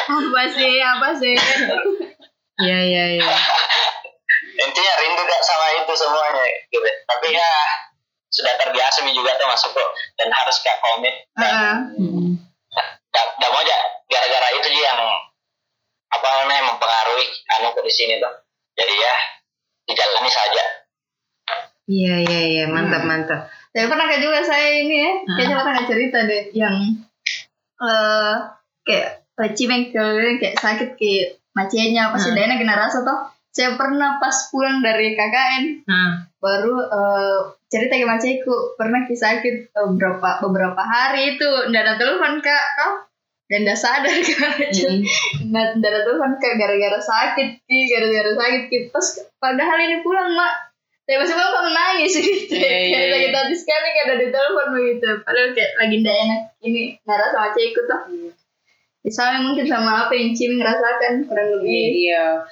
Apa 0.16 0.42
sih? 0.54 0.74
Apa 0.80 1.08
sih? 1.18 1.34
iya 2.62 2.78
iya 2.82 3.04
iya. 3.18 3.26
Intinya 4.56 4.92
rindu 5.02 5.22
gak 5.28 5.42
sama 5.44 5.66
itu 5.82 5.92
semuanya 5.98 6.44
gitu. 6.70 6.88
Tapi 6.88 7.26
ya 7.34 7.50
sudah 8.32 8.54
terbiasa 8.58 9.02
nih 9.02 9.14
juga 9.14 9.34
tuh 9.34 9.46
masuk 9.50 9.70
kok 9.74 9.90
dan 10.18 10.28
harus 10.30 10.56
kayak 10.62 10.78
komit. 10.82 11.14
Dan 11.36 11.90
dan 13.12 13.26
dan 13.38 13.48
mau 13.50 13.60
aja 13.60 13.76
gara-gara 14.06 14.48
itu 14.54 14.68
juga 14.72 14.84
yang 14.92 15.00
apa 16.26 16.42
namanya 16.42 16.62
mempengaruhi 16.68 17.26
anu 17.48 17.70
di 17.78 17.92
sini 17.92 18.18
tuh 18.18 18.32
jadi 18.74 18.92
ya 18.92 19.14
dijalani 19.86 20.26
saja. 20.28 20.64
Iya 21.86 22.14
iya 22.20 22.40
iya. 22.44 22.64
Mantap 22.66 23.00
Hmm. 23.00 23.08
mantap 23.08 23.40
Tapi 23.70 23.86
pernah 23.86 24.04
kayak 24.04 24.18
juga 24.18 24.42
saya 24.42 24.68
ini 24.74 24.96
ya, 24.98 25.12
kayaknya 25.30 25.56
pernah 25.56 25.72
nggak 25.76 25.86
cerita 25.86 26.18
deh 26.24 26.42
yang 26.50 26.74
eh 27.78 28.34
kayak 28.82 29.08
cimeng 29.52 29.92
ke- 29.92 30.40
kayak 30.40 30.56
sakit 30.56 30.90
ke 30.96 31.12
macenya 31.52 32.10
apa 32.10 32.16
sih 32.16 32.32
Hmm. 32.32 32.38
Dana 32.38 32.56
kena 32.56 32.74
rasa 32.74 33.00
toh. 33.00 33.18
Saya 33.48 33.72
pernah 33.72 34.18
pas 34.18 34.36
pulang 34.50 34.80
dari 34.80 35.12
KKN 35.12 35.64
nah 35.86 36.28
baru 36.36 36.74
eh, 36.82 37.38
cerita 37.66 37.94
ke 37.94 38.04
maceku 38.04 38.54
pernah 38.74 39.04
ki 39.04 39.14
sakit 39.14 39.54
eh, 39.70 39.86
beberapa 39.86 40.42
beberapa 40.42 40.82
hari 40.82 41.36
itu. 41.36 41.48
Ndak 41.70 41.82
ada 41.82 41.94
telepon 41.96 42.40
kak 42.40 42.64
toh 42.74 42.92
dan 43.46 43.62
ndak 43.62 43.78
sadar 43.78 44.10
ndak 45.50 45.66
ndak 45.78 45.90
ada 45.94 46.00
telepon 46.02 46.32
kak 46.42 46.54
gara-gara 46.58 46.98
sakit 46.98 47.48
ki. 47.62 47.78
Gara-gara 47.94 48.30
sakit 48.34 48.62
ki. 48.66 48.78
Pas 48.90 49.06
padahal 49.38 49.78
ini 49.86 50.02
pulang 50.02 50.34
mak. 50.34 50.74
Saya 51.06 51.22
masih 51.22 51.38
bapak 51.38 51.70
nangis 51.70 52.18
gitu. 52.18 52.50
Iya, 52.50 52.66
iya, 52.66 52.90
kayak 52.90 53.06
iya. 53.06 53.10
sakit 53.14 53.32
hati 53.38 53.54
sekali 53.54 53.88
kan 53.94 54.04
ada 54.10 54.16
di 54.18 54.28
telepon 54.34 54.66
begitu. 54.74 55.08
Padahal 55.22 55.48
kayak 55.54 55.72
lagi 55.78 55.96
ndak 56.02 56.16
enak. 56.18 56.40
Ini 56.66 56.82
nara 57.06 57.26
sama 57.30 57.48
cekku 57.54 57.82
tuh 57.86 58.00
misalnya 59.06 59.38
mungkin 59.46 59.70
sama 59.70 60.02
apa 60.02 60.12
yang 60.18 60.34
Cimi 60.34 60.58
ngerasakan 60.58 61.30
kurang 61.30 61.48
lebih. 61.54 62.10
Iya 62.10 62.42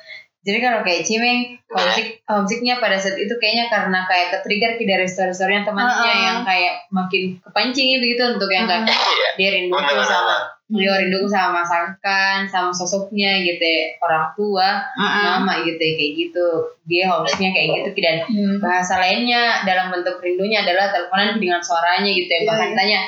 jadi 0.44 0.59
kalau 0.61 0.80
kayak 0.80 1.02
Cimeng 1.02 1.57
homesick 1.66 2.20
homesicknya 2.22 2.76
pada 2.76 2.94
saat 2.94 3.16
itu 3.16 3.33
kayaknya 3.35 3.66
karena 3.66 4.04
kayak 4.04 4.26
ke-trigger 4.30 4.76
ki 4.76 4.85
dari 4.85 5.04
story-storynya 5.04 5.64
temannya 5.64 5.90
Uh-uh. 5.90 6.20
yang 6.22 6.38
kayak 6.42 6.74
makin 6.88 7.40
kepancing 7.40 7.98
gitu 7.98 8.22
untuk 8.30 8.46
yang 8.46 8.64
kayak 8.64 8.85
iya 8.87 9.28
dia 9.35 9.48
rinduku 9.50 9.74
Bener-bener. 9.74 10.04
sama 10.04 10.37
dia 10.66 10.96
rinduku 10.96 11.26
sama 11.26 11.61
masakan 11.61 12.44
sama 12.44 12.70
sosoknya 12.70 13.37
gitu 13.38 13.61
ya, 13.61 13.96
orang 13.98 14.33
tua 14.33 14.68
Heeh. 14.92 15.24
mama 15.37 15.61
gitu 15.61 15.76
ya, 15.76 15.92
kayak 15.94 16.12
gitu 16.14 16.46
dia 16.85 17.04
homesicknya 17.07 17.50
kayak 17.50 17.68
gitu 17.80 17.88
Ki. 17.90 18.00
dan 18.00 18.16
Hmm. 18.24 18.57
bahasa 18.59 18.96
lainnya 18.96 19.61
dalam 19.62 19.88
bentuk 19.88 20.20
rindunya 20.20 20.61
adalah 20.61 20.88
teleponan 20.88 21.37
dengan 21.37 21.61
suaranya 21.61 22.09
gitu 22.09 22.28
ya 22.28 22.40
Iya, 22.40 22.48
bahkan 22.48 22.68
iya. 22.68 22.76
tanya 22.76 23.00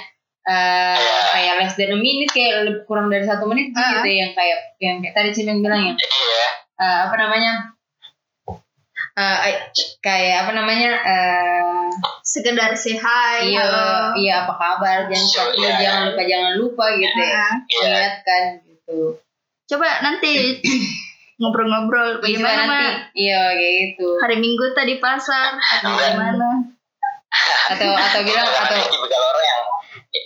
eh, 0.47 0.95
Iya. 0.95 1.21
kayak 1.33 1.55
less 1.59 1.75
than 1.75 1.91
a 1.91 1.99
minute 1.99 2.31
kayak 2.31 2.63
lebih 2.63 2.85
kurang 2.85 3.09
dari 3.09 3.23
satu 3.23 3.45
menit 3.45 3.73
Ah. 3.73 3.99
gitu 3.99 4.07
ya, 4.07 4.17
yang 4.23 4.33
kayak 4.33 4.59
yang 4.79 4.97
kayak 5.01 5.13
tadi 5.13 5.31
Cimeng 5.33 5.59
bilang 5.59 5.83
yang 5.83 5.97
iya 6.77 6.85
eh, 6.85 6.99
apa 7.09 7.15
namanya? 7.17 7.53
Eh, 9.17 9.37
eh, 9.49 9.57
kayak 9.99 10.45
apa 10.45 10.53
namanya? 10.53 10.93
Eh, 10.93 11.85
sekedar 12.21 12.77
say 12.77 13.01
hi 13.01 13.49
iya 13.49 13.65
iya 14.13 14.35
apa 14.45 14.53
kabar? 14.55 15.09
Jangan 15.09 15.25
Sure, 15.25 15.53
lupa 15.57 15.65
iya. 15.65 15.77
jangan 15.81 16.03
lupa 16.13 16.23
jangan 16.29 16.53
lupa 16.61 16.85
gitu 17.01 17.21
ya. 17.21 17.33
Nah, 17.33 17.55
Iya. 17.65 17.87
ingatkan 17.89 18.43
gitu. 18.61 19.01
Coba 19.67 19.89
nanti 20.05 20.33
ngobrol-ngobrol 21.41 22.21
Iya, 22.21 22.23
bagaimana 22.23 22.63
nanti. 22.69 22.87
Iya 23.25 23.41
kayak 23.57 23.75
gitu. 23.81 24.09
Hari 24.21 24.37
minggu 24.37 24.65
tadi 24.77 24.95
pasar 25.01 25.57
atau 25.57 25.97
gimana? 25.97 26.49
Atau 27.73 27.89
atau 27.93 28.21
bilang 28.23 28.47
atau 28.47 28.77
ada 28.77 28.85
tipikal 28.89 29.21
orang 29.21 29.45
yang 29.45 29.63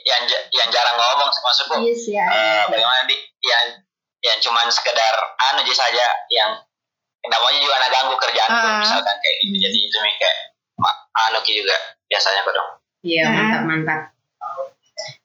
yang 0.06 0.22
yang 0.54 0.68
jarang 0.70 0.94
ngomong 0.94 1.26
maksudku 1.26 1.82
yes 1.82 2.06
ya 2.06 2.22
eh, 2.22 2.62
bagaimana 2.70 3.02
di 3.10 3.16
yang 3.42 3.66
yang 4.20 4.38
cuman 4.38 4.68
sekedar 4.68 5.14
anu 5.50 5.60
aja 5.60 5.74
saja 5.74 6.06
yang 6.28 6.50
namanya 7.22 7.58
juga 7.60 7.74
anak 7.76 7.90
ganggu 7.92 8.14
kerjaan 8.16 8.50
tuh, 8.50 8.64
Ah. 8.64 8.78
misalkan 8.80 9.16
kayak 9.20 9.36
gitu 9.44 9.56
jadi 9.58 9.78
itu 9.78 9.96
nih 9.98 10.14
kayak 10.16 10.36
anu 11.28 11.38
Ki 11.40 11.52
juga 11.60 11.76
biasanya 12.06 12.40
kok 12.42 12.54
dong 12.54 12.70
iya 13.02 13.24
Hmm. 13.24 13.36
mantap 13.36 13.62
mantap 13.64 14.00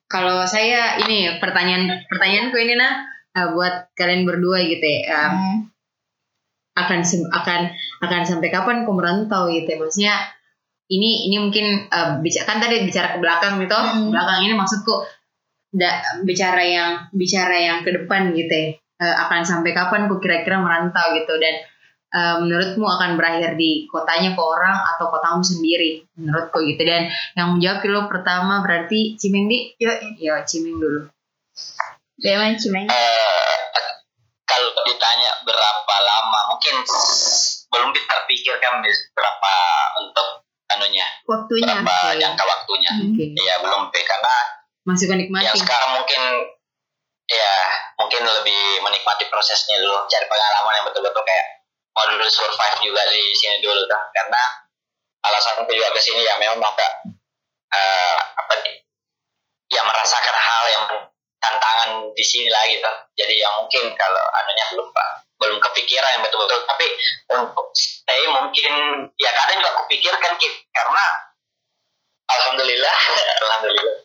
kalau 0.05 0.45
saya 0.45 1.01
ini 1.01 1.39
pertanyaan 1.39 2.07
pertanyaanku 2.07 2.55
ini 2.55 2.73
nah 2.75 2.93
eh, 3.35 3.47
buat 3.51 3.91
kalian 3.95 4.23
berdua 4.23 4.63
gitu 4.63 4.83
ya 4.83 5.01
eh, 5.07 5.29
Hmm. 5.31 5.57
akan 6.75 6.99
akan 7.31 7.61
akan 8.03 8.21
sampai 8.23 8.51
kapan 8.51 8.83
kau 8.83 8.95
merantau 8.95 9.47
gitu 9.47 9.67
ya 9.67 9.77
maksudnya 9.79 10.15
ini 10.87 11.31
ini 11.31 11.35
mungkin 11.39 11.65
eh, 11.87 12.09
bicara 12.19 12.45
kan 12.45 12.57
tadi 12.59 12.83
bicara 12.83 13.15
ke 13.15 13.19
belakang 13.19 13.59
gitu 13.59 13.75
Hmm. 13.75 14.11
belakang 14.11 14.39
ini 14.43 14.53
maksudku 14.53 15.03
da, 15.71 15.99
bicara 16.23 16.63
yang 16.63 16.91
bicara 17.11 17.55
yang 17.55 17.77
ke 17.83 17.91
depan 17.91 18.31
gitu 18.31 18.51
ya 18.51 18.67
Eh, 18.95 19.15
akan 19.27 19.43
sampai 19.43 19.75
kapan 19.75 20.07
kau 20.07 20.23
kira-kira 20.23 20.55
merantau 20.59 21.15
gitu. 21.19 21.35
Dan 21.35 21.55
eh, 22.15 22.35
menurutmu 22.39 22.87
akan 22.87 23.19
berakhir 23.19 23.59
di 23.59 23.89
kotanya 23.91 24.31
ke 24.35 24.41
orang 24.41 24.77
atau 24.95 25.11
kotamu 25.11 25.43
sendiri? 25.43 26.03
Menurutku 26.15 26.63
gitu. 26.63 26.81
Dan 26.83 27.11
yang 27.35 27.55
menjawab 27.55 27.83
lo 27.91 28.01
pertama 28.07 28.63
berarti 28.63 29.19
Cimeng 29.19 29.51
di? 29.51 29.75
Yo, 29.75 29.91
ya 30.19 30.39
Cimeng 30.47 30.79
dulu. 30.79 31.11
Bagaimana 32.15 32.55
cimeng. 32.55 32.87
Eh, 32.87 33.55
kalau 34.47 34.71
ditanya 34.87 35.31
berapa 35.43 35.95
lama 35.99 36.39
mungkin 36.55 36.75
belum 37.67 37.89
terpikirkan 37.91 38.79
berapa 39.11 39.53
untuk 39.99 40.47
anunya. 40.71 41.03
Waktunya 41.27 41.83
berapa 41.83 42.15
oke. 42.15 42.19
jangka 42.23 42.43
waktunya. 42.47 42.91
Oke. 43.03 43.25
Ya 43.35 43.55
belum 43.59 43.91
karena 43.91 44.35
masih 44.87 45.05
kau 45.11 45.17
yang 45.43 45.57
sekarang 45.59 45.91
mungkin 45.99 46.21
ya 47.25 47.53
mungkin 47.97 48.21
lebih 48.21 48.85
menikmati 48.85 49.25
prosesnya 49.33 49.81
dulu 49.81 50.05
cari 50.05 50.25
pengalaman 50.29 50.73
yang 50.77 50.85
betul-betul 50.85 51.23
kayak 51.25 51.47
mau 51.95 52.05
dulu 52.05 52.25
survive 52.27 52.77
juga 52.85 53.01
di 53.09 53.33
sini 53.33 53.63
dulu 53.63 53.81
dah 53.89 54.03
karena 54.13 54.41
alasanku 55.25 55.71
juga 55.73 55.89
ke 55.95 56.01
sini 56.03 56.21
ya 56.21 56.37
memang 56.37 56.61
agak 56.61 56.91
eh, 57.73 58.17
apa 58.37 58.53
nih 58.61 58.75
ya 59.73 59.81
merasakan 59.81 60.37
hal 60.37 60.63
yang 60.69 60.83
tantangan 61.41 61.89
di 62.13 62.25
sini 62.25 62.49
lagi 62.49 62.77
tuh 62.77 62.95
jadi 63.17 63.33
yang 63.41 63.53
mungkin 63.63 63.89
kalau 63.97 64.25
anunya 64.43 64.65
belum 64.73 64.87
pak 64.93 65.09
belum 65.41 65.57
kepikiran 65.59 66.19
yang 66.19 66.23
betul-betul 66.23 66.61
tapi 66.63 66.87
untuk 67.33 67.67
stay 67.75 68.21
mungkin 68.29 68.73
ya 69.19 69.29
kadang 69.33 69.59
juga 69.59 69.71
kupikirkan 69.83 70.33
Kit, 70.39 70.53
karena 70.71 71.05
alhamdulillah 72.29 72.97
alhamdulillah 73.43 73.97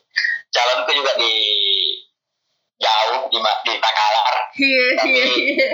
calonku 0.51 0.91
juga 0.91 1.11
di 1.17 1.33
jauh 2.81 3.21
di 3.29 3.37
di 3.37 3.73
Takalar 3.77 4.35
iya 4.57 4.85
iya 5.05 5.25
iya. 5.31 5.69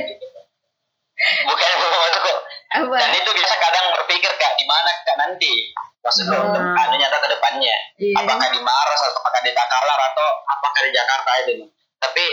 Bukan 1.17 1.69
maksudku 1.81 2.33
apa? 2.67 2.93
Dan 2.99 3.11
itu 3.15 3.31
bisa 3.33 3.55
kadang 3.57 3.89
berpikir 3.95 4.29
kak 4.37 4.53
di 4.53 4.65
mana 4.69 4.91
kak 5.01 5.17
nanti? 5.17 5.73
Maksudku 6.05 6.29
Oh. 6.29 6.53
untuk 6.53 6.61
anunya 6.61 7.09
tuh 7.09 7.17
ke 7.17 7.29
depannya 7.31 7.75
iya. 7.97 8.13
Apakah 8.21 8.47
di 8.53 8.59
Maros 8.61 9.01
atau 9.01 9.17
apakah 9.17 9.41
di 9.41 9.51
Takalar 9.51 9.99
atau 10.13 10.27
apakah 10.45 10.81
di 10.85 10.91
Jakarta 10.93 11.31
itu? 11.41 11.65
Tapi 11.97 12.25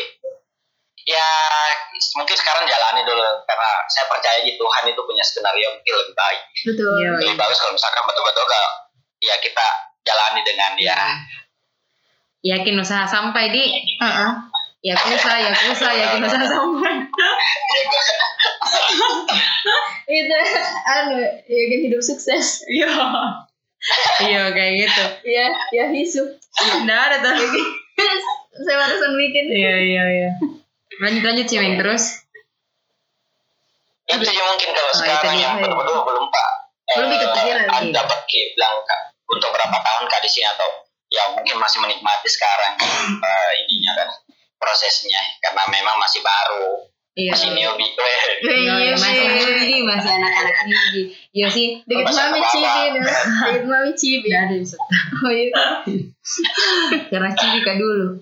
ya 1.05 1.29
mungkin 2.15 2.37
sekarang 2.37 2.69
jalani 2.69 3.09
dulu. 3.09 3.25
Karena 3.49 3.71
saya 3.89 4.05
percaya 4.05 4.45
di 4.45 4.53
Tuhan 4.55 4.85
itu 4.85 5.01
punya 5.01 5.25
skenario 5.25 5.69
mungkin 5.73 5.95
lebih 6.05 6.15
baik. 6.15 6.41
Betul. 6.69 6.93
Iya. 7.01 7.09
lebih 7.25 7.41
bagus 7.41 7.57
kalau 7.57 7.73
misalkan 7.73 8.05
betul-betul 8.05 8.45
kalau 8.45 8.71
ya 9.25 9.35
kita 9.41 9.67
jalani 10.05 10.45
dengan 10.45 10.71
dia 10.77 10.99
yakin 12.45 12.77
usaha 12.77 13.09
sampai 13.09 13.49
di 13.49 13.65
Heeh. 13.97 14.31
Yakuza, 14.85 15.33
Yakuza, 15.41 15.89
yakin 15.91 16.21
usaha 16.23 16.45
sampai. 16.53 16.95
itu 20.07 20.37
anu 20.87 21.17
ya 21.49 21.63
kan 21.65 21.81
hidup 21.81 22.03
sukses 22.03 22.61
Iya. 22.67 22.93
Iya 24.21 24.43
kayak 24.51 24.73
gitu. 24.79 25.05
ya 25.27 25.47
ya 25.71 25.85
hisu 25.89 26.23
Nggak 26.85 27.01
ada 27.01 27.17
tuh. 27.21 27.35
saya 28.55 28.77
barusan 28.79 29.13
bikin 29.15 29.45
Iya 29.51 29.75
iya 29.79 30.05
iya. 30.07 30.31
Lanjut 31.01 31.23
lanjut 31.23 31.47
Cimeng 31.47 31.77
terus. 31.77 32.21
itu 34.05 34.21
sih 34.21 34.37
mungkin 34.37 34.69
kalau 34.71 34.93
Oh, 34.93 34.97
sekarang 35.01 35.33
yang 35.35 35.57
betul-betul 35.59 35.97
belum 36.03 36.27
pak 36.29 36.49
Belum 36.93 37.09
Eh, 37.09 37.19
kepikiran, 37.19 37.65
ada 37.65 37.81
iya. 37.81 37.93
dapat 37.95 38.19
Ki 38.29 38.53
bilang 38.53 38.77
kak 38.85 39.01
untuk 39.27 39.49
berapa 39.49 39.73
tahun 39.75 40.05
kak 40.07 40.21
di 40.21 40.29
sini 40.29 40.45
atau 40.47 40.69
ya 41.09 41.25
mungkin 41.33 41.57
masih 41.57 41.81
menikmati 41.81 42.29
sekarang 42.29 42.77
eh, 43.19 43.53
ininya 43.65 43.93
kan 43.97 44.09
prosesnya 44.65 45.21
karena 45.39 45.63
memang 45.69 45.97
masih 45.97 46.21
baru 46.21 46.81
Iya. 47.15 47.31
masih 47.31 47.51
newbie 47.53 47.95
Iya, 48.43 48.75
iya 48.75 48.93
masih 48.93 49.23
sih 49.23 49.29
newbie, 49.31 49.87
masih 49.87 50.11
anak-anak 50.11 50.57
newbie. 50.67 51.05
Iya 51.31 51.47
sih. 51.49 51.67
dikit 51.81 52.11
mami 52.11 52.41
cibi 52.43 52.81
dikit 52.91 53.65
mami 53.65 53.93
cibi 53.95 54.29
ada 54.33 54.51
bisa. 54.51 54.75
oh 55.21 55.31
iya 55.31 55.55
Karena 57.07 57.31
Cibika 57.31 57.77
dulu. 57.77 58.17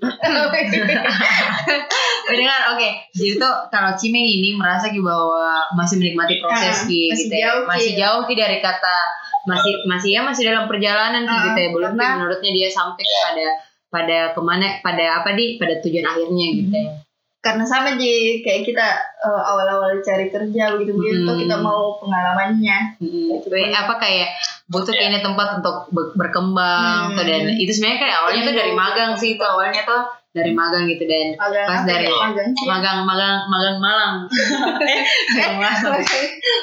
Mendengar, 2.24 2.60
oke. 2.72 2.88
Jadi 3.12 3.32
tuh 3.36 3.52
kalau 3.68 3.92
Cimeng 3.94 4.22
ini 4.22 4.54
merasa 4.54 4.88
Ki 4.88 4.98
bahwa 4.98 5.66
masih 5.72 5.96
menikmati 5.96 6.38
proses 6.38 6.84
Ah, 6.84 6.86
Ki, 6.86 7.08
masih 7.08 7.24
gitu 7.24 7.32
ya. 7.32 7.40
jauh, 7.48 7.62
Ki. 7.62 7.68
Masih 7.68 7.92
jauh 7.96 8.22
Ki 8.26 8.34
dari 8.34 8.58
kata 8.58 8.98
masih 9.42 9.72
masih 9.84 10.10
ya 10.12 10.20
masih 10.20 10.42
dalam 10.44 10.66
perjalanan 10.66 11.24
Ah, 11.24 11.48
gitu 11.48 11.58
ya. 11.58 11.68
Belum 11.70 11.90
Ki, 11.90 11.96
karena- 11.96 12.14
menurutnya 12.16 12.50
dia 12.52 12.68
sampai 12.68 13.04
pada 13.04 13.46
pada 13.92 14.32
ke 14.32 14.40
mana 14.40 14.80
pada 14.80 15.20
apa 15.20 15.30
di 15.32 15.54
pada 15.54 15.76
tujuan 15.78 16.00
akhirnya 16.02 16.46
gitu 16.56 16.72
ya. 16.72 16.90
karena 17.38 17.60
sama 17.62 17.92
ji 17.92 18.38
kayak 18.40 18.62
kita 18.64 18.86
eh, 19.20 19.42
awal-awal 19.44 19.98
cari 19.98 20.26
kerja 20.26 20.72
begitu 20.72 20.94
begitu 20.94 21.26
Hmm. 21.26 21.38
kita 21.38 21.56
mau 21.58 21.98
pengalamannya 21.98 22.96
Hmm, 22.96 23.28
kayak 23.44 23.76
apa 23.76 23.94
kayak 23.98 24.28
butuh 24.66 24.88
Ya. 24.88 24.98
kayaknya 25.04 25.20
tempat 25.20 25.58
untuk 25.58 25.90
ber- 25.90 26.14
berkembang 26.16 27.10
Hmm. 27.10 27.14
tuh 27.14 27.24
dan 27.24 27.52
itu 27.52 27.68
sebenarnya 27.68 27.98
kan 28.00 28.10
awalnya 28.16 28.42
tuh 28.42 28.56
dari 28.56 28.72
magang 28.72 29.12
sih 29.12 29.34
itu 29.34 29.44
awalnya 29.44 29.82
tuh 29.82 30.02
dari 30.32 30.48
magang 30.50 30.86
gitu 30.86 31.04
dan 31.04 31.36
magang 31.36 31.66
Pas 31.66 31.82
dari- 31.84 32.08
ya? 32.08 32.16
magang 32.22 32.48
sih 32.48 32.64
magang 32.64 32.98
magang 33.02 33.36
magang 33.44 33.76
Malang 33.78 34.14
Magang 35.28 35.54
Malang. 35.58 35.76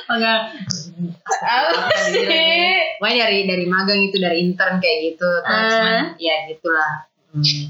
magang 0.07 0.41
apa 1.39 1.97
sih 2.01 2.23
Pokoknya 2.97 3.17
dari 3.25 3.39
dari 3.45 3.65
magang 3.65 3.99
itu 4.01 4.17
dari 4.17 4.41
intern 4.41 4.75
kayak 4.77 4.97
gitu 5.07 5.29
Terus 5.39 5.55
Ah. 5.55 5.71
cuman, 5.71 6.05
ya 6.17 6.35
gitulah 6.47 6.91
Hmm. 7.29 7.69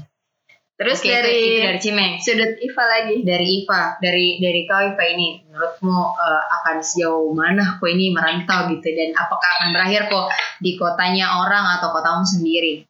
terus 0.80 1.04
Oke, 1.04 1.12
itu- 1.12 1.16
dari 1.20 1.36
itu, 1.36 1.60
dari 1.60 1.78
Cimeng 1.78 2.12
sudut 2.16 2.52
Iva 2.56 2.84
lagi. 2.88 3.20
Dari 3.20 3.46
Iva 3.60 4.00
dari 4.00 4.40
dari 4.40 4.60
kau 4.64 4.80
Iva 4.80 5.04
ini 5.04 5.44
menurutmu 5.44 5.98
eh, 6.16 6.42
akan 6.56 6.76
sejauh 6.80 7.28
mana 7.36 7.76
kau 7.76 7.84
ini 7.84 8.08
merantau 8.16 8.72
gitu? 8.72 8.88
Dan 8.88 9.12
apakah 9.12 9.48
akan 9.60 9.68
berakhir 9.76 10.08
kok 10.08 10.32
di 10.58 10.80
kotanya 10.80 11.44
orang 11.44 11.76
atau 11.76 11.92
kotamu 11.92 12.24
sendiri? 12.24 12.88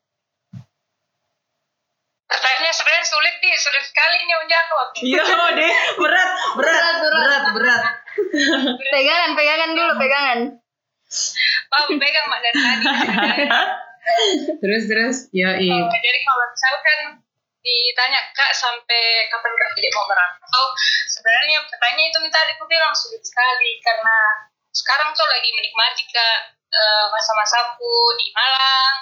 Pertanyaannya 2.30 2.70
sebenarnya 2.70 3.06
sulit 3.10 3.34
nih, 3.42 3.54
sulit 3.58 3.82
sekali 3.82 4.16
nih 4.22 4.36
menjawab. 4.38 4.88
iya 5.02 5.24
deh 5.58 5.72
berat 5.98 6.30
berat. 6.54 6.94
berat 7.02 7.42
berat. 7.58 7.82
Pegangan 8.78 9.30
pegangan 9.34 9.70
dulu 9.74 9.92
pegangan. 9.98 10.38
Mau 11.74 11.84
pegang 11.90 12.26
mak 12.30 12.38
dari 12.38 12.54
tadi. 12.54 12.84
terus 14.62 14.82
terus 14.88 15.16
ya 15.34 15.56
iya 15.56 15.86
Jadi 15.86 16.18
kalau 16.26 16.44
misalkan 16.50 16.98
ditanya 17.60 18.20
kak 18.32 18.52
sampai 18.56 19.28
kapan 19.28 19.52
kak 19.52 19.70
jadi 19.76 19.88
mau 19.92 20.08
merantau, 20.08 20.66
sebenarnya 21.12 21.60
pertanyaan 21.68 22.08
itu 22.08 22.18
minta 22.24 22.40
aku 22.40 22.64
bilang 22.64 22.94
sulit 22.96 23.20
sekali 23.20 23.76
karena 23.84 24.16
sekarang 24.72 25.12
tuh 25.12 25.28
lagi 25.28 25.50
menikmati 25.52 26.04
kak 26.08 26.56
eh, 26.56 27.06
masa-masaku 27.12 27.92
di 28.16 28.32
Malang. 28.32 28.96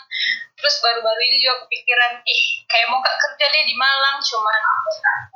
Terus 0.59 0.75
baru-baru 0.83 1.23
ini 1.23 1.39
juga 1.39 1.63
kepikiran, 1.63 2.19
eh 2.19 2.43
kayak 2.67 2.91
mau 2.91 2.99
kak 2.99 3.15
kerja 3.15 3.47
deh 3.47 3.63
di 3.63 3.79
Malang, 3.79 4.19
cuman 4.19 4.63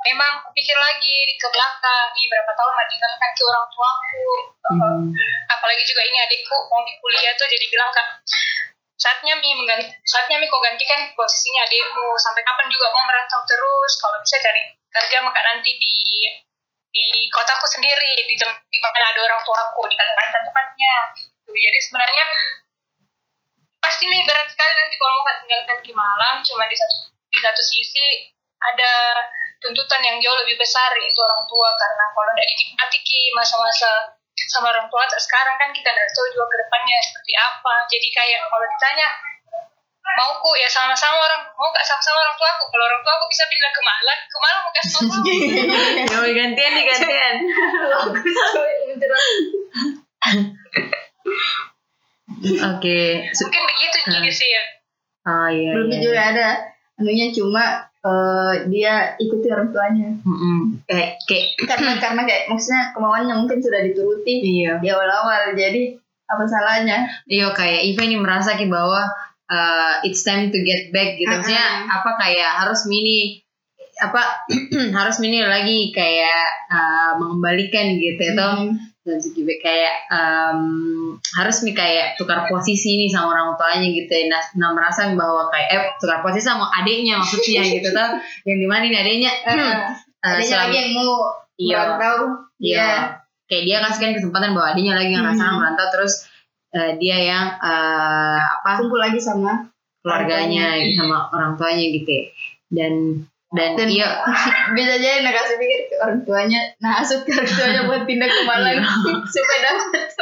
memang 0.02 0.42
kupikir 0.42 0.74
lagi 0.74 1.14
di 1.30 1.38
ke 1.38 1.46
belakang, 1.46 2.10
ih 2.10 2.26
berapa 2.26 2.50
tahun 2.58 2.72
nggak 2.74 2.88
tinggalkan 2.90 3.30
ke 3.30 3.42
orang 3.46 3.66
tuaku. 3.70 4.30
Hmm. 4.66 5.02
Apalagi 5.46 5.82
juga 5.86 6.02
ini 6.10 6.18
adikku 6.26 6.56
mau 6.66 6.82
di 6.82 6.98
kuliah 6.98 7.38
tuh 7.38 7.46
jadi 7.46 7.66
bilang 7.70 7.90
kak, 7.94 8.08
saatnya 9.02 9.34
mi 9.42 9.50
mengganti 9.58 9.90
saatnya 10.06 10.38
mi 10.38 10.46
kau 10.46 10.62
gantikan 10.62 11.10
posisinya 11.18 11.66
adikmu 11.66 12.14
sampai 12.22 12.46
kapan 12.46 12.70
juga 12.70 12.86
mau 12.94 13.02
merantau 13.10 13.42
terus? 13.50 13.92
Kalau 13.98 14.22
bisa 14.22 14.38
cari 14.38 14.62
kerja 14.94 15.18
maka 15.26 15.42
nanti 15.42 15.74
di 15.82 15.94
di 16.92 17.26
kotaku 17.34 17.66
sendiri 17.66 18.14
di 18.14 18.36
tem- 18.38 18.62
di 18.70 18.78
mana 18.78 19.10
ada 19.10 19.20
orang 19.26 19.40
tuaku 19.42 19.90
di 19.90 19.96
Kalimantan 19.98 20.42
tepatnya. 20.46 20.94
Gitu. 21.18 21.58
jadi 21.58 21.78
sebenarnya 21.82 22.24
pas 23.82 23.90
pasti 23.90 24.06
nih 24.06 24.22
berat 24.22 24.46
sekali 24.46 24.72
nanti 24.78 24.94
kalau 24.94 25.12
mau 25.18 25.34
tinggalkan 25.42 25.78
di 25.82 25.92
Malang 25.92 26.36
cuma 26.46 26.64
di 26.70 26.76
satu 26.78 26.96
di 27.32 27.38
satu 27.42 27.62
sisi 27.64 28.06
ada 28.62 28.92
tuntutan 29.58 30.00
yang 30.06 30.16
jauh 30.22 30.38
lebih 30.46 30.54
besar 30.54 30.94
yaitu 30.94 31.18
orang 31.18 31.42
tua. 31.50 31.74
Karena 31.74 32.04
kalau 32.14 32.30
tidak 32.32 32.46
dinikmati 32.54 32.98
ki 33.02 33.20
masa-masa 33.34 33.90
sama 34.48 34.72
orang 34.72 34.88
tua 34.88 35.04
sekarang 35.16 35.54
kan 35.60 35.68
kita 35.72 35.88
tidak 35.92 36.08
tahu 36.12 36.26
juga 36.32 36.46
ke 36.48 36.56
depannya 36.64 36.98
seperti 37.04 37.32
apa 37.36 37.74
jadi 37.88 38.08
kayak 38.12 38.40
kalau 38.48 38.66
ditanya 38.68 39.08
mau 40.18 40.36
ku 40.42 40.52
ya 40.58 40.68
sama-sama 40.68 41.16
orang 41.16 41.40
mau 41.56 41.70
gak 41.72 41.86
sama-sama 41.86 42.20
orang 42.20 42.36
tua 42.36 42.48
aku 42.52 42.64
kalau 42.68 42.84
orang 42.84 43.00
tua 43.00 43.12
aku 43.16 43.26
bisa 43.32 43.44
pindah 43.48 43.70
ke 43.72 43.80
Malang 43.80 44.20
ke 44.28 44.36
Malang 44.36 44.60
mau 44.60 44.72
kasih 44.74 44.92
sama 44.92 45.14
Yo, 46.12 46.20
gantian 46.42 46.72
nih 46.74 46.84
gantian. 46.84 47.34
Bagus. 47.88 48.36
Oke. 52.42 53.00
Mungkin 53.30 53.62
begitu 53.62 53.96
jadi 54.10 54.30
sih 54.32 54.48
ya 54.50 54.62
Oh 55.22 55.48
iya. 55.50 55.70
Belum 55.70 55.88
iya. 55.90 56.00
juga 56.02 56.20
ada. 56.34 56.48
Anunya 56.98 57.30
cuma 57.30 57.86
eh, 58.02 58.54
dia 58.68 59.14
ikuti 59.18 59.46
orang 59.50 59.70
tuanya. 59.70 60.10
Mm-mm. 60.22 60.82
Kayak 60.86 61.22
kayak 61.26 61.46
Karena 61.70 61.92
karena 62.02 62.22
kayak 62.26 62.44
maksudnya 62.50 62.82
kemauannya 62.94 63.34
mungkin 63.38 63.58
sudah 63.62 63.80
dituruti 63.86 64.34
iya. 64.42 64.78
di 64.82 64.88
awal-awal. 64.90 65.54
Jadi 65.54 65.96
apa 66.26 66.44
salahnya? 66.48 66.98
Iya 67.28 67.54
kayak 67.54 67.80
Iva 67.92 68.02
ini 68.08 68.16
merasa 68.18 68.58
ki 68.58 68.66
bahwa 68.66 69.06
uh, 69.52 69.94
it's 70.02 70.24
time 70.26 70.50
to 70.50 70.58
get 70.64 70.90
back 70.90 71.14
gitu. 71.20 71.28
Maksudnya 71.30 71.86
Uh-uh. 71.86 71.96
apa 72.00 72.10
kayak 72.18 72.50
harus 72.64 72.88
mini 72.88 73.42
apa 74.00 74.46
harus 74.98 75.16
mini 75.20 75.44
lagi 75.44 75.92
kayak 75.94 76.44
uh, 76.72 77.12
mengembalikan 77.20 78.00
gitu 78.00 78.18
ya 78.18 78.34
Hmm. 79.02 79.10
dan 79.10 79.18
segi 79.18 79.42
kayak 79.58 79.94
um, 80.14 80.62
harus 81.34 81.66
nih 81.66 81.74
kayak 81.74 82.06
tukar 82.14 82.46
posisi 82.46 82.94
nih 82.94 83.10
sama 83.10 83.34
orang 83.34 83.58
tuanya 83.58 83.90
gitu 83.90 84.06
ya. 84.06 84.30
Nah, 84.30 84.42
nah 84.54 84.70
merasa 84.70 85.10
bahwa 85.10 85.50
kayak 85.50 85.68
eh 85.74 85.82
tukar 85.98 86.22
posisi 86.22 86.46
sama 86.46 86.70
adiknya 86.70 87.18
maksudnya 87.18 87.66
gitu 87.74 87.90
toh. 87.90 88.08
Yang 88.46 88.58
di 88.62 88.66
mana 88.70 88.82
nih 88.86 89.00
adiknya 89.02 89.30
Eh, 89.42 89.50
uh, 89.50 89.90
Adanya 90.22 90.46
selama- 90.46 90.62
lagi 90.62 90.76
yang 90.78 90.90
mau 90.94 91.12
Iya. 91.58 91.74
merantau. 91.76 92.18
Iya. 92.62 92.90
Kayak 93.50 93.62
dia 93.66 93.76
kasihkan 93.82 94.12
kesempatan 94.16 94.50
bahwa 94.54 94.68
adiknya 94.70 94.94
lagi 94.94 95.10
ngerasain 95.12 95.50
Hmm. 95.50 95.58
merantau 95.58 95.86
terus 95.90 96.14
eh, 96.72 96.92
dia 96.96 97.18
yang 97.18 97.46
eh, 97.58 98.38
apa 98.40 98.70
kumpul 98.78 99.02
lagi 99.02 99.18
sama 99.18 99.66
keluarganya 99.98 100.78
sama 100.94 101.26
orang 101.28 101.58
tuanya 101.58 101.84
gitu 101.90 102.06
ya. 102.06 102.24
Dan 102.70 102.92
dan, 103.52 103.76
dan 103.76 103.88
iya. 103.88 104.24
bisa 104.76 104.96
jadi 104.96 105.20
kasih 105.30 105.56
pikir 105.56 105.78
ke 105.86 105.94
orang 106.00 106.24
tuanya 106.24 106.60
nah 106.80 106.98
asup 106.98 107.22
ke 107.22 107.30
orang 107.30 107.48
tuanya 107.48 107.80
buat 107.84 108.02
pindah 108.02 108.24
ke 108.26 108.40
Malang 108.44 108.80
supaya 109.34 109.60
dapat. 109.62 110.04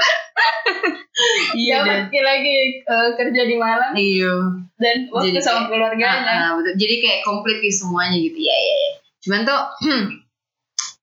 Iya 1.52 1.84
dan 1.84 2.08
dapat 2.08 2.22
lagi 2.24 2.56
eh, 2.80 3.10
kerja 3.12 3.42
di 3.44 3.52
Malang. 3.54 3.92
Iya. 3.92 4.32
Dan 4.80 4.96
waktu 5.12 5.36
Jadi 5.36 5.40
sama 5.44 5.68
kayak- 5.68 5.68
keluarganya. 5.68 6.56
betul. 6.56 6.72
Jadi 6.80 6.94
kayak 6.96 7.20
komplit 7.22 7.58
gitu 7.60 7.76
semuanya 7.76 8.16
gitu. 8.16 8.40
Ya 8.40 8.56
ya. 8.56 8.76
ya. 8.78 8.90
Cuman 9.20 9.40
tuh 9.44 9.60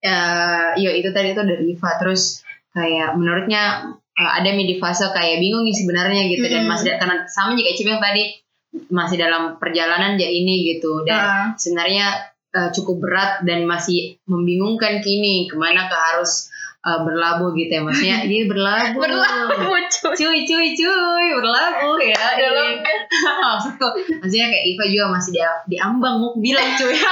eh 0.02 0.68
ya 0.78 0.90
itu 0.94 1.10
tadi 1.10 1.34
tuh 1.34 1.46
dari 1.46 1.74
Iva 1.74 1.92
terus 1.98 2.42
kayak 2.72 3.14
menurutnya 3.14 3.94
eh, 4.14 4.32
ada 4.34 4.50
di 4.66 4.76
fase 4.78 5.06
kayak 5.10 5.38
bingung 5.38 5.62
nih 5.62 5.76
sebenarnya 5.76 6.22
gitu. 6.30 6.46
Dan 6.46 6.66
Mm. 6.66 6.70
masih 6.70 6.98
karena 6.98 7.16
sama 7.30 7.54
juga 7.54 7.70
Cibeng 7.78 8.02
tadi 8.02 8.42
masih 8.88 9.18
dalam 9.18 9.58
perjalanan 9.58 10.16
ya 10.16 10.30
ini 10.30 10.76
gitu. 10.76 11.02
Dan 11.04 11.18
Ah. 11.20 11.46
sebenarnya 11.58 12.34
eh, 12.54 12.70
cukup 12.74 13.04
berat 13.04 13.32
dan 13.44 13.68
masih 13.68 14.18
membingungkan 14.26 15.04
kini 15.04 15.46
ke 15.46 15.56
mana 15.60 15.86
ke 15.86 15.98
harus 15.98 16.48
eh, 16.82 17.00
berlabuh 17.04 17.52
gitu 17.54 17.72
ya. 17.72 17.82
Maksudnya 17.84 18.18
dia 18.30 18.42
berlabuh. 18.48 18.98
Berlabuh 18.98 19.78
cuy. 19.88 20.16
Cuy 20.16 20.38
cuy 20.46 20.68
cuy 20.74 21.26
berlabuh 21.38 21.98
ya. 22.00 22.26
Dalam 22.38 22.68
maksudku 23.58 23.88
maksudnya 24.22 24.48
kayak 24.54 24.66
Iva 24.68 24.84
juga 24.88 25.06
masih 25.12 25.32
di, 25.34 25.42
diambang 25.76 26.16
mau 26.22 26.32
bilang 26.38 26.70
cuy 26.78 26.96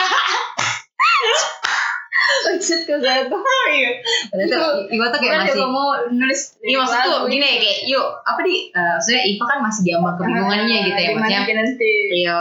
maksud 2.45 2.79
ke 2.83 2.93
saya 2.97 3.21
tuh 3.25 3.39
Padahal 4.27 4.47
tuh 4.47 4.65
Iva 4.89 5.05
tuh 5.07 5.19
kayak 5.19 5.39
masih 5.43 5.65
mau 5.65 5.89
nulis 6.07 6.41
Iya 6.59 6.77
maksud 6.77 6.99
tuh 6.99 7.11
lagu. 7.15 7.27
gini 7.27 7.47
kayak 7.57 7.79
yuk 7.85 8.05
apa 8.21 8.39
di 8.41 8.55
eh, 8.69 8.91
maksudnya 8.93 9.21
Iva 9.23 9.43
kan 9.45 9.59
masih 9.59 9.81
diambang 9.83 10.15
kebingungannya 10.15 10.77
gitu 10.83 10.99
ya 10.99 11.09
maksudnya 11.13 11.53
nanti. 11.55 11.91
Iya 12.15 12.37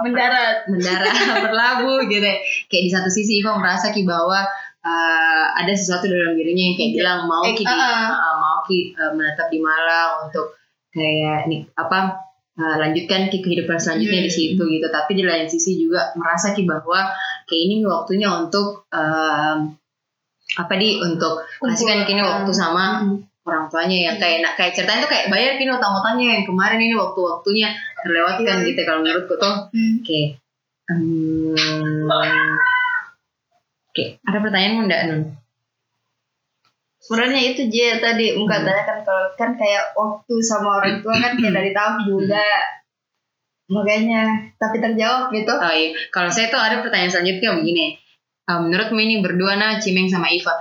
mendarat. 0.00 0.56
Mendarat 0.66 1.12
berlabuh 1.44 1.98
gitu. 2.04 2.22
Ya. 2.22 2.36
kayak 2.66 2.82
di 2.84 2.90
satu 2.90 3.08
sisi 3.08 3.32
Iva 3.38 3.54
merasa 3.54 3.88
ki 3.88 4.02
bahwa 4.02 4.40
eh, 4.80 5.44
ada 5.54 5.72
sesuatu 5.72 6.06
dalam 6.06 6.34
dirinya 6.34 6.64
yang 6.64 6.76
kayak 6.76 6.92
bilang 6.94 7.18
mau 7.24 7.42
Eh, 7.42 7.52
ki 7.52 7.62
di- 7.62 7.68
ah, 7.68 8.10
eh, 8.10 8.36
mau 8.36 8.58
ki 8.62 8.78
eh, 8.92 9.12
menetap 9.12 9.48
di 9.48 9.58
Malang 9.58 10.26
untuk 10.26 10.54
kayak 10.88 11.46
nih 11.46 11.62
apa 11.74 11.98
eh, 12.54 12.76
lanjutkan 12.76 13.26
ki 13.26 13.38
kehidupan 13.38 13.76
selanjutnya 13.76 14.20
di 14.20 14.26
Hmm. 14.26 14.38
situ 14.54 14.62
gitu. 14.64 14.86
Tapi 14.88 15.10
di 15.12 15.22
lain 15.22 15.46
sisi 15.46 15.78
juga 15.78 16.10
merasa 16.14 16.50
ki 16.50 16.64
bahwa 16.64 17.10
kayak 17.48 17.62
ini 17.64 17.74
waktunya 17.82 18.28
untuk 18.28 18.84
em, 18.92 19.58
apa 20.54 20.74
di 20.76 20.96
untuk 20.96 21.40
kasihkan 21.58 22.04
kini 22.04 22.20
waktu 22.20 22.52
sama 22.52 23.00
Hmm. 23.00 23.18
orang 23.42 23.64
tuanya 23.66 24.12
yang 24.12 24.16
kayak 24.16 24.44
nak 24.44 24.54
kayak 24.54 24.72
ceritanya 24.72 25.04
tuh 25.04 25.10
kayak 25.10 25.26
bayar 25.28 25.56
kini 25.56 25.72
utang-utangnya 25.72 26.26
yang 26.36 26.44
kemarin 26.44 26.76
ini 26.78 26.92
waktu-waktunya 26.92 27.68
terlewatkan 27.98 28.56
Iya. 28.60 28.66
gitu 28.68 28.80
kalau 28.84 29.00
menurutku 29.00 29.34
tuh 29.34 29.54
Hmm. 29.72 29.94
Oke. 29.98 30.20
Hmm, 30.88 32.08
Oke, 33.88 34.04
ada 34.22 34.38
pertanyaan 34.38 34.84
enggak 34.84 35.02
Nun? 35.06 35.22
sebenarnya 36.98 37.40
itu 37.46 37.62
J 37.66 37.76
tadi 37.98 38.36
Hmm. 38.36 38.44
Muka 38.44 38.56
tanya 38.60 38.84
kan 38.84 38.98
kalau 39.00 39.24
kan 39.32 39.50
kayak 39.54 39.96
waktu 39.96 40.34
sama 40.40 40.76
orang 40.76 41.00
tua 41.00 41.16
kan 41.16 41.32
kayak 41.34 41.54
dari 41.54 41.70
tahu 41.72 41.92
juga 42.04 42.44
makanya 43.68 44.48
tapi 44.56 44.80
terjawab 44.80 45.28
gitu 45.30 45.52
Oh 45.52 45.72
iya, 45.72 45.92
kalau 46.08 46.32
saya 46.32 46.48
tuh 46.48 46.60
ada 46.60 46.80
pertanyaan 46.80 47.12
selanjutnya 47.12 47.52
begini. 47.60 47.86
Uh, 48.48 48.64
menurutmu 48.64 48.96
ini 48.96 49.20
berdua 49.20 49.60
nah 49.60 49.76
Cimeng 49.76 50.08
sama 50.08 50.32
Iva, 50.32 50.56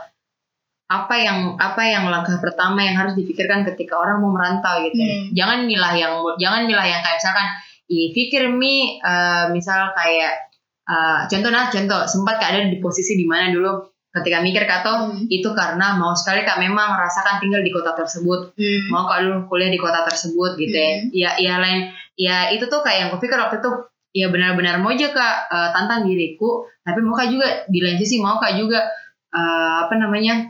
apa 0.92 1.16
yang 1.16 1.56
apa 1.56 1.88
yang 1.88 2.08
langkah 2.12 2.36
pertama 2.44 2.84
yang 2.84 3.00
harus 3.00 3.16
dipikirkan 3.16 3.64
ketika 3.64 3.96
orang 3.96 4.20
mau 4.20 4.36
merantau 4.36 4.84
gitu? 4.84 5.00
ya? 5.00 5.08
Hmm. 5.08 5.28
Jangan 5.32 5.58
milah 5.68 5.94
yang 5.96 6.14
jangan 6.36 6.68
milah 6.68 6.84
yang 6.84 7.00
kayak 7.00 7.16
misalkan, 7.24 7.48
i 7.88 8.12
pikir 8.12 8.52
mi 8.52 9.00
uh, 9.00 9.48
misal 9.56 9.96
kayak 9.96 10.52
uh, 10.84 11.24
contoh 11.32 11.48
nah 11.48 11.72
contoh 11.72 12.04
sempat 12.08 12.44
kak 12.44 12.50
ada 12.52 12.68
di 12.68 12.80
posisi 12.84 13.16
di 13.16 13.24
mana 13.24 13.52
dulu 13.56 13.88
ketika 14.12 14.44
mikir 14.44 14.64
kak 14.68 14.82
toh 14.84 14.98
Hmm. 15.08 15.28
itu 15.32 15.48
karena 15.56 15.96
mau 15.96 16.12
sekali 16.12 16.44
kak 16.44 16.60
memang 16.60 16.98
merasakan 17.00 17.40
tinggal 17.40 17.64
di 17.64 17.72
kota 17.72 17.96
tersebut 17.96 18.52
Hmm. 18.60 18.92
mau 18.92 19.08
kak 19.08 19.24
dulu 19.24 19.48
kuliah 19.48 19.72
di 19.72 19.80
kota 19.80 20.04
tersebut 20.04 20.60
gitu 20.60 20.76
ya. 20.76 20.92
Hmm. 21.00 21.08
Ya, 21.16 21.30
ya 21.40 21.56
lain, 21.64 21.92
ya 22.18 22.50
itu 22.50 22.66
tuh 22.66 22.82
kayak 22.82 22.98
yang 23.08 23.10
kupikir 23.14 23.38
waktu 23.38 23.62
itu 23.62 23.72
ya 24.18 24.28
benar-benar 24.34 24.82
mau 24.82 24.90
aja 24.90 25.14
kak 25.14 25.36
eh, 25.54 25.70
tantang 25.72 26.10
diriku, 26.10 26.66
tapi 26.82 27.00
mau 27.06 27.14
kak 27.14 27.30
juga 27.30 27.48
di 27.70 27.80
lain 27.80 27.98
sisi 28.02 28.18
mau 28.18 28.42
kak 28.42 28.58
juga 28.58 28.82
eh, 29.30 29.76
apa 29.86 29.94
namanya 29.96 30.50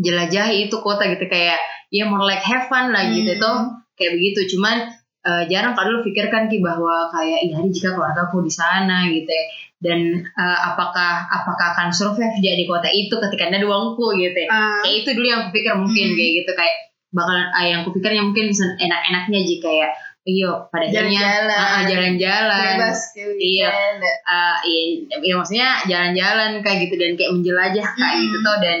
jelajahi 0.00 0.66
itu 0.68 0.76
kota 0.80 1.04
gitu 1.06 1.26
kayak 1.28 1.60
ya 1.92 2.08
more 2.08 2.24
like 2.24 2.42
have 2.42 2.66
fun 2.72 2.90
lah 2.94 3.04
gitu 3.10 3.36
Hmm. 3.36 3.42
tuh 3.42 3.56
kayak 3.94 4.16
begitu. 4.16 4.56
Cuman 4.56 4.88
eh, 5.20 5.42
jarang 5.52 5.76
kak 5.76 5.84
dulu 5.86 6.00
pikirkan 6.02 6.48
ki 6.48 6.64
bahwa 6.64 7.12
kayak 7.12 7.40
iya 7.44 7.60
jika 7.68 7.92
keluarga 7.94 8.26
aku 8.26 8.40
di 8.42 8.52
sana 8.52 9.06
gitu 9.06 9.28
ya. 9.28 9.44
Dan 9.80 10.00
eh, 10.24 10.58
apakah 10.66 11.28
apakah 11.28 11.66
akan 11.76 11.88
survive 11.92 12.36
dia 12.40 12.56
di 12.56 12.64
kota 12.64 12.88
itu 12.88 13.12
ketika 13.12 13.48
ada 13.48 13.60
uangku 13.62 14.16
gitu 14.16 14.38
ya 14.44 14.48
Ah, 14.48 14.80
kayak 14.84 15.04
itu 15.04 15.10
dulu 15.14 15.26
yang 15.28 15.42
kupikir 15.48 15.72
mungkin 15.76 16.06
Hmm. 16.10 16.16
kayak 16.16 16.32
gitu 16.42 16.50
kayak 16.56 16.74
bakalan 17.10 17.46
ah, 17.50 17.64
yang 17.66 17.80
kupikirnya 17.84 18.22
mungkin 18.22 18.46
enak-enaknya 18.54 19.40
jika 19.44 19.66
kayak 19.68 19.90
iyo 20.22 20.68
pada 20.68 20.84
akhirnya 20.84 21.48
Jalan-jalan. 21.48 21.82
jalan-jalan 21.88 22.74
bebas 22.76 23.00
ke 23.10 23.24
Iya. 23.34 23.68
Ah, 24.22 24.60
iya, 24.62 24.82
iya, 25.16 25.34
maksudnya 25.34 25.68
jalan-jalan 25.84 26.60
kayak 26.60 26.78
gitu 26.84 26.94
dan 26.94 27.10
kayak 27.14 27.32
menjelajah 27.32 27.86
kayak 27.90 28.14
Hmm. 28.14 28.22
gitu 28.22 28.36
tuh 28.38 28.56
dan 28.58 28.78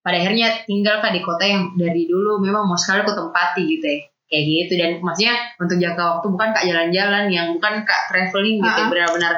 pada 0.00 0.16
akhirnya 0.16 0.48
tinggal 0.64 0.96
kak 0.98 1.12
di 1.12 1.20
kota 1.20 1.44
yang 1.44 1.62
dari 1.74 2.04
dulu 2.04 2.40
memang 2.40 2.64
mau 2.64 2.74
sekali 2.74 3.02
aku 3.02 3.12
tempati 3.12 3.62
gitu 3.68 3.84
ya 3.86 3.98
kayak 4.24 4.44
gitu 4.44 4.72
dan 4.74 4.90
maksudnya 4.98 5.34
untuk 5.56 5.76
jangka 5.76 6.02
waktu 6.04 6.26
bukan 6.28 6.48
kak 6.50 6.64
jalan-jalan 6.64 7.24
yang 7.28 7.46
bukan 7.50 7.74
kak 7.82 8.08
traveling 8.08 8.56
gitu 8.58 8.80
Ah. 8.80 8.88
benar-benar 8.88 9.32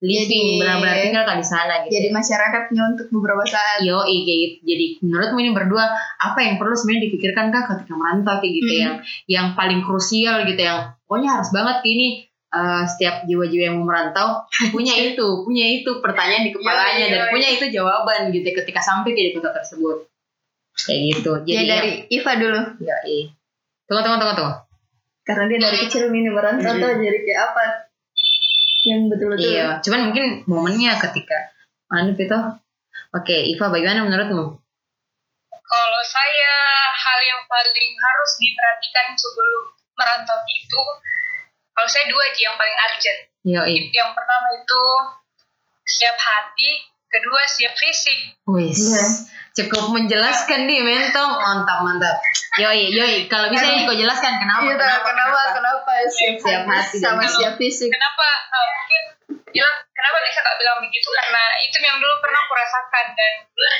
living 0.00 0.58
benar-benar 0.58 0.96
tinggal 1.00 1.24
kak 1.24 1.38
di 1.38 1.46
sana 1.46 1.74
gitu 1.82 1.92
jadi 1.92 2.08
masyarakatnya 2.10 2.82
untuk 2.92 3.06
beberapa 3.10 3.42
saat 3.44 3.80
Yo, 3.80 4.02
gitu. 4.02 4.60
Jadi 4.60 4.86
menurutmu 5.00 5.38
ini 5.38 5.50
berdua 5.52 5.84
apa 6.18 6.38
yang 6.40 6.58
perlu 6.58 6.74
sebenarnya 6.74 7.08
dipikirkan 7.08 7.48
kak 7.48 7.64
ketika 7.70 7.94
merantau 7.94 8.36
kayak 8.38 8.52
gitu 8.54 8.72
Hmm. 8.72 8.82
yang 8.82 8.94
yang 9.26 9.46
paling 9.54 9.80
krusial 9.80 10.44
gitu 10.44 10.58
yang 10.58 10.92
pokoknya 11.04 11.30
harus 11.38 11.48
banget 11.50 11.78
ini 11.84 12.06
eh, 12.50 12.82
setiap 12.86 13.24
jiwa-jiwa 13.24 13.64
yang 13.64 13.76
mau 13.78 13.86
merantau 13.88 14.46
punya 14.70 14.94
itu, 15.10 15.26
punya 15.42 15.66
itu 15.72 15.90
pertanyaan 15.98 16.46
di 16.46 16.52
kepalanya 16.52 17.02
Yoi, 17.02 17.10
dan 17.10 17.20
yoi. 17.26 17.32
punya 17.32 17.48
itu 17.50 17.64
jawaban 17.68 18.20
gitu 18.30 18.46
ketika 18.46 18.78
sampai 18.78 19.10
ke 19.10 19.20
di 19.20 19.32
kota 19.34 19.50
tersebut. 19.50 20.06
Kayak 20.76 21.00
gitu. 21.10 21.32
jadi 21.42 21.54
Jadi 21.54 21.66
dari 21.66 21.90
Iva 22.10 22.32
dulu 22.34 22.60
ya, 22.78 22.96
iya. 23.06 23.26
Tunggu, 23.84 24.00
tunggu, 24.02 24.18
tunggu, 24.18 24.34
tunggu. 24.36 24.54
karena 25.24 25.44
dia 25.48 25.58
dari 25.62 25.76
kecil 25.82 26.12
ini 26.12 26.28
merantau 26.28 26.68
Hmm. 26.68 26.82
tuh 26.84 26.90
jadi 27.00 27.18
kayak 27.24 27.40
apa 27.48 27.62
yang 28.84 29.08
betul-betul 29.08 29.48
Iya, 29.48 29.80
cuman 29.80 30.12
mungkin 30.12 30.44
momennya 30.44 31.00
ketika 31.00 31.52
anu 31.88 32.12
itu. 32.12 32.40
Oke, 33.14 33.36
Iva 33.54 33.70
bagaimana 33.70 34.04
menurutmu? 34.04 34.44
Kalau 35.64 36.02
saya 36.04 36.54
hal 36.92 37.18
yang 37.24 37.42
paling 37.48 37.90
harus 37.96 38.32
diperhatikan 38.38 39.16
sebelum 39.16 39.74
merantau 39.94 40.38
itu 40.50 40.82
kalau 41.74 41.88
saya 41.90 42.04
dua 42.06 42.22
aja 42.30 42.40
yang 42.50 42.56
paling 42.58 42.76
urgent 42.90 43.20
Yoi. 43.44 43.76
yang 43.90 44.10
pertama 44.14 44.48
itu 44.56 44.82
siap 45.84 46.16
hati 46.16 46.70
kedua 47.10 47.40
siap 47.46 47.74
fisik 47.74 48.18
Wis. 48.50 48.78
Iya. 48.78 49.04
Cukup 49.54 49.94
menjelaskan 49.94 50.66
nih 50.66 50.82
mentong. 50.82 51.30
Mantap, 51.38 51.86
mantap. 51.86 52.16
Yoi, 52.58 52.90
yoi. 52.90 53.30
Kalau 53.30 53.50
bisa 53.50 53.66
ini 53.66 53.86
kau 53.86 53.94
jelaskan 53.94 54.34
kenapa? 54.38 54.66
Iya, 54.66 54.74
kenapa, 54.74 55.06
kenapa, 55.06 55.40
kenapa 55.54 55.92
siap, 56.10 56.36
Siap 56.42 56.62
hati 56.66 56.96
dan 56.98 57.14
sama 57.14 57.22
fisik. 57.22 57.38
siap 57.38 57.54
fisik. 57.54 57.90
kenapa 57.90 58.26
eh, 58.50 58.66
mungkin 58.74 59.02
bilang 59.42 59.76
kenapa 59.94 60.16
bisa 60.26 60.40
tak 60.42 60.56
bilang 60.60 60.78
begitu? 60.82 61.08
Karena 61.10 61.42
itu 61.64 61.76
yang 61.82 61.98
dulu 61.98 62.14
pernah 62.20 62.40
aku 62.42 62.52
rasakan 62.54 63.06
dan 63.14 63.32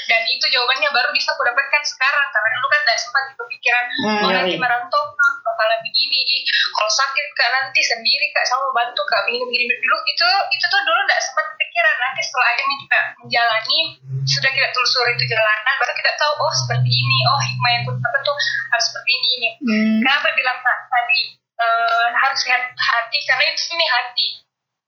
dan 0.09 0.23
itu 0.27 0.45
jawabannya 0.51 0.89
baru 0.91 1.09
bisa 1.13 1.33
aku 1.35 1.43
dapatkan 1.45 1.83
sekarang. 1.85 2.27
Karena 2.33 2.49
dulu 2.59 2.67
kan 2.71 2.81
tidak 2.85 2.99
sempat 3.01 3.23
di 3.29 3.35
kepikiran 3.35 3.85
Hmm, 3.95 4.21
oh 4.27 4.31
iya, 4.31 4.37
nanti 4.43 4.57
iya. 4.57 4.61
merantau 4.61 5.03
kak, 5.15 5.33
bakalan 5.47 5.81
begini. 5.87 6.19
Ih 6.25 6.43
kalau 6.75 6.91
sakit 6.91 7.27
kak 7.39 7.51
nanti 7.55 7.81
sendiri 7.81 8.27
kak 8.35 8.45
sama 8.49 8.67
bantu 8.75 9.03
kak 9.07 9.21
begini 9.29 9.45
begini 9.47 9.65
dulu 9.81 9.97
itu 10.09 10.29
itu 10.51 10.65
tuh 10.69 10.81
dulu 10.83 11.01
tidak 11.07 11.21
sempat 11.23 11.47
pikiran. 11.57 11.97
Nanti 12.03 12.21
setelah 12.25 12.47
akhirnya 12.53 12.77
kita 12.83 12.99
menjalani 13.23 13.79
sudah 14.25 14.51
kita 14.51 14.69
telusuri 14.73 15.13
itu 15.15 15.25
jalanan 15.29 15.75
baru 15.79 15.93
kita 15.95 16.13
tahu 16.17 16.33
oh 16.43 16.55
seperti 16.55 16.91
ini. 16.91 17.19
Oh 17.31 17.41
hikmah 17.41 17.71
yang 17.71 17.83
dapat 17.89 18.21
tuh 18.25 18.37
harus 18.73 18.85
seperti 18.91 19.11
ini 19.11 19.29
ini. 19.39 19.51
Hmm. 19.63 19.99
Kenapa 20.03 20.29
bilang 20.37 20.59
tadi? 20.65 21.21
Eh, 21.55 22.09
harus 22.19 22.41
lihat 22.51 22.65
hati. 22.75 23.19
Karena 23.23 23.45
itu 23.47 23.63
ini 23.79 23.87
hati. 23.87 24.27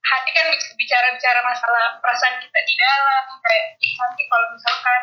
Hati 0.07 0.29
kan 0.31 0.47
bicara-bicara 0.79 1.39
masalah 1.43 1.99
perasaan 1.99 2.39
kita 2.39 2.59
di 2.63 2.75
dalam 2.79 3.23
kayak 3.43 3.65
"Ih, 3.75 3.93
nanti 3.99 4.23
kalau 4.31 4.47
misalkan 4.55 5.01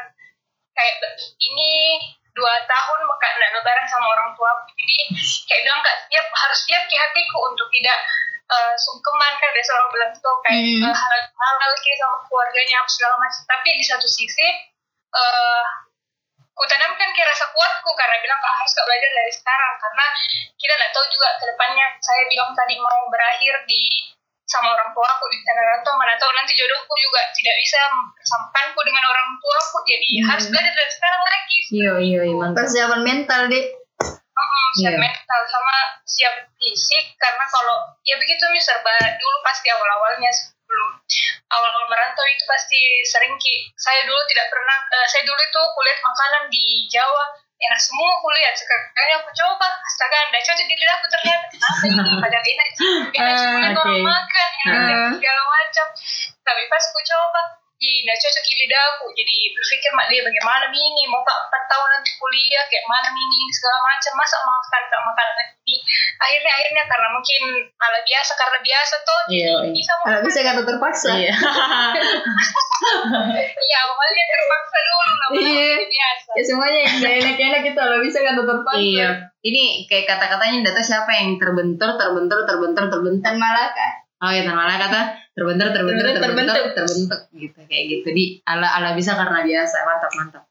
kayak 0.72 0.94
ini 1.38 1.72
dua 2.34 2.54
tahun 2.66 3.00
maka 3.06 3.26
nggak 3.30 3.52
lebaran 3.54 3.86
sama 3.86 4.10
orang 4.10 4.34
tua 4.34 4.50
jadi 4.66 4.96
kayak 5.46 5.60
bilang 5.62 5.80
kak 5.86 5.96
siap 6.10 6.26
harus 6.26 6.58
siap 6.66 6.82
di 6.90 6.96
hatiku 6.98 7.38
untuk 7.46 7.68
tidak 7.70 7.98
eh, 8.44 8.74
sungkeman 8.76 9.32
kan 9.38 9.50
biasa 9.54 9.70
orang 9.72 9.90
bilang 9.94 10.12
tuh 10.18 10.36
kayak 10.42 10.60
Hmm. 10.60 10.82
eh, 10.88 10.94
hal 10.96 11.14
hal 11.30 11.72
kayak 11.78 11.98
sama 12.00 12.16
keluarganya 12.26 12.76
apa 12.82 12.90
segala 12.90 13.14
macam. 13.20 13.40
Tapi 13.46 13.68
di 13.76 13.84
satu 13.84 14.06
sisi 14.08 14.46
eh 15.14 15.64
ku 16.54 16.62
tanamkan 16.70 17.10
ke 17.10 17.22
rasa 17.22 17.50
kuatku 17.50 17.90
karena 17.98 18.16
bilang 18.22 18.38
kak 18.38 18.54
harus 18.54 18.72
kak 18.72 18.86
belajar 18.86 19.10
dari 19.10 19.32
sekarang 19.34 19.74
karena 19.78 20.06
kita 20.54 20.72
tidak 20.74 20.90
tahu 20.94 21.04
juga 21.10 21.28
ke 21.38 21.44
depannya. 21.50 21.86
Saya 21.98 22.22
bilang 22.30 22.50
tadi 22.54 22.74
mau 22.78 23.00
berakhir 23.10 23.54
di 23.66 23.80
sama 24.44 24.68
orang 24.70 24.92
tua 24.92 25.08
aku 25.08 25.24
di 25.28 25.40
tanah 25.40 25.64
rantau 25.64 25.96
mana 25.96 26.14
tahu 26.14 26.28
nanti 26.32 26.52
jodohku 26.52 26.94
juga 26.94 27.20
tidak 27.32 27.56
bisa 27.58 27.78
mempersamakanku 27.90 28.80
dengan 28.84 29.04
orang 29.08 29.26
tuaku 29.40 29.78
jadi 29.84 30.06
Hmm. 30.14 30.26
harus 30.30 30.44
belajar 30.48 30.72
dari 30.72 30.92
sekarang 30.92 31.22
lagi 31.22 31.58
Yoi, 31.74 32.06
yoi, 32.12 32.30
mantap. 32.36 32.56
Persiapan 32.62 33.00
mental, 33.02 33.40
Dek. 33.48 33.66
Hmm, 34.04 34.68
siap 34.76 34.92
Iya. 34.94 35.00
mental 35.00 35.40
sama 35.48 35.76
siap 36.04 36.34
fisik 36.54 37.16
karena 37.16 37.44
kalau 37.48 37.88
ya 38.02 38.14
begitu 38.14 38.44
nih 38.44 38.60
serba 38.60 38.92
dulu 39.16 39.36
pasti 39.40 39.70
awal-awalnya 39.70 40.28
sebelum 40.28 40.88
awal-awal 41.48 41.86
merantau 41.88 42.24
itu 42.26 42.44
pasti 42.44 42.78
sering 43.06 43.34
ki 43.36 43.70
saya 43.74 44.04
dulu 44.04 44.20
tidak 44.26 44.50
pernah 44.50 44.76
eh, 44.76 45.06
saya 45.06 45.22
dulu 45.22 45.40
itu 45.40 45.60
kulihat 45.72 45.98
makanan 46.00 46.44
di 46.48 46.64
Jawa 46.86 47.24
enak 47.64 47.80
semua 47.80 48.10
kulihat 48.18 48.54
sekarang 48.54 48.84
aku 49.16 49.30
coba. 49.32 49.68
Astaga 49.80 50.16
anda 50.24 50.38
cocok 50.38 50.66
di 50.66 50.74
lidahku 50.74 51.06
ternyata. 51.08 51.46
Kenapa 51.50 51.84
ini? 51.86 52.12
Padahal 52.20 52.44
enak 52.44 52.68
enak 53.18 53.34
yang 53.34 53.72
oke. 53.72 53.82
orang 53.82 54.00
makan 54.02 54.50
enak 54.64 54.82
Ah. 54.84 55.10
segala 55.16 55.42
macam. 55.44 55.86
Tapi 56.44 56.62
pas 56.68 56.84
aku 56.84 57.00
coba 57.04 57.40
Ih, 57.74 58.06
nggak 58.06 58.18
cocok 58.22 58.44
di 58.46 58.54
lidahku 58.64 59.06
jadi 59.12 59.34
berpikir 59.50 59.90
mak 59.98 60.06
dia 60.06 60.22
bagaimana 60.22 60.70
ini 60.70 61.02
mau 61.10 61.26
kak 61.26 61.50
empat 61.50 61.62
tahun 61.66 61.88
nanti 61.90 62.10
kuliah 62.16 62.64
kayak 62.70 62.86
mana 62.86 63.10
ini 63.10 63.50
segala 63.50 63.78
macam 63.82 64.12
masa 64.14 64.38
makan 64.46 64.82
kak 64.88 65.02
makanan 65.02 65.34
ini 65.66 65.76
akhirnya 66.22 66.52
akhirnya 66.54 66.84
karena 66.86 67.08
mungkin 67.10 67.42
ala 67.74 67.98
biasa 68.06 68.32
karena 68.38 68.58
biasa 68.62 68.94
tuh 69.02 69.20
Iya, 69.26 69.46
jadi 69.58 69.68
iya. 69.68 69.74
bisa 69.74 69.92
Kalau 69.92 70.06
makan 70.06 70.22
bisa 70.22 70.38
kata 70.46 70.62
terpaksa. 70.62 71.08
Iya. 71.18 71.34
iya 73.66 73.78
awalnya 73.90 74.24
terpaksa 74.30 74.76
dulu 74.78 74.94
lama-lama 75.02 75.34
Iya. 75.34 75.66
jadi 75.74 75.86
biasa 75.90 76.28
Ya 76.34 76.42
semuanya 76.42 76.80
yang 76.82 76.94
gak 76.98 77.14
enak-enak 77.26 77.62
itu 77.62 77.78
kalau 77.78 77.98
bisa 78.02 78.18
kata 78.22 78.42
terpaksa. 78.42 78.80
Iya. 78.80 79.08
Ini 79.44 79.62
kayak 79.90 80.06
kata-katanya 80.08 80.56
data 80.70 80.82
siapa 80.82 81.10
yang 81.14 81.36
terbentur, 81.42 81.90
terbentur, 81.98 82.38
terbentur, 82.48 82.84
terbentur. 82.88 83.22
Dan 83.26 83.36
Malaka. 83.36 83.88
Oh 84.24 84.30
ya, 84.32 84.40
malah 84.46 84.78
kata 84.78 85.00
terbentur, 85.34 85.68
terbentur, 85.70 86.04
Terbentur, 86.14 86.56
terbentuk 86.72 87.20
gitu 87.34 87.58
kayak 87.66 87.84
gitu. 87.90 88.08
Di 88.08 88.24
ala 88.44 88.70
ala 88.70 88.94
bisa 88.94 89.12
karena 89.12 89.42
biasa, 89.42 89.76
mantap 89.82 90.12
mantap. 90.14 90.44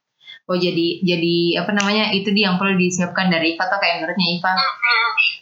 Oh 0.43 0.55
jadi 0.55 0.99
jadi 0.99 1.35
apa 1.57 1.71
namanya 1.71 2.11
itu 2.11 2.27
dia 2.29 2.51
yang 2.51 2.59
perlu 2.59 2.75
disiapkan 2.75 3.31
dari 3.31 3.55
Iva 3.55 3.63
atau 3.63 3.79
kayak 3.79 3.95
menurutnya 3.97 4.27
Iva 4.29 4.53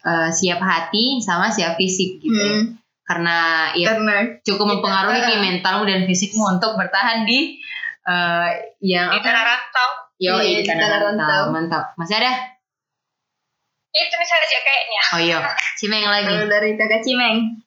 eh, 0.03 0.29
siap 0.29 0.61
hati 0.61 1.17
sama 1.19 1.49
siap 1.49 1.73
fisik 1.73 2.21
gitu. 2.21 2.29
ya. 2.31 2.45
Hmm. 2.53 2.65
Karena 3.01 3.37
ya 3.73 3.91
Karena 3.91 4.15
cukup 4.39 4.65
mempengaruhi 4.69 5.19
Kita- 5.19 5.27
ki 5.27 5.35
mentalmu 5.41 5.83
dan 5.83 6.05
fisikmu 6.05 6.43
untuk 6.47 6.77
bertahan 6.77 7.25
di 7.25 7.57
eh, 8.03 8.49
yang 8.79 9.09
di 9.09 9.19
tanah 9.19 9.43
rantau 9.43 9.89
Yo, 10.15 10.37
Iya, 10.37 10.61
di 10.61 10.61
di 10.61 10.69
tanah 10.69 10.87
rantau. 11.01 11.43
Mantap. 11.49 11.97
Masih 11.97 12.21
ada? 12.21 12.29
itu 13.91 14.15
misalnya 14.15 14.47
kayaknya 14.63 15.01
Oh 15.11 15.19
iya, 15.19 15.37
Cimeng 15.75 16.05
lagi. 16.07 16.31
dari 16.47 16.77
kakak 16.77 17.01
Cimeng. 17.01 17.59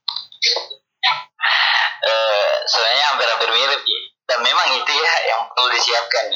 Eh, 2.02 2.52
sebenarnya 2.66 3.04
hampir-hampir 3.14 3.48
mirip 3.50 3.82
ya. 3.82 4.00
Dan 4.24 4.38
memang 4.40 4.66
itu 4.72 4.92
ya 4.92 5.14
yang 5.28 5.40
perlu 5.52 5.68
disiapkan. 5.70 6.26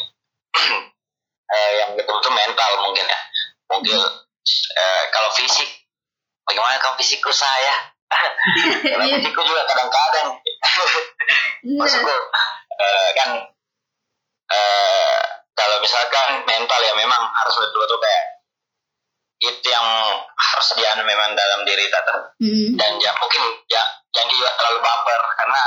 eh, 1.57 1.71
yang 1.81 1.91
betul-betul 1.97 2.33
mental 2.33 2.71
mungkin 2.85 3.05
ya. 3.05 3.21
Mungkin 3.69 3.97
eh, 4.77 5.03
kalau 5.11 5.31
fisik, 5.33 5.69
bagaimana 6.45 6.77
kalau 6.79 6.97
fisikku 6.97 7.33
saya? 7.33 7.93
Karena 8.89 9.05
Iya. 9.05 9.17
fisikku 9.21 9.41
juga 9.45 9.65
kadang-kadang. 9.69 10.37
Maksudku 11.77 12.15
eh, 12.79 13.09
kan 13.17 13.29
eh, 14.49 15.21
kalau 15.53 15.77
misalkan 15.83 16.45
mental 16.45 16.81
ya 16.81 16.95
memang 16.95 17.19
harus 17.19 17.55
betul-betul 17.59 17.99
kayak 17.99 18.25
itu 19.39 19.69
yang 19.71 19.87
harus 20.35 20.69
dia 20.75 20.91
memang 20.99 21.31
dalam 21.35 21.63
diri 21.63 21.87
tata 21.87 22.35
Hmm. 22.39 22.75
dan 22.75 22.99
ya 22.99 23.11
mungkin 23.19 23.43
ya 23.71 23.83
jangan 24.15 24.29
juga 24.33 24.49
terlalu 24.57 24.79
baper 24.83 25.21
karena 25.39 25.65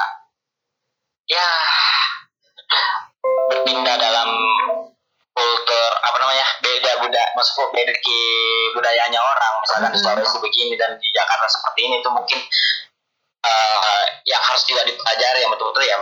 ya 1.29 1.47
berpindah 3.51 3.95
dalam 3.99 4.29
kultur 5.31 5.91
apa 6.03 6.17
namanya 6.19 6.45
beda 6.59 6.91
budaya 6.99 7.27
maksudku 7.39 7.71
beda 7.71 7.93
ke 7.95 8.19
budayanya 8.75 9.19
orang 9.19 9.53
misalkan 9.63 9.91
di 9.95 9.99
Mhm. 9.99 10.03
Sulawesi 10.03 10.37
begini 10.43 10.75
dan 10.75 10.99
di 10.99 11.07
Jakarta 11.15 11.47
seperti 11.47 11.79
ini 11.87 11.95
itu 12.03 12.09
mungkin 12.11 12.39
eh, 13.41 14.03
yang 14.29 14.41
harus 14.43 14.63
juga 14.69 14.85
dipelajari 14.85 15.41
yang 15.41 15.49
betul-betul 15.49 15.81
ya 15.81 15.97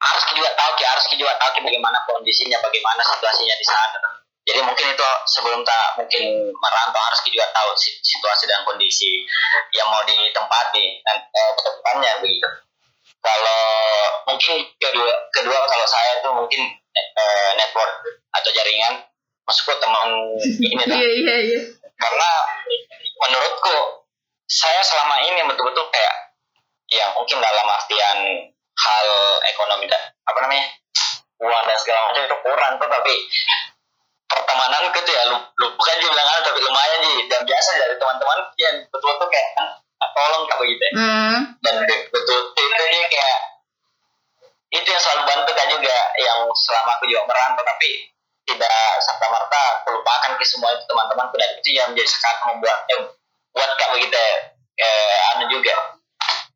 harus 0.00 0.24
juga 0.32 0.50
tahu 0.56 0.70
ki 0.76 0.84
harus 0.84 1.04
juga 1.12 1.32
tahu 1.40 1.50
ki 1.56 1.60
bagaimana 1.64 1.98
kondisinya 2.08 2.58
bagaimana 2.60 3.00
situasinya 3.04 3.56
di 3.56 3.66
sana 3.68 3.98
jadi 4.40 4.60
mungkin 4.64 4.86
itu 4.88 5.06
sebelum 5.28 5.60
tak 5.62 6.00
mungkin 6.00 6.22
merantau 6.50 7.00
harus 7.00 7.20
juga 7.22 7.44
tahu 7.52 7.70
si- 7.76 8.00
situasi 8.00 8.48
dan 8.48 8.64
kondisi 8.64 9.22
yang 9.70 9.86
mau 9.88 10.00
ditempati 10.02 10.84
dan 11.04 11.16
eh, 11.20 11.50
ke 11.54 11.60
depannya 11.62 12.12
begitu 12.20 12.48
kalau 13.20 13.62
mungkin 14.26 14.64
kedua 14.80 15.12
kedua 15.30 15.58
kalau 15.68 15.86
saya 15.86 16.24
tuh 16.24 16.32
mungkin 16.32 16.62
eh, 16.96 17.50
network 17.54 17.92
atau 18.32 18.50
jaringan 18.50 19.04
maksudku 19.44 19.76
teman 19.76 20.08
ini 20.40 20.82
tuh 20.88 20.96
Iya 20.96 21.10
iya 21.12 21.36
iya. 21.44 21.60
karena 21.94 22.30
menurutku 23.20 23.76
saya 24.46 24.80
selama 24.80 25.20
ini 25.20 25.44
betul-betul 25.46 25.84
kayak 25.92 26.14
ya 26.90 27.06
mungkin 27.14 27.38
dalam 27.38 27.66
artian 27.68 28.18
hal 28.74 29.06
ekonomi 29.46 29.86
dan 29.86 30.00
apa 30.26 30.38
namanya 30.42 30.66
uang 31.38 31.64
dan 31.64 31.76
segala 31.78 32.10
macam 32.10 32.24
itu 32.24 32.36
kurang 32.42 32.72
tuh 32.76 32.88
tapi 32.88 33.14
pertemanan 34.30 34.82
gitu 34.94 35.10
ya. 35.10 35.22
Lu, 35.28 35.36
lu 35.58 35.66
bukan 35.74 35.94
juga 35.98 36.10
bilang 36.14 36.28
anu, 36.30 36.40
tapi 36.46 36.58
lumayan 36.62 37.00
sih. 37.02 37.16
Dan 37.26 37.40
biasa 37.42 37.70
dari 37.76 37.94
teman-teman 37.98 38.38
yang 38.56 38.74
betul-betul 38.88 39.28
kayak 39.28 39.48
"Ah, 40.00 40.08
tolong 40.14 40.46
kak 40.46 40.58
begitu 40.58 40.80
ya. 40.80 40.92
Hmm. 40.96 41.38
dan 41.60 41.74
betul 42.08 42.38
itu 42.56 42.82
dia 42.88 43.04
kayak 43.04 43.38
itu 44.70 44.86
yang 44.86 45.02
selalu 45.02 45.22
bantu 45.28 45.50
kan 45.52 45.66
juga 45.68 45.96
yang 46.16 46.40
selama 46.56 46.96
aku 46.96 47.04
juga 47.04 47.26
merantau 47.26 47.60
tapi 47.60 48.08
tidak 48.46 48.70
serta 49.02 49.26
merta 49.28 49.62
melupakan 49.84 50.32
ke 50.38 50.44
semua 50.46 50.72
itu 50.72 50.86
teman-temanku 50.86 51.34
dan 51.36 51.50
itu 51.58 51.68
yang 51.74 51.92
menjadi 51.92 52.08
sekarang 52.08 52.42
membuat 52.48 52.78
eh, 52.88 53.00
buat 53.52 53.70
kak 53.76 53.88
begitu 53.92 54.14
ya, 54.14 54.32
eh, 54.80 55.14
anu 55.34 55.44
juga 55.50 55.74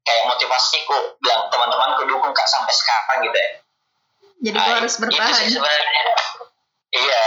kayak 0.01 0.25
motivasiku 0.25 0.97
bilang 1.19 1.51
teman-temanku 1.51 2.01
dukung 2.07 2.33
kak 2.33 2.49
sampai 2.49 2.73
sekarang 2.73 3.19
gitu 3.27 3.37
ya. 3.37 3.51
Jadi 4.45 4.57
Nah, 4.57 4.67
harus 4.79 4.95
itu 4.95 5.03
bertahan. 5.05 5.35
sih 5.35 5.49
sebenarnya. 5.53 6.03
Iya 6.95 7.25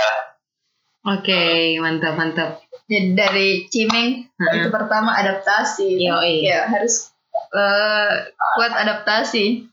Oke, 1.08 1.80
mantap 1.80 2.20
mantap. 2.20 2.50
Jadi 2.88 3.16
dari 3.16 3.50
Cimeng 3.72 4.28
Hmm. 4.36 4.54
itu 4.60 4.68
pertama 4.68 5.16
adaptasi. 5.16 5.98
Yoi. 5.98 6.44
Ya 6.44 6.68
harus 6.68 7.16
eh, 7.56 8.12
kuat 8.60 8.74
adaptasi. 8.76 9.68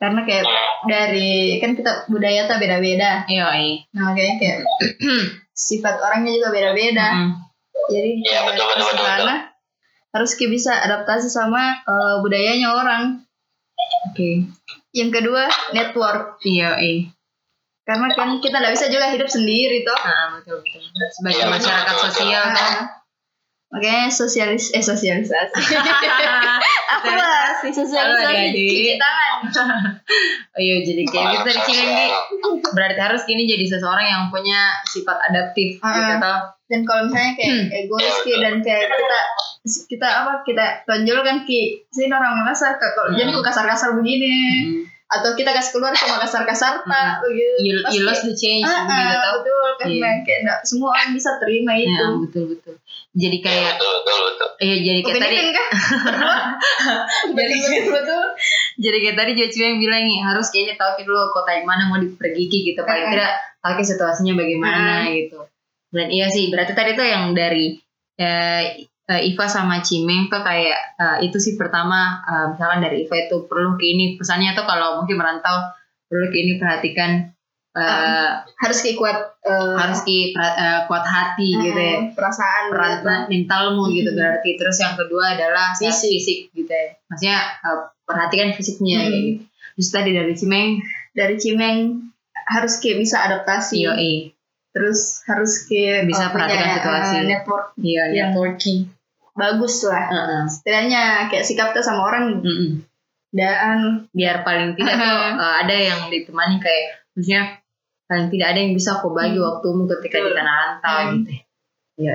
Karena 0.00 0.24
kayak 0.24 0.44
dari 0.88 1.60
kan 1.60 1.76
kita 1.76 2.08
budaya 2.08 2.48
tuh 2.48 2.56
beda-beda. 2.60 3.24
Yoi. 3.28 3.88
Nah 3.96 4.12
makanya 4.12 4.34
kayak 4.40 4.58
sifat 5.68 5.96
orangnya 6.00 6.32
juga 6.36 6.48
beda-beda. 6.52 7.08
Mm. 7.08 7.32
Jadi 7.90 8.10
Iya, 8.20 8.28
kayak 8.28 8.44
betul, 8.52 8.66
betul, 8.68 8.84
betul, 8.84 9.06
sana 9.08 9.36
harus 10.10 10.30
kayak 10.34 10.52
bisa 10.52 10.72
adaptasi 10.76 11.28
sama 11.32 11.80
eh, 11.84 12.14
budayanya 12.20 12.68
orang. 12.72 13.02
Oke. 14.12 14.48
Yang 14.92 15.10
kedua 15.20 15.44
network 15.72 16.40
Iya, 16.44 16.76
eh. 16.80 17.08
Karena 17.90 18.06
kan 18.14 18.38
kita 18.38 18.54
nggak 18.54 18.74
bisa 18.78 18.86
juga 18.86 19.10
hidup 19.10 19.26
sendiri 19.26 19.82
toh. 19.82 19.98
Nah, 19.98 20.38
betul 20.38 20.62
betul. 20.62 20.80
Sebagai 21.10 21.46
masyarakat 21.50 21.96
sosial 21.98 22.44
kan. 22.54 22.70
Ah. 22.70 22.84
Makanya 23.70 24.10
sosialis 24.10 24.70
eh 24.70 24.82
sosialisasi. 24.82 25.62
Apa 26.94 27.12
lah 27.14 27.54
sosialisasi 27.62 28.50
cuci 28.54 28.94
tangan. 28.98 29.30
Oh 30.50 30.58
iya, 30.58 30.82
jadi 30.82 31.06
kayak 31.06 31.26
gitu 31.30 31.42
tadi 31.46 31.60
Cimenggi. 31.62 32.06
Berarti 32.74 32.98
harus 32.98 33.22
gini 33.22 33.46
jadi 33.46 33.62
seseorang 33.70 34.02
yang 34.02 34.22
punya 34.34 34.74
sifat 34.82 35.14
adaptif 35.30 35.78
gitu 35.78 35.86
Ah. 35.86 36.18
toh. 36.18 36.38
Dan 36.66 36.82
kalau 36.82 37.06
misalnya 37.06 37.38
kayak 37.38 37.50
Hmm. 37.50 37.66
egois 37.70 38.16
Ki, 38.26 38.34
dan 38.38 38.54
kayak 38.58 38.90
kita 38.90 39.20
kita 39.86 40.06
apa 40.06 40.32
kita 40.42 40.64
tonjolkan 40.86 41.46
ki 41.46 41.86
sini 41.90 42.10
orang 42.10 42.42
Kak, 42.50 42.78
kalau 42.78 43.10
Hmm. 43.10 43.18
jangan 43.18 43.38
kok 43.38 43.46
kasar-kasar 43.46 43.90
begini 43.94 44.34
Hmm. 44.66 44.82
Atau 45.10 45.34
kita 45.34 45.50
kasih 45.50 45.74
keluar 45.74 45.90
cuma 45.90 46.16
kasar-kasar 46.18 46.80
tak 46.80 46.86
Hmm. 46.86 47.18
begitu. 47.20 47.58
You, 47.60 47.74
Pasti- 47.80 47.92
you 47.92 48.00
lost 48.04 48.22
the 48.22 48.32
change 48.32 48.62
Ah, 48.62 48.86
gitu 48.86 48.94
ah, 48.94 49.10
toh. 49.10 49.32
betul 49.36 49.68
karena 49.76 49.90
Iya. 50.06 50.22
kayak 50.22 50.40
nggak 50.40 50.58
semua 50.62 50.88
orang 50.92 51.10
bisa 51.10 51.30
terima 51.36 51.72
itu. 51.74 51.90
Ya, 51.90 52.06
betul 52.16 52.44
betul. 52.48 52.74
Jadi 53.12 53.36
Iya, 53.36 53.44
kayak 53.44 53.72
betul 53.74 53.90
betul 53.96 54.18
betul. 54.24 54.48
Iya 54.60 54.74
jadi 54.78 55.00
kayak 55.00 55.18
tadi 55.18 55.36
kan? 55.50 55.68
jadi 57.36 57.54
betul 57.56 57.84
betul. 57.90 58.24
jadi 58.78 58.96
kayak 58.98 59.16
tadi 59.16 59.30
juga 59.36 59.64
yang 59.66 59.78
bilang 59.78 60.02
nih 60.04 60.18
harus 60.22 60.46
kayaknya 60.48 60.74
tahu 60.76 60.90
dulu 61.02 61.20
kota 61.30 61.50
yang 61.52 61.66
mana 61.66 61.82
mau 61.86 61.98
dipergi 61.98 62.44
gitu 62.46 62.80
paling 62.80 63.04
Mm-mm. 63.04 63.14
tidak 63.14 63.30
tahu 63.60 63.82
situasinya 63.82 64.34
bagaimana 64.34 65.10
gitu 65.10 65.40
dan 65.90 66.06
iya 66.08 66.26
sih 66.28 66.48
berarti 66.48 66.72
tadi 66.72 66.94
tuh 66.94 67.02
yang 67.02 67.34
dari 67.34 67.74
eh, 68.16 68.64
eh, 69.10 69.26
Iva 69.26 69.46
sama 69.50 69.82
Cimeng 69.82 70.30
tuh 70.30 70.40
kayak 70.40 70.78
eh, 70.96 71.16
itu 71.26 71.36
sih 71.36 71.58
pertama 71.58 72.22
eh, 72.22 72.46
misalkan 72.54 72.80
dari 72.80 73.02
Iva 73.04 73.16
itu 73.18 73.50
perlu 73.50 73.74
ke 73.74 73.84
ini 73.84 74.14
pesannya 74.14 74.54
tuh 74.54 74.64
kalau 74.64 75.02
mungkin 75.02 75.18
merantau 75.18 75.74
perlu 76.06 76.30
ke 76.30 76.38
ini 76.38 76.52
perhatikan 76.56 77.34
eh, 77.74 78.30
Harus 78.56 78.78
kayak 78.82 78.96
kuat 78.96 79.18
eh, 79.42 79.74
harus 79.78 80.00
ki 80.02 80.34
eh, 80.34 80.80
kuat 80.86 81.04
hati 81.06 81.48
gitu 81.54 81.80
ya 81.80 81.96
perasaan 82.14 82.70
gitu. 82.70 83.08
mentalmu 83.30 83.82
gitu 83.90 84.10
Mhm. 84.10 84.18
berarti 84.18 84.50
terus 84.54 84.76
yang 84.78 84.94
kedua 84.94 85.34
adalah 85.34 85.74
Fisik. 85.74 86.10
fisik 86.10 86.38
gitu 86.54 86.70
ya 86.70 86.94
maksudnya 87.06 87.38
uh, 87.62 87.78
perhatikan 88.06 88.54
fisiknya 88.54 89.06
kayak 89.06 89.22
gitu 89.22 89.42
terus 89.78 89.88
tadi 89.90 90.10
dari 90.12 90.34
Cimeng 90.34 90.68
dari 91.14 91.36
Cimeng 91.38 91.78
harus 92.50 92.82
kayak 92.82 92.98
bisa 92.98 93.16
adaptasi. 93.22 93.86
yoi 93.86 94.34
Terus 94.70 95.26
harus 95.26 95.66
kayak 95.66 96.06
Bisa 96.06 96.26
eh, 96.26 96.30
perhatikan 96.30 96.62
punya, 96.62 96.76
situasi. 96.78 97.14
eh, 97.16 97.24
network 97.26 97.66
iya 97.82 98.04
networking 98.06 98.78
bagus 99.40 99.88
lah. 99.88 100.04
Heeh. 100.06 100.42
Setidaknya 100.46 101.02
kayak 101.32 101.44
sikapnya 101.48 101.80
sama 101.80 102.04
orang 102.04 102.44
Mm-mm. 102.44 102.84
dan 103.32 104.04
biar 104.12 104.44
paling 104.44 104.76
tidak 104.76 105.00
tuh 105.00 105.16
uh, 105.40 105.54
ada 105.64 105.72
yang 105.72 106.12
ditemani 106.12 106.60
kayak 106.60 106.84
maksudnya 107.16 107.42
paling 108.04 108.28
tidak 108.28 108.46
ada 108.52 108.58
yang 108.60 108.72
bisa 108.74 109.00
kau 109.00 109.10
bagi 109.10 109.38
Hmm. 109.38 109.46
waktumu 109.48 109.88
ketika 109.88 110.18
di 110.18 110.30
tanah 110.30 110.54
rantau 110.54 110.96
Hmm. 111.00 111.12
gitu 111.24 111.30
ya 111.96 112.14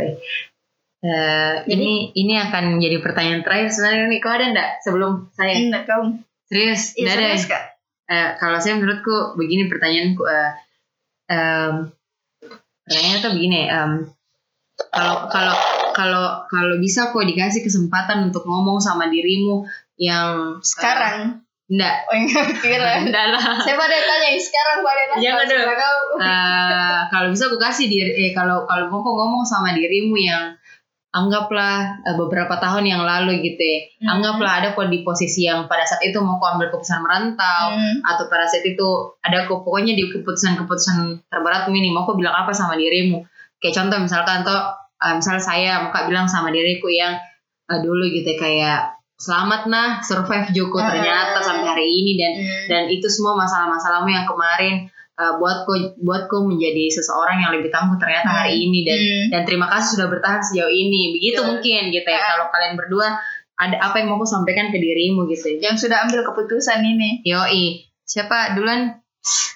Eh, 1.06 1.54
ini 1.70 2.10
ini 2.18 2.34
akan 2.42 2.82
jadi 2.82 2.98
pertanyaan 2.98 3.46
terakhir 3.46 3.70
sebenarnya 3.70 4.10
nih 4.10 4.20
kau 4.20 4.34
ada 4.34 4.46
enggak 4.50 4.70
sebelum 4.82 5.12
saya 5.38 5.54
enggak 5.54 5.86
kamu. 5.86 6.18
serius 6.50 6.98
Iya 6.98 7.06
ada 7.06 7.14
serius 7.22 7.46
kak. 7.46 7.64
Eh, 8.06 8.30
kalau 8.42 8.58
saya 8.58 8.74
menurutku 8.82 9.38
begini 9.38 9.70
pertanyaanku 9.70 10.24
eh, 10.26 10.52
em, 11.30 11.94
pertanyaannya 12.82 13.20
tuh 13.22 13.32
begini 13.38 13.60
em, 13.70 13.92
kalau 14.92 15.28
kalau 15.28 15.56
kalau 15.96 16.26
kalau 16.46 16.76
bisa 16.78 17.10
kok 17.10 17.24
dikasih 17.24 17.64
kesempatan 17.64 18.28
untuk 18.28 18.44
ngomong 18.44 18.78
sama 18.78 19.08
dirimu 19.08 19.64
yang 19.96 20.60
Sekarang. 20.60 21.40
enggak 21.66 21.96
Oh 22.06 22.14
enggak 22.14 22.46
kira. 22.60 22.92
enggak 23.02 23.26
lah 23.32 23.42
Saya 23.64 23.74
pada 23.74 23.96
tanya 23.96 24.30
sekarang 24.38 24.78
pada 24.84 25.02
nanya. 25.10 25.24
Jangan 25.24 25.74
kau. 25.74 26.00
Eh, 26.22 26.98
kalau 27.10 27.28
bisa 27.32 27.44
aku 27.48 27.58
kasih 27.58 27.88
diri 27.88 28.12
eh 28.14 28.32
kalau 28.32 28.68
kalau 28.68 28.92
mau 28.92 29.02
kok 29.02 29.16
ngomong 29.16 29.44
sama 29.44 29.72
dirimu 29.72 30.14
yang 30.14 30.54
anggaplah 31.10 32.04
eh, 32.04 32.16
beberapa 32.20 32.60
tahun 32.60 32.84
yang 32.86 33.02
lalu 33.02 33.40
gitu 33.42 33.64
ya 33.64 33.80
Hmm. 34.06 34.20
anggaplah 34.20 34.52
ada 34.62 34.68
kok 34.76 34.92
di 34.92 35.02
posisi 35.02 35.48
yang 35.48 35.66
pada 35.66 35.82
saat 35.82 36.04
itu 36.04 36.20
mau 36.20 36.36
kok 36.38 36.60
ambil 36.60 36.68
keputusan 36.70 37.00
merantau 37.00 37.72
Hmm. 37.72 38.04
atau 38.04 38.28
pada 38.28 38.44
saat 38.46 38.62
itu 38.62 38.88
ada 39.24 39.48
kok 39.48 39.64
pokoknya 39.64 39.96
di 39.96 40.12
keputusan-keputusan 40.12 41.26
terberat 41.26 41.66
ini 41.72 41.90
mau 41.90 42.04
kok 42.04 42.20
bilang 42.20 42.36
apa 42.36 42.52
sama 42.52 42.76
dirimu 42.76 43.24
kayak 43.58 43.76
contoh 43.76 43.98
misalkan 44.00 44.44
tuh 44.44 44.60
eh, 44.96 45.14
misal 45.16 45.38
saya 45.38 45.84
mau 45.84 45.92
kak 45.92 46.08
bilang 46.08 46.26
sama 46.26 46.50
diriku 46.50 46.88
yang 46.88 47.16
eh, 47.66 47.80
dulu 47.82 48.04
gitu 48.10 48.30
ya, 48.30 48.38
kayak 48.38 48.80
selamat 49.16 49.72
nah 49.72 50.04
survive 50.04 50.52
Joko 50.52 50.76
ternyata 50.78 51.40
sampai 51.40 51.64
hari 51.66 51.88
ini. 51.88 52.12
Dan 52.20 52.32
Hmm. 52.36 52.64
dan 52.68 52.84
itu 52.92 53.08
semua 53.08 53.40
masalah-masalahmu 53.40 54.12
yang 54.12 54.28
kemarin 54.28 54.92
uh, 55.16 55.40
buatku 55.40 55.96
buatku 56.04 56.44
menjadi 56.44 56.92
seseorang 56.92 57.40
yang 57.40 57.56
lebih 57.56 57.72
tangguh 57.72 57.96
ternyata 57.96 58.44
hari 58.44 58.60
ini. 58.60 58.84
Dan 58.84 58.98
Hmm. 59.00 59.26
dan 59.32 59.42
terima 59.48 59.72
kasih 59.72 59.96
sudah 59.96 60.08
bertahan 60.12 60.44
sejauh 60.44 60.68
ini. 60.68 61.16
Begitu 61.16 61.40
Betul. 61.40 61.48
mungkin 61.48 61.82
gitu 61.96 62.08
ya 62.08 62.20
kalau 62.20 62.52
kalian 62.52 62.76
berdua 62.76 63.08
ada 63.56 63.80
apa 63.80 63.96
yang 64.04 64.12
mau 64.12 64.20
aku 64.20 64.28
sampaikan 64.28 64.68
ke 64.68 64.78
dirimu 64.84 65.24
gitu. 65.32 65.56
Ya 65.56 65.72
Yang 65.72 65.88
sudah 65.88 66.04
ambil 66.04 66.28
keputusan 66.28 66.84
ini. 66.84 67.24
yoi. 67.24 67.88
Siapa? 68.04 68.60
Duluan 68.60 69.00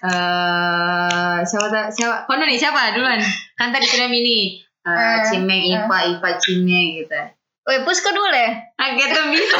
eh 0.01 1.37
siapa 1.43 1.89
siapa 1.89 2.25
kono 2.25 2.43
nih 2.43 2.57
siapa 2.57 2.93
duluan 2.93 3.21
kan 3.53 3.69
tadi 3.69 3.85
sudah 3.85 4.07
ini 4.07 4.57
uh, 4.81 4.89
Eh, 4.89 5.17
Cimeng 5.27 5.61
eh. 5.61 5.77
Ipa 5.77 5.97
Ipa 6.09 6.29
Cimeng 6.37 6.97
gitu 6.97 7.19
Woi, 7.61 7.85
pusko 7.85 8.09
dulu 8.09 8.33
ya. 8.33 8.49
ah 8.75 8.89
gitu 8.91 9.19
bisa 9.29 9.57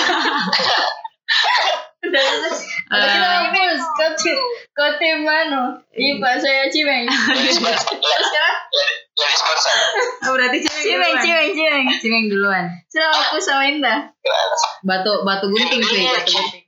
Ada 2.89 3.05
kita 3.05 3.21
Eh. 3.21 3.37
mau 3.37 3.53
pus. 3.53 3.81
Kau 4.73 4.89
tim, 4.97 5.21
mana? 5.21 5.77
Ipa 5.93 6.41
saya 6.41 6.65
Cimeng. 6.65 7.05
Terus 7.29 7.61
sekarang 7.61 8.55
oh, 10.25 10.31
berarti 10.33 10.57
Cimeng 10.63 10.81
Cimeng, 10.81 11.13
duluan 11.13 11.21
Cimeng, 11.21 11.51
Cimeng. 11.53 11.85
Cimeng 12.01 12.25
duluan 12.31 12.65
Sudah 12.89 13.07
mau 13.11 13.23
pus 13.29 13.45
sama 13.45 13.63
Indah. 13.67 13.99
batu 14.81 15.21
batu 15.21 15.45
gunting 15.51 15.83
cuy 15.83 16.01
batu 16.07 16.31
gunting 16.31 16.63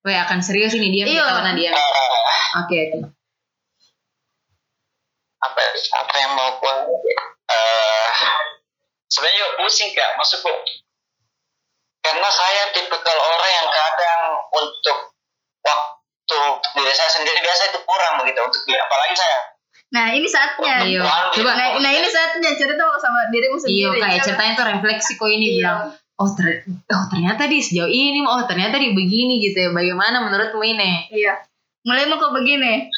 Weh 0.00 0.14
akan 0.16 0.38
serius 0.38 0.72
ini 0.72 0.88
dia 0.92 1.04
Iya. 1.04 1.26
kita 1.26 1.52
dia 1.54 1.70
Eh, 1.70 1.80
oke 2.58 2.76
oke 2.78 2.98
apa 5.38 5.60
apa 5.94 6.14
yang 6.18 6.32
mau 6.34 6.50
gua 6.58 6.74
eh 7.46 8.10
sebenarnya 9.06 9.46
pusing 9.56 9.90
kak 9.90 10.18
maksudku 10.18 10.50
karena 12.00 12.28
saya 12.28 12.62
tipikal 12.72 13.14
orang 13.16 13.52
yang 13.52 13.68
kadang 13.68 14.22
untuk 14.50 14.98
waktu 15.60 16.38
diri 16.74 16.92
saya 16.92 17.10
sendiri 17.12 17.38
biasa 17.38 17.62
itu 17.68 17.78
kurang 17.80 18.18
begitu 18.18 18.40
untuk 18.40 18.62
dia 18.64 18.80
apalagi 18.80 19.14
saya 19.14 19.38
Nah, 19.88 20.12
ini 20.12 20.28
saatnya. 20.28 20.84
Iya. 20.84 21.00
Coba. 21.32 21.56
Nah, 21.56 21.80
nah 21.80 21.88
ini 21.88 22.04
saatnya 22.04 22.52
cerita 22.52 22.84
sama 23.00 23.32
dirimu 23.32 23.56
iya 23.64 23.88
sendiri. 23.88 23.96
kayak 23.96 24.20
Coba. 24.20 24.26
ceritanya 24.28 24.52
tuh 24.52 24.66
refleksi 24.68 25.12
kok 25.16 25.30
ini 25.32 25.46
Iya. 25.48 25.56
bilang 25.56 25.80
oh, 26.18 26.30
ter- 26.34 26.66
oh 26.66 27.04
ternyata 27.08 27.46
di 27.46 27.58
sejauh 27.58 27.86
ini 27.86 28.20
oh 28.20 28.42
ternyata 28.44 28.76
di 28.76 28.90
begini 28.90 29.38
gitu 29.40 29.58
ya 29.58 29.70
bagaimana 29.70 30.18
menurutmu 30.20 30.60
ini 30.60 31.08
Iya. 31.10 31.34
Mulai 31.82 32.04
mau 32.04 32.18
kok 32.18 32.34
begini. 32.34 32.90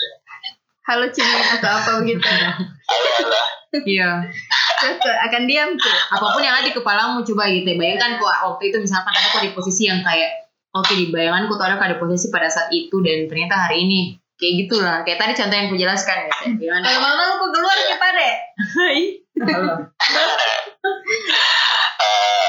Halo 0.83 1.07
Cimeng 1.07 1.47
atau 1.55 1.71
apa 1.71 1.91
begitu. 2.03 2.27
iya 3.87 4.25
Terus 4.81 4.99
akan 4.99 5.43
diam 5.47 5.71
tuh. 5.77 5.95
apa 6.11 6.27
pun 6.27 6.43
yang 6.43 6.59
ada 6.59 6.67
di 6.67 6.75
kepalamu 6.75 7.23
coba 7.23 7.47
gitu 7.47 7.69
ya 7.69 7.77
bayangkan 7.79 8.19
kok 8.19 8.27
waktu 8.27 8.73
itu 8.73 8.83
misalkan 8.83 9.15
ada 9.15 9.29
kok 9.31 9.45
di 9.45 9.53
posisi 9.55 9.87
yang 9.87 10.03
kayak 10.03 10.51
oke 10.73 10.91
di 10.91 11.13
bayanganku 11.15 11.55
tuh 11.55 11.63
ada 11.63 11.79
di 11.79 12.01
posisi 12.01 12.33
pada 12.33 12.51
saat 12.51 12.73
itu 12.73 12.99
dan 12.99 13.31
ternyata 13.31 13.69
hari 13.69 13.87
ini 13.87 14.01
kayak 14.35 14.67
gitulah 14.67 14.97
kayak 15.05 15.21
tadi 15.21 15.33
contoh 15.37 15.55
yang 15.55 15.67
aku 15.69 15.77
jelaskan 15.79 16.17
gitu 16.25 16.35
ya. 16.35 16.51
gimana 16.59 16.83
Kalau 16.83 16.99
mama 16.99 17.23
lu 17.31 17.47
keluar 17.53 17.79
kita 17.79 18.09
deh. 18.11 18.35
eh, 22.01 22.40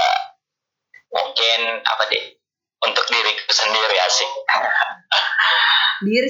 mungkin 1.12 1.60
apa 1.84 2.04
deh 2.08 2.24
untuk 2.82 3.06
diriku 3.12 3.52
sendiri 3.52 3.98
asik. 4.08 4.30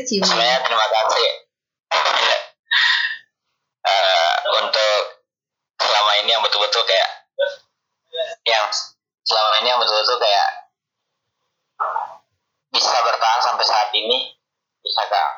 Cimeng 0.04 0.28
sebenarnya 0.28 0.60
terima 0.68 0.88
kasih. 0.92 1.30
Eh, 3.82 4.34
untuk 4.62 5.26
selama 5.82 6.12
ini 6.22 6.30
yang 6.30 6.44
betul-betul 6.44 6.84
kayak 6.86 7.10
yang 8.46 8.68
selama 9.26 9.64
ini 9.64 9.68
yang 9.74 9.80
betul-betul 9.82 10.18
kayak 10.22 10.50
bisa 12.72 12.98
bertahan 13.02 13.42
sampai 13.42 13.66
saat 13.66 13.90
ini 13.96 14.38
bisa 14.82 15.02
gak 15.10 15.30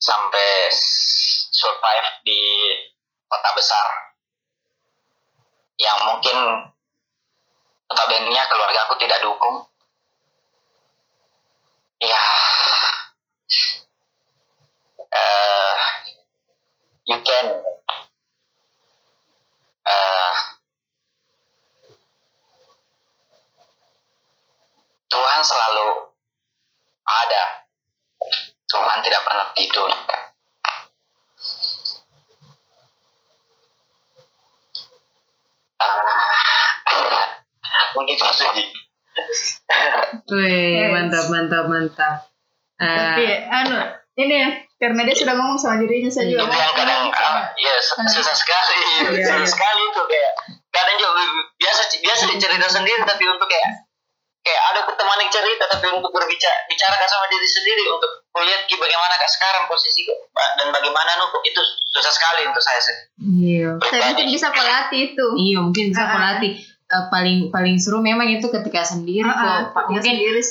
sampai 0.00 0.72
survive 1.52 2.08
di 2.24 2.40
kota 3.28 3.50
besar. 3.52 3.86
Yang 5.76 5.98
mungkin 6.08 6.36
notabene 7.90 8.40
keluarga 8.46 8.80
aku 8.86 8.94
tidak 9.02 9.18
dukung 9.18 9.66
ya 11.98 12.22
eh 15.10 15.76
you 17.10 17.18
can 17.26 17.46
uh, 19.90 20.34
Tuhan 25.10 25.42
selalu 25.42 26.14
ada. 27.02 27.66
Tuhan 28.70 28.98
tidak 29.02 29.26
pernah 29.26 29.50
tidur. 29.58 29.90
Ah, 35.80 36.49
sih. 38.06 38.48
Wih, 40.30 40.70
Yes. 40.80 40.90
mantap, 40.92 41.24
mantap, 41.28 41.64
mantap. 41.66 42.14
Tapi 42.76 43.24
Eh, 43.26 43.36
anu 43.46 43.76
ini 44.16 44.34
ya 44.36 44.48
karena 44.76 45.04
dia 45.04 45.12
sudah 45.14 45.34
ngomong 45.36 45.56
sama 45.56 45.76
dirinya 45.82 46.08
saya 46.08 46.28
juga. 46.28 46.48
Yang 46.48 46.74
kadang 46.74 47.02
ah, 47.10 47.44
ya 47.54 47.74
sus- 47.76 48.00
susah 48.10 48.32
sekali, 48.34 48.76
Iya, 49.04 49.08
susah 49.20 49.36
iya. 49.36 49.48
sekali 49.48 49.80
itu 49.84 50.00
kayak 50.00 50.32
kadang 50.70 50.96
juga 50.96 51.12
biasa 51.56 51.80
biasa 51.98 52.22
cerita 52.32 52.66
sendiri 52.70 53.00
tapi 53.02 53.24
untuk 53.26 53.44
kayak 53.44 53.84
kayak 54.40 54.62
ada 54.72 54.80
teman 54.88 55.20
yang 55.20 55.28
cerita 55.28 55.68
tapi 55.68 55.92
untuk 55.92 56.08
berbicara 56.08 56.64
bicara 56.64 56.96
sama 57.04 57.28
diri 57.28 57.44
sendiri 57.44 57.84
untuk 57.92 58.08
melihat 58.32 58.64
bagaimana 58.64 59.20
kak 59.20 59.28
sekarang 59.28 59.68
posisi 59.68 60.08
dan 60.56 60.72
bagaimana 60.72 61.20
nu 61.20 61.28
itu 61.44 61.60
susah 61.92 62.08
sekali 62.08 62.48
untuk 62.48 62.64
saya 62.64 62.80
sih. 62.80 62.96
iya. 63.36 63.76
Saya 63.84 64.08
mungkin 64.08 64.32
bisa 64.32 64.48
pelatih 64.48 65.12
itu. 65.12 65.26
Iya, 65.36 65.58
mungkin 65.60 65.92
bisa 65.92 66.00
Ah. 66.00 66.12
pelatih. 66.16 66.52
Eh, 66.90 67.04
paling 67.06 67.54
paling 67.54 67.78
seru 67.78 68.02
memang 68.02 68.26
itu 68.26 68.50
ketika 68.50 68.82
sendiri 68.82 69.22
Ah, 69.22 69.70
kok. 69.70 69.94
Mungkin 69.94 70.10
sendiri. 70.10 70.42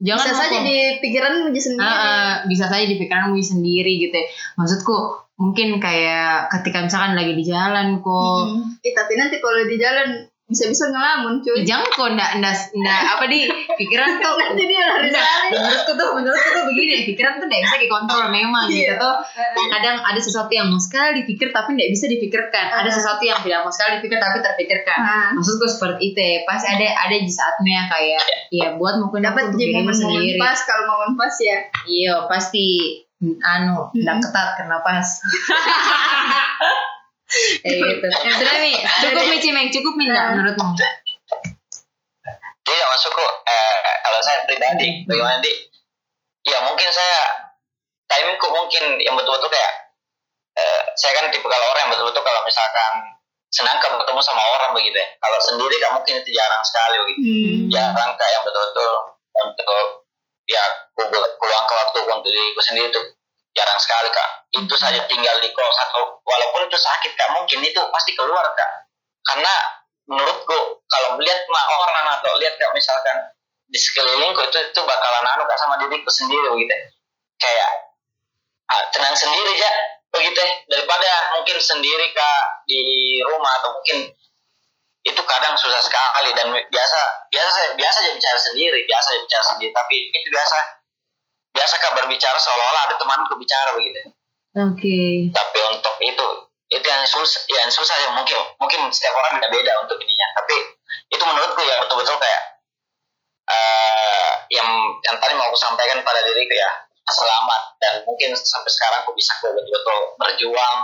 jangan 0.00 0.22
bisa 0.22 0.34
saja 0.38 0.58
di 0.62 0.76
pikiran 1.02 1.32
menjadi 1.42 1.60
sendiri. 1.66 1.82
Ah, 1.84 1.98
ah, 1.98 2.32
bisa 2.46 2.64
saja 2.70 2.84
di 2.86 2.96
pikiranmu 2.96 3.34
sendiri 3.42 3.92
gitu 3.98 4.14
ya. 4.14 4.26
Maksudku 4.54 4.94
mungkin 5.42 5.82
kayak 5.82 6.54
ketika 6.54 6.86
misalkan 6.86 7.18
lagi 7.18 7.34
di 7.34 7.42
jalan 7.42 7.98
kok 7.98 8.44
Mm-mm. 8.46 8.78
Eh, 8.86 8.92
tapi 8.94 9.12
nanti 9.18 9.42
kalau 9.42 9.60
di 9.66 9.76
jalan 9.76 10.08
bisa-bisa 10.50 10.84
ngelamun 10.86 11.38
cuy. 11.38 11.62
jangan 11.62 11.86
kok 11.86 12.10
ndak 12.10 12.30
ndak 12.36 12.54
ndak 12.74 13.00
apa 13.08 13.24
di 13.24 13.46
pikiran 13.72 14.18
tuh 14.18 14.34
Nanti 14.42 14.64
dia 14.66 14.82
lari 14.82 15.08
menurutku 15.48 15.92
tuh 15.94 16.08
menurutku 16.12 16.48
tuh 16.50 16.64
begini 16.66 17.06
pikiran 17.06 17.38
tuh 17.38 17.46
nggak 17.46 17.62
bisa 17.62 17.76
dikontrol 17.78 18.26
memang 18.28 18.66
gitu 18.66 18.82
Iya. 18.82 18.98
tuh 18.98 19.14
kadang 19.70 19.96
ada 20.00 20.18
sesuatu 20.18 20.50
yang 20.50 20.66
mau 20.66 20.76
sekali 20.76 21.22
dipikir 21.22 21.48
tapi 21.50 21.72
nggak 21.72 21.88
bisa 21.88 22.04
dipikirkan 22.06 22.66
ada 22.68 22.82
Ah. 22.82 22.90
sesuatu 22.90 23.22
yang 23.22 23.38
tidak 23.38 23.62
mau 23.62 23.70
sekali 23.70 24.02
dipikir 24.02 24.18
tapi 24.18 24.38
terpikirkan 24.40 24.98
Ah. 24.98 25.30
maksudku 25.32 25.64
seperti 25.64 26.02
itu 26.04 26.18
ya 26.18 26.42
pasti 26.44 26.66
ada 26.68 26.86
ada 27.00 27.16
di 27.16 27.30
saatnya 27.30 27.86
kayak 27.86 28.22
ya 28.50 28.66
buat 28.74 28.98
mungkin 28.98 29.22
Dapat 29.22 29.42
untuk 29.46 29.56
di 29.56 29.70
dirimu 29.70 29.86
momen-momen 29.86 29.94
sendiri 29.94 30.34
pas 30.36 30.58
kalau 30.60 30.82
momen 30.88 31.14
pas 31.14 31.34
ya. 31.38 31.58
iya 31.86 32.14
pasti 32.26 32.66
anu 33.38 33.86
Hmm. 33.86 34.18
ketat 34.18 34.48
karena 34.56 34.80
pas 34.80 35.04
kayak 37.30 37.78
gitu 37.78 38.06
ya, 38.10 38.32
sudah 38.34 38.54
cukup 39.14 39.29
mi 39.40 39.42
cimeng 39.42 39.68
cukup 39.72 39.92
mi 39.96 40.04
nggak 40.04 40.20
Ah. 40.20 40.30
menurutmu 40.30 40.68
Tidak 42.60 42.86
maksudku 42.86 43.24
eh, 43.24 43.76
kalau 44.04 44.20
saya 44.20 44.44
pribadi 44.44 45.02
bagaimana 45.02 45.40
di 45.40 45.50
ya 46.44 46.60
mungkin 46.62 46.86
saya 46.86 47.48
timingku 48.06 48.46
mungkin 48.46 49.00
yang 49.00 49.16
betul-betul 49.16 49.48
kayak 49.48 49.96
eh, 50.54 50.80
saya 50.94 51.16
kan 51.16 51.32
tipe 51.32 51.42
kalau 51.42 51.66
orang 51.66 51.82
yang 51.82 51.90
betul-betul 51.90 52.20
kalau 52.20 52.40
misalkan 52.44 53.16
senang 53.50 53.80
kan 53.80 53.90
ketemu 53.90 54.20
sama 54.22 54.38
orang 54.44 54.70
begitu 54.70 54.94
ya. 54.94 55.08
Kalau 55.18 55.38
sendiri 55.42 55.74
kan 55.80 55.90
mungkin 55.96 56.22
itu 56.22 56.30
jarang 56.30 56.62
sekali 56.62 56.94
begitu. 57.00 57.20
Hmm. 57.26 57.58
jarang 57.72 58.10
kayak 58.14 58.32
yang 58.38 58.44
betul-betul 58.46 58.92
untuk 59.34 59.82
ya 60.46 60.62
ku- 60.94 61.10
keluangkan 61.10 61.76
waktu 61.80 61.98
untuk 62.06 62.30
diriku 62.30 62.60
sendiri 62.62 62.86
itu 62.86 63.00
jarang 63.50 63.78
sekali 63.82 64.08
kak. 64.14 64.28
Itu 64.54 64.74
saja 64.78 65.02
tinggal 65.10 65.42
di 65.42 65.50
kos 65.50 65.76
atau 65.90 66.22
walaupun 66.22 66.70
itu 66.70 66.78
sakit 66.78 67.18
kak 67.18 67.30
mungkin 67.34 67.58
itu 67.64 67.80
pasti 67.90 68.14
keluar 68.14 68.46
kak 68.54 68.79
karena 69.26 69.54
menurutku 70.10 70.58
kalau 70.90 71.08
melihat 71.14 71.40
mah 71.46 71.64
orang 71.70 72.06
atau 72.18 72.34
lihat 72.42 72.58
kak 72.58 72.72
misalkan 72.74 73.30
di 73.70 73.78
sekelilingku 73.78 74.42
itu 74.42 74.58
itu 74.58 74.80
bakalan 74.82 75.26
anu 75.30 75.46
kak 75.46 75.58
sama 75.60 75.78
diriku 75.78 76.10
sendiri 76.10 76.50
begitu. 76.50 76.74
Kayak 77.38 77.70
ah, 78.66 78.84
tenang 78.90 79.14
sendiri 79.14 79.54
ya 79.54 79.72
begitu. 80.10 80.34
Ya. 80.42 80.50
daripada 80.66 81.10
mungkin 81.38 81.56
sendiri 81.62 82.10
kak 82.10 82.66
di 82.66 82.82
rumah 83.22 83.52
atau 83.62 83.78
mungkin 83.78 84.10
itu 85.00 85.22
kadang 85.24 85.56
susah 85.56 85.80
sekali 85.80 86.36
dan 86.36 86.52
biasa 86.52 86.98
biasa 87.32 87.48
saya 87.48 87.68
biasa 87.72 87.96
aja 88.04 88.12
bicara 88.12 88.38
sendiri 88.42 88.78
biasa 88.84 89.06
aja 89.14 89.20
bicara 89.22 89.44
sendiri. 89.54 89.70
Tapi 89.70 89.96
itu 90.10 90.28
biasa 90.34 90.58
biasa 91.54 91.74
kak 91.78 91.92
berbicara 91.94 92.38
seolah-olah 92.42 92.82
ada 92.90 92.96
temanku 92.98 93.38
bicara 93.38 93.70
begitu. 93.78 94.10
Oke. 94.58 95.30
Tapi 95.30 95.58
untuk 95.70 95.94
itu 96.02 96.28
itu 96.70 96.86
yang 96.86 97.02
susah 97.02 97.42
yang 97.50 97.66
susah 97.66 97.96
ya 97.98 98.08
mungkin 98.14 98.38
mungkin 98.62 98.80
setiap 98.94 99.18
orang 99.18 99.42
beda 99.42 99.50
beda 99.50 99.72
untuk 99.82 99.98
ininya. 99.98 100.26
Tapi 100.38 100.54
itu 101.10 101.22
menurutku 101.26 101.60
ya 101.66 101.82
betul-betul 101.82 102.14
kayak 102.14 102.42
eh 103.50 104.30
yang 104.54 104.70
yang 105.02 105.16
tadi 105.18 105.34
mau 105.34 105.50
aku 105.50 105.58
sampaikan 105.58 105.98
pada 106.06 106.22
diriku 106.22 106.54
ya 106.54 106.70
selamat. 107.10 107.74
Dan 107.82 108.06
mungkin 108.06 108.38
sampai 108.38 108.70
sekarang 108.70 109.02
aku 109.02 109.10
bisa 109.18 109.34
kok 109.42 109.50
betul-betul 109.50 110.14
berjuang 110.14 110.76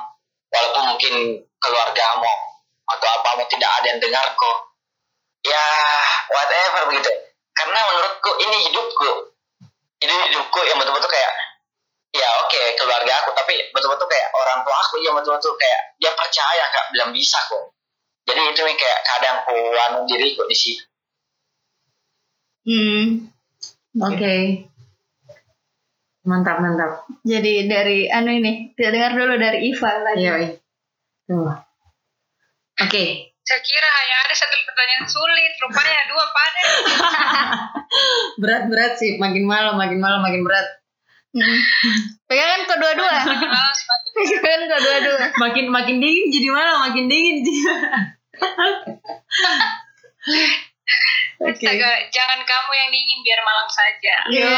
walaupun 0.50 0.82
mungkin 0.90 1.14
keluargamu 1.62 2.34
atau 2.86 3.06
apamu 3.22 3.46
tidak 3.46 3.70
ada 3.78 3.86
yang 3.94 4.02
dengar 4.02 4.26
kok. 4.34 4.58
Ya 5.46 5.66
whatever 6.34 6.90
begitu. 6.90 7.14
Karena 7.54 7.78
menurutku 7.94 8.30
ini 8.42 8.56
hidupku 8.68 9.10
ini 10.02 10.14
hidupku 10.34 10.58
yang 10.66 10.82
betul-betul 10.82 11.08
kayak 11.14 11.45
ya 12.16 12.28
oke 12.44 12.62
keluarga 12.80 13.12
aku 13.22 13.30
tapi 13.36 13.54
betul-betul 13.70 14.08
kayak 14.08 14.28
orang 14.32 14.64
tua 14.64 14.76
aku 14.80 14.96
yang 15.04 15.14
betul-betul 15.14 15.52
kayak 15.60 15.80
dia 16.00 16.12
percaya 16.16 16.64
kak 16.72 16.90
bilang 16.90 17.10
bisa 17.12 17.38
kok 17.46 17.76
jadi 18.26 18.40
itu 18.42 18.60
nih 18.64 18.76
kayak 18.76 19.00
kadang 19.04 19.36
ku 19.44 19.54
anu 19.74 19.98
diriku 20.08 20.44
di 20.48 20.56
situ 20.56 20.84
Hmm. 22.66 23.30
oke 23.94 24.34
mantap 26.26 26.58
mantap 26.58 27.06
Jadi 27.22 27.70
dari 27.70 28.10
anu 28.10 28.34
ini 28.34 28.74
kita 28.74 28.90
dengar 28.90 29.14
dulu 29.14 29.34
dari 29.38 29.70
Iva 29.70 29.90
lagi. 30.02 30.26
Iya, 30.26 30.34
iya. 30.42 30.50
Tuh. 31.26 31.54
Oke, 32.76 33.04
Saya 33.46 33.60
kira 33.62 33.86
hanya 33.86 34.16
ada 34.26 34.34
satu 34.34 34.54
pertanyaan 34.66 35.06
sulit, 35.06 35.52
rupanya 35.62 36.02
dua 36.10 36.24
panen. 36.34 36.66
berat-berat 38.42 38.92
sih. 38.98 39.14
Makin 39.22 39.46
malam, 39.46 39.78
makin 39.78 40.02
malam, 40.02 40.18
makin 40.18 40.42
berat. 40.42 40.66
Hmm. 41.34 41.60
Pegangan 42.30 42.62
kedua-dua. 42.64 43.14
Semakin 43.22 44.10
Pegangan 44.16 44.64
kedua-dua. 44.70 45.18
Makin 45.36 45.66
makin 45.68 45.96
dingin 46.00 46.26
jadi 46.32 46.48
malam, 46.52 46.76
makin 46.86 47.04
dingin. 47.10 47.36
Oke. 51.36 51.52
Astaga, 51.52 51.90
jangan 52.08 52.40
kamu 52.40 52.70
yang 52.72 52.88
dingin 52.88 53.18
biar 53.20 53.40
malam 53.44 53.68
saja. 53.68 54.14
Iya. 54.32 54.48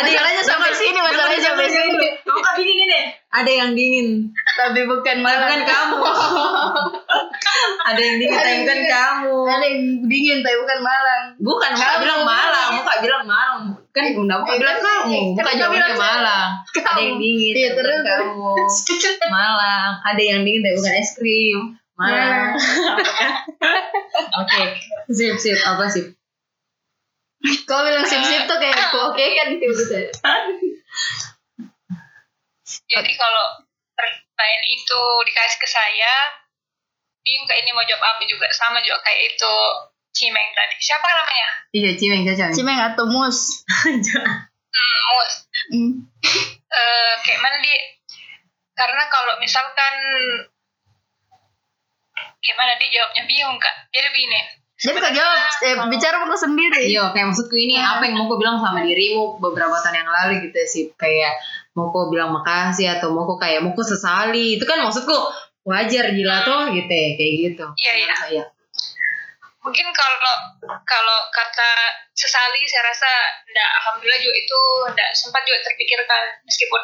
Ada 0.00 0.08
yang 0.08 0.24
Masalahnya 0.24 0.44
sampai 0.46 0.72
sini, 0.72 0.98
masalahnya 1.04 1.40
sampai 1.44 1.68
sini. 1.68 2.06
Kamu 2.24 2.40
kan 2.40 2.54
dingin 2.56 2.78
ini. 2.88 3.00
Ada 3.34 3.50
yang 3.50 3.70
dingin, 3.76 4.08
Tapi 4.56 4.80
bukan 4.88 5.16
malah 5.20 5.44
bukan 5.44 5.62
kamu. 5.66 5.98
Ada 7.88 8.00
yang 8.00 8.16
dingin, 8.16 8.34
tapi 8.34 8.54
bukan 8.60 8.80
kamu. 8.84 9.36
Ada 9.44 9.64
yang 9.64 9.78
dingin 10.04 10.38
tapi 10.40 10.56
bukan 10.56 10.78
malang. 10.80 11.24
Bukan, 11.36 11.70
Kamu. 11.70 12.00
bilang 12.00 12.22
malam, 12.22 12.68
bukan 12.76 12.96
bilang 13.00 13.24
malam. 13.24 13.60
Kan 13.90 14.04
bunda 14.12 14.34
bukan 14.38 14.50
Eh, 14.50 14.58
bilang 14.58 14.78
kan- 14.78 15.06
kamu, 15.06 15.20
kan 15.36 15.70
bilang 15.70 15.92
saya. 15.92 16.00
malam. 16.00 16.46
Ada 16.74 17.00
yang 17.00 17.16
dingin, 17.16 17.52
Iya, 17.52 17.68
tapi 17.68 17.76
bukan 17.76 18.00
terus. 18.00 18.74
kamu. 18.82 19.28
Malang, 19.28 19.90
ada 20.02 20.22
yang 20.22 20.40
dingin 20.42 20.60
tapi 20.60 20.74
bukan 20.74 20.94
es 20.94 21.10
krim. 21.12 21.60
Malang. 21.94 22.58
Oke, 24.34 24.62
sip 25.08 25.36
sip 25.36 25.58
apa 25.60 25.84
sip? 25.86 26.06
Kau 27.62 27.80
bilang 27.80 28.02
sip-sip 28.02 28.44
tuh 28.44 28.56
kayak 28.56 28.72
aku 28.74 28.98
oke 29.04 29.20
kan 29.20 29.48
gitu. 29.52 29.84
Jadi 32.64 33.12
kalau 33.12 33.44
pertanyaan 33.92 34.64
itu 34.66 35.00
dikasih 35.22 35.58
ke 35.58 35.68
saya, 35.68 36.14
Bim 37.24 37.40
kayak 37.48 37.60
ini 37.64 37.70
mau 37.72 37.84
jawab 37.88 38.04
apa 38.04 38.22
juga 38.28 38.46
sama 38.52 38.84
juga 38.84 39.00
kayak 39.00 39.32
itu 39.32 39.54
Cimeng 40.14 40.48
tadi. 40.54 40.74
Siapa 40.78 41.02
namanya? 41.10 41.48
Iya, 41.74 41.90
cimeng 41.98 42.22
cocok. 42.22 42.54
Cimeng 42.54 42.78
atau 42.78 43.04
mus. 43.10 43.38
Hmm, 44.74 45.00
Mus. 45.06 45.32
Hmm. 45.70 45.92
Eh, 46.66 47.12
kayak 47.22 47.38
mana 47.38 47.62
di? 47.62 47.70
Karena 48.74 49.06
kalau 49.06 49.38
misalkan 49.38 49.94
gimana 52.42 52.74
di 52.74 52.90
jawabnya 52.90 53.22
bingung 53.22 53.54
kak. 53.62 53.86
Jadi 53.94 54.08
begini. 54.10 54.40
Jadi 54.74 54.98
kau 54.98 55.14
jawab, 55.14 55.38
eh, 55.62 55.78
bicara 55.94 56.26
kau 56.26 56.34
sendiri. 56.34 56.90
Iya, 56.90 57.14
kayak 57.14 57.30
maksudku 57.30 57.54
ini 57.54 57.78
apa 57.78 58.02
yang 58.02 58.18
mau 58.18 58.26
kau 58.26 58.34
bilang 58.34 58.58
sama 58.58 58.82
dirimu 58.82 59.38
beberapa 59.38 59.78
tahun 59.78 60.02
yang 60.02 60.10
lalu 60.10 60.50
gitu 60.50 60.58
sih. 60.66 60.84
Kayak 60.98 61.38
mau 61.78 61.94
kau 61.94 62.10
bilang 62.10 62.34
makasih 62.34 62.98
atau 62.98 63.14
mau 63.14 63.30
kau 63.30 63.38
kayak 63.38 63.62
mau 63.62 63.78
kau 63.78 63.86
sesali. 63.86 64.58
Itu 64.58 64.66
kan 64.66 64.82
maksudku 64.82 65.14
wajar 65.64 66.04
gila 66.12 66.36
tuh 66.44 66.60
gitu 66.76 66.92
ya, 66.92 67.08
kayak 67.16 67.34
gitu. 67.40 67.66
Iya, 67.80 67.92
iya. 67.92 68.06
Menurut 68.06 68.20
saya. 68.20 68.44
Mungkin 69.64 69.86
kalau 69.96 70.20
kalau 70.84 71.18
kata 71.32 71.70
sesali 72.12 72.68
saya 72.68 72.84
rasa 72.84 73.10
enggak 73.48 73.70
alhamdulillah 73.80 74.20
juga 74.20 74.36
itu 74.36 74.60
enggak 74.92 75.10
sempat 75.16 75.40
juga 75.48 75.64
terpikirkan 75.64 76.22
meskipun 76.44 76.82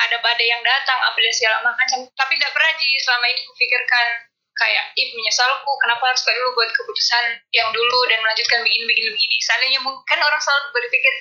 ada 0.00 0.16
badai 0.24 0.48
yang 0.48 0.64
datang 0.64 1.04
apa 1.04 1.20
dan 1.20 1.34
segala 1.36 1.56
macam 1.60 2.00
tapi 2.16 2.32
tidak 2.40 2.56
pernah 2.56 2.72
Ji 2.80 2.96
selama 2.96 3.28
ini 3.28 3.44
kupikirkan 3.44 4.06
kayak 4.54 4.84
ih 4.94 5.08
menyesalku 5.12 5.72
kenapa 5.82 6.14
harus 6.14 6.22
kayak 6.22 6.38
dulu 6.40 6.50
buat 6.56 6.70
keputusan 6.72 7.24
yang 7.52 7.68
dulu 7.74 7.98
dan 8.06 8.22
melanjutkan 8.22 8.62
begini 8.62 8.84
begini 8.86 9.08
begini 9.12 9.36
seandainya 9.42 9.80
mungkin 9.82 10.18
orang 10.22 10.40
selalu 10.40 10.70
berpikir 10.72 11.12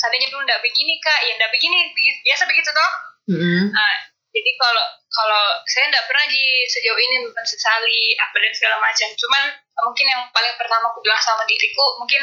seandainya 0.00 0.28
dulu 0.30 0.40
nggak 0.46 0.62
begini 0.62 0.94
kak 1.02 1.20
ya 1.26 1.32
nggak 1.36 1.52
begini 1.52 1.78
biasa 2.24 2.42
begitu 2.48 2.70
toh 2.72 2.92
Mm-mm. 3.26 3.74
Nah, 3.74 3.94
jadi 4.36 4.50
kalau 4.60 4.84
kalau 5.08 5.44
saya 5.64 5.88
nggak 5.88 6.04
pernah 6.04 6.28
di 6.28 6.68
sejauh 6.68 7.00
ini 7.00 7.24
mensesali 7.32 8.12
apa 8.20 8.36
dan 8.36 8.52
segala 8.52 8.76
macam. 8.76 9.08
Cuman 9.16 9.42
mungkin 9.88 10.06
yang 10.12 10.22
paling 10.28 10.54
pertama 10.60 10.92
aku 10.92 11.00
bilang 11.00 11.16
sama 11.24 11.48
diriku 11.48 11.96
mungkin 11.96 12.20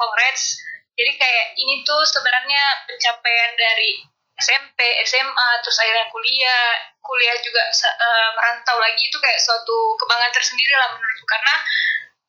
congrats. 0.00 0.56
Jadi 0.96 1.12
kayak 1.20 1.46
ini 1.60 1.84
tuh 1.84 2.00
sebenarnya 2.08 2.88
pencapaian 2.88 3.52
dari 3.60 4.00
SMP, 4.40 4.80
SMA, 5.04 5.48
terus 5.60 5.76
akhirnya 5.84 6.08
kuliah, 6.08 6.64
kuliah 7.04 7.36
juga 7.44 7.60
eh, 7.68 8.28
merantau 8.32 8.80
lagi 8.80 9.04
itu 9.04 9.16
kayak 9.20 9.36
suatu 9.36 10.00
kebanggaan 10.00 10.32
tersendiri 10.32 10.72
lah 10.80 10.96
menurutku 10.96 11.26
karena 11.28 11.54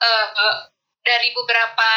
eh, 0.04 0.28
dari 1.08 1.32
beberapa 1.32 1.92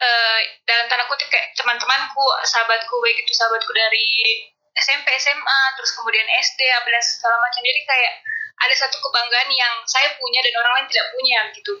eh, 0.00 0.40
dalam 0.64 0.88
tanda 0.88 1.04
kutip 1.04 1.28
kayak 1.28 1.52
teman-temanku, 1.52 2.24
sahabatku 2.48 2.96
baik 3.04 3.20
itu 3.20 3.32
sahabatku 3.36 3.72
dari 3.76 4.08
SMP, 4.84 5.06
SMA, 5.18 5.60
terus 5.78 5.90
kemudian 5.94 6.26
SD, 6.26 6.60
apa 6.74 6.88
dan 6.88 7.02
segala 7.02 7.36
macam. 7.42 7.60
Jadi 7.62 7.80
kayak 7.86 8.14
ada 8.58 8.74
satu 8.74 8.96
kebanggaan 8.98 9.50
yang 9.54 9.74
saya 9.86 10.10
punya 10.18 10.42
dan 10.42 10.54
orang 10.58 10.72
lain 10.82 10.88
tidak 10.90 11.06
punya 11.14 11.40
gitu. 11.54 11.72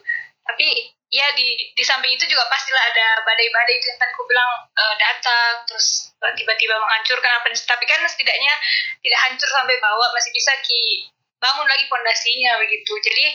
Tapi 0.46 0.68
ya 1.08 1.26
di 1.32 1.72
di 1.72 1.84
samping 1.84 2.12
itu 2.12 2.28
juga 2.28 2.44
pastilah 2.52 2.84
ada 2.84 3.24
badai-badai 3.24 3.74
itu 3.80 3.86
yang 3.88 3.98
tadi 4.00 4.12
aku 4.12 4.24
bilang 4.28 4.50
eh, 4.76 4.94
datang 5.00 5.64
terus 5.64 6.12
eh, 6.20 6.32
tiba-tiba 6.36 6.76
menghancurkan 6.76 7.32
apa 7.40 7.48
tapi 7.64 7.84
kan 7.88 8.04
setidaknya 8.04 8.52
tidak 9.00 9.20
hancur 9.24 9.48
sampai 9.48 9.76
bawah 9.80 10.08
masih 10.12 10.30
bisa 10.36 10.52
ki 10.60 11.08
bangun 11.40 11.66
lagi 11.66 11.84
fondasinya 11.88 12.60
begitu. 12.60 12.92
Jadi 13.00 13.26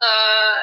eh, 0.00 0.58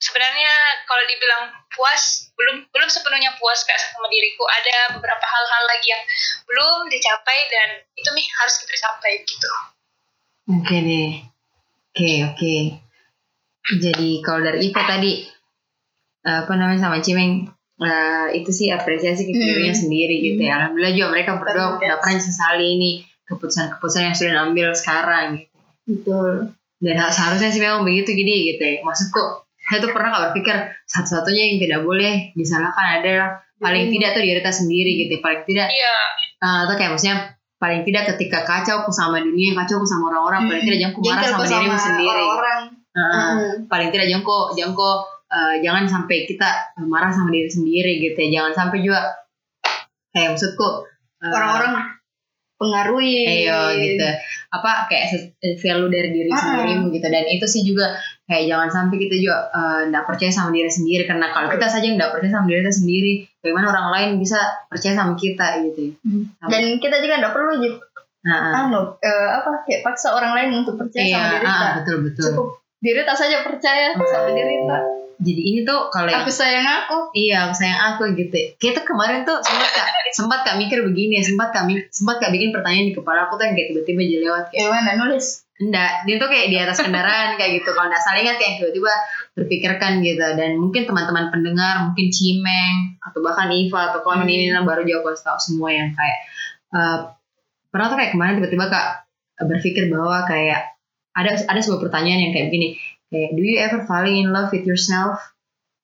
sebenarnya 0.00 0.52
kalau 0.88 1.04
dibilang 1.04 1.52
puas 1.70 2.32
belum 2.34 2.66
belum 2.72 2.88
sepenuhnya 2.88 3.36
puas 3.36 3.62
kak 3.68 3.76
sama 3.76 4.08
diriku 4.08 4.48
ada 4.48 4.96
beberapa 4.96 5.22
hal-hal 5.22 5.62
lagi 5.68 5.92
yang 5.92 6.02
belum 6.48 6.88
dicapai 6.88 7.38
dan 7.52 7.68
itu 7.94 8.08
nih 8.16 8.26
harus 8.40 8.54
kita 8.64 8.74
capai 8.80 9.22
gitu 9.22 9.50
Oke 10.50 10.76
deh. 10.82 11.10
Oke, 11.90 12.10
oke. 12.26 12.54
Jadi 13.78 14.18
kalau 14.24 14.40
dari 14.42 14.66
Iva 14.66 14.82
tadi 14.82 15.22
eh, 16.26 16.38
apa 16.42 16.52
namanya 16.58 16.90
sama 16.90 16.98
Cimeng 16.98 17.46
eh, 17.78 18.26
itu 18.34 18.50
sih 18.50 18.66
apresiasi 18.74 19.30
ke 19.30 19.32
dirinya 19.36 19.74
sendiri 19.74 20.16
gitu 20.18 20.42
ya. 20.42 20.58
Alhamdulillah 20.58 20.94
juga 20.96 21.08
mereka 21.14 21.38
berdua 21.38 21.78
nggak 21.78 22.00
pernah 22.02 22.18
sesali 22.18 22.66
ini 22.78 22.90
keputusan-keputusan 23.30 24.10
yang 24.10 24.16
sudah 24.16 24.32
diambil 24.34 24.68
sekarang 24.74 25.26
gitu. 25.38 25.54
Betul. 25.86 26.30
Dan 26.80 26.96
ha- 26.98 27.14
seharusnya 27.14 27.52
sih 27.52 27.62
memang 27.62 27.86
begitu 27.86 28.10
gini 28.10 28.50
gitu 28.50 28.62
ya. 28.64 28.74
Maksudku 28.82 29.46
saya 29.70 29.78
tuh 29.78 29.94
pernah 29.94 30.10
gak 30.10 30.24
berpikir 30.34 30.56
satu-satunya 30.90 31.42
yang 31.54 31.58
tidak 31.62 31.80
boleh 31.86 32.34
disalahkan 32.34 32.86
adalah 32.98 33.38
paling 33.62 33.86
Hmm. 33.86 33.94
tidak 33.94 34.08
tuh 34.18 34.22
diri 34.26 34.42
kita 34.42 34.52
sendiri 34.52 34.92
gitu. 35.06 35.14
Paling 35.22 35.46
tidak 35.46 35.70
iya 35.70 35.94
eh, 36.42 36.58
atau 36.66 36.74
kayak 36.74 36.90
maksudnya 36.98 37.16
paling 37.62 37.86
tidak 37.86 38.02
ketika 38.16 38.42
kacau 38.42 38.82
aku 38.82 38.90
sama 38.90 39.22
dunia, 39.22 39.54
kacau 39.54 39.78
aku 39.78 39.86
sama 39.86 40.10
orang-orang, 40.10 40.50
paling 40.50 40.64
tidak 40.66 40.78
jangan 40.82 40.92
aku 40.96 41.00
marah 41.06 41.22
sama 41.22 41.38
kok 41.38 41.48
dirimu 41.54 41.78
sendiri. 41.78 42.10
Orang-orang. 42.10 42.60
Heeh. 42.90 43.30
Mm. 43.30 43.54
paling 43.70 43.88
tidak 43.94 44.06
jongko 44.10 44.38
jongko 44.58 44.90
eh, 45.30 45.54
jangan 45.62 45.86
sampai 45.86 46.26
kita 46.26 46.74
marah 46.90 47.14
sama 47.14 47.30
diri 47.30 47.46
sendiri 47.46 48.02
gitu 48.02 48.18
ya 48.18 48.28
jangan 48.42 48.52
sampai 48.66 48.82
juga 48.82 49.14
kayak 50.10 50.34
maksudku 50.34 50.66
eh, 51.22 51.30
Orang-orang 51.30 51.86
pengaruhi. 52.60 53.24
ayo 53.48 53.72
gitu 53.72 54.04
apa 54.52 54.84
kayak 54.92 55.32
value 55.62 55.88
dari 55.88 56.10
diri 56.12 56.28
Ah. 56.28 56.36
sendirimu 56.36 56.92
gitu 56.92 57.06
dan 57.08 57.24
itu 57.24 57.46
sih 57.48 57.62
juga 57.64 57.96
kayak 58.28 58.50
jangan 58.50 58.68
sampai 58.68 58.96
kita 59.00 59.14
juga 59.16 59.36
eh, 59.48 59.80
nggak 59.88 60.04
percaya 60.04 60.28
sama 60.28 60.50
diri 60.52 60.68
sendiri 60.68 61.08
karena 61.08 61.32
kalau 61.32 61.48
kita 61.48 61.66
saja 61.70 61.86
nggak 61.88 62.10
percaya 62.12 62.34
sama 62.36 62.46
diri 62.50 62.60
kita 62.60 62.74
sendiri 62.76 63.12
bagaimana 63.40 63.66
orang 63.72 63.86
lain 63.96 64.10
bisa 64.20 64.36
percaya 64.68 64.92
sama 64.92 65.14
kita 65.16 65.46
gitu. 65.64 65.96
Hmm. 66.04 66.28
Dan 66.50 66.76
kita 66.76 67.00
juga 67.00 67.14
nggak 67.24 67.32
perlu 67.32 67.54
juga 67.58 67.88
Nah, 68.20 68.68
anu 68.68 69.00
eh, 69.00 69.28
apa 69.32 69.64
kayak 69.64 69.80
paksa 69.80 70.12
orang 70.12 70.36
lain 70.36 70.60
untuk 70.60 70.76
percaya 70.76 71.08
iya, 71.08 71.16
sama 71.16 71.28
diri 71.32 71.46
ah, 71.48 71.56
kita. 71.56 71.68
betul 71.80 71.96
betul. 72.04 72.24
Cukup 72.28 72.48
diri 72.84 73.00
tak 73.08 73.16
saja 73.16 73.36
percaya 73.40 73.96
sama 73.96 74.28
diri 74.36 74.54
kita. 74.60 74.78
Jadi 75.20 75.42
ini 75.44 75.60
tuh 75.68 75.92
kalau 75.92 76.08
yang 76.08 76.24
Aku 76.24 76.32
sayang 76.32 76.64
aku. 76.64 77.12
Iya, 77.12 77.52
sayang 77.52 77.80
aku 77.92 78.16
gitu. 78.16 78.56
Kita 78.56 78.80
kemarin 78.88 79.28
tuh 79.28 79.36
sempat 79.44 79.68
kak, 79.76 79.88
sempat 80.16 80.40
kak 80.48 80.56
mikir 80.56 80.80
begini, 80.80 81.20
sempat 81.20 81.52
kami, 81.52 81.84
sempat 81.92 82.24
kak 82.24 82.32
bikin 82.32 82.56
pertanyaan 82.56 82.88
di 82.88 82.96
kepala 82.96 83.28
aku 83.28 83.36
tuh 83.36 83.44
yang 83.44 83.54
kayak 83.54 83.68
tiba-tiba 83.76 84.00
jadi 84.00 84.18
lewat 84.24 84.44
kayak, 84.48 84.64
Gimana 84.64 84.90
nulis? 84.96 85.44
enggak, 85.60 86.08
dia 86.08 86.16
tuh 86.16 86.28
kayak 86.32 86.46
di 86.48 86.56
atas 86.56 86.80
kendaraan 86.80 87.36
kayak 87.36 87.60
gitu. 87.60 87.68
Kalau 87.76 87.92
nggak 87.92 88.00
salah 88.00 88.20
ingat 88.24 88.36
kayak 88.40 88.52
tiba-tiba 88.64 88.92
terpikirkan 89.36 89.92
gitu. 90.00 90.26
Dan 90.40 90.56
mungkin 90.56 90.88
teman-teman 90.88 91.28
pendengar, 91.28 91.84
mungkin 91.84 92.08
Cimeng 92.08 92.96
atau 93.04 93.20
bahkan 93.20 93.52
Iva 93.52 93.92
atau 93.92 94.00
kawan 94.00 94.24
ini 94.24 94.48
lah 94.48 94.64
baru 94.64 94.88
jauh 94.88 95.04
tahu 95.04 95.36
semua 95.36 95.68
yang 95.68 95.92
kayak 95.92 96.18
eh, 96.72 96.98
pernah 97.68 97.86
tuh 97.92 97.96
kayak 98.00 98.12
kemarin 98.16 98.40
tiba-tiba 98.40 98.66
kak 98.72 98.86
berpikir 99.44 99.92
bahwa 99.92 100.24
kayak 100.24 100.80
ada 101.12 101.36
ada 101.36 101.60
sebuah 101.60 101.80
pertanyaan 101.90 102.28
yang 102.28 102.32
kayak 102.32 102.48
begini, 102.48 102.80
kayak 103.10 103.34
do 103.34 103.42
you 103.42 103.58
ever 103.58 103.82
falling 103.84 104.16
in 104.16 104.30
love 104.30 104.48
with 104.48 104.64
yourself? 104.64 105.18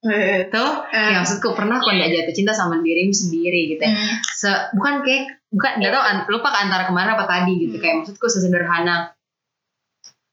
Eh, 0.07 0.47
Tuh, 0.47 0.87
Eh. 0.95 1.11
ya 1.11 1.19
maksudku 1.19 1.51
pernah 1.53 1.83
kok 1.83 1.91
nggak 1.91 2.07
jatuh 2.07 2.31
cinta 2.31 2.55
sama 2.55 2.79
dirimu 2.79 3.11
sendiri 3.11 3.75
gitu 3.75 3.83
ya. 3.83 3.91
hmm. 3.91 4.15
Se, 4.23 4.47
bukan 4.71 5.03
kayak 5.03 5.43
bukan 5.51 5.83
nggak 5.83 5.91
tahu 5.91 6.05
an- 6.05 6.27
lupa 6.31 6.49
ke 6.55 6.59
antara 6.63 6.87
kemarin 6.87 7.19
apa 7.19 7.27
tadi 7.27 7.53
gitu 7.59 7.75
kayak 7.77 8.05
maksudku 8.05 8.23
sesederhana 8.25 9.11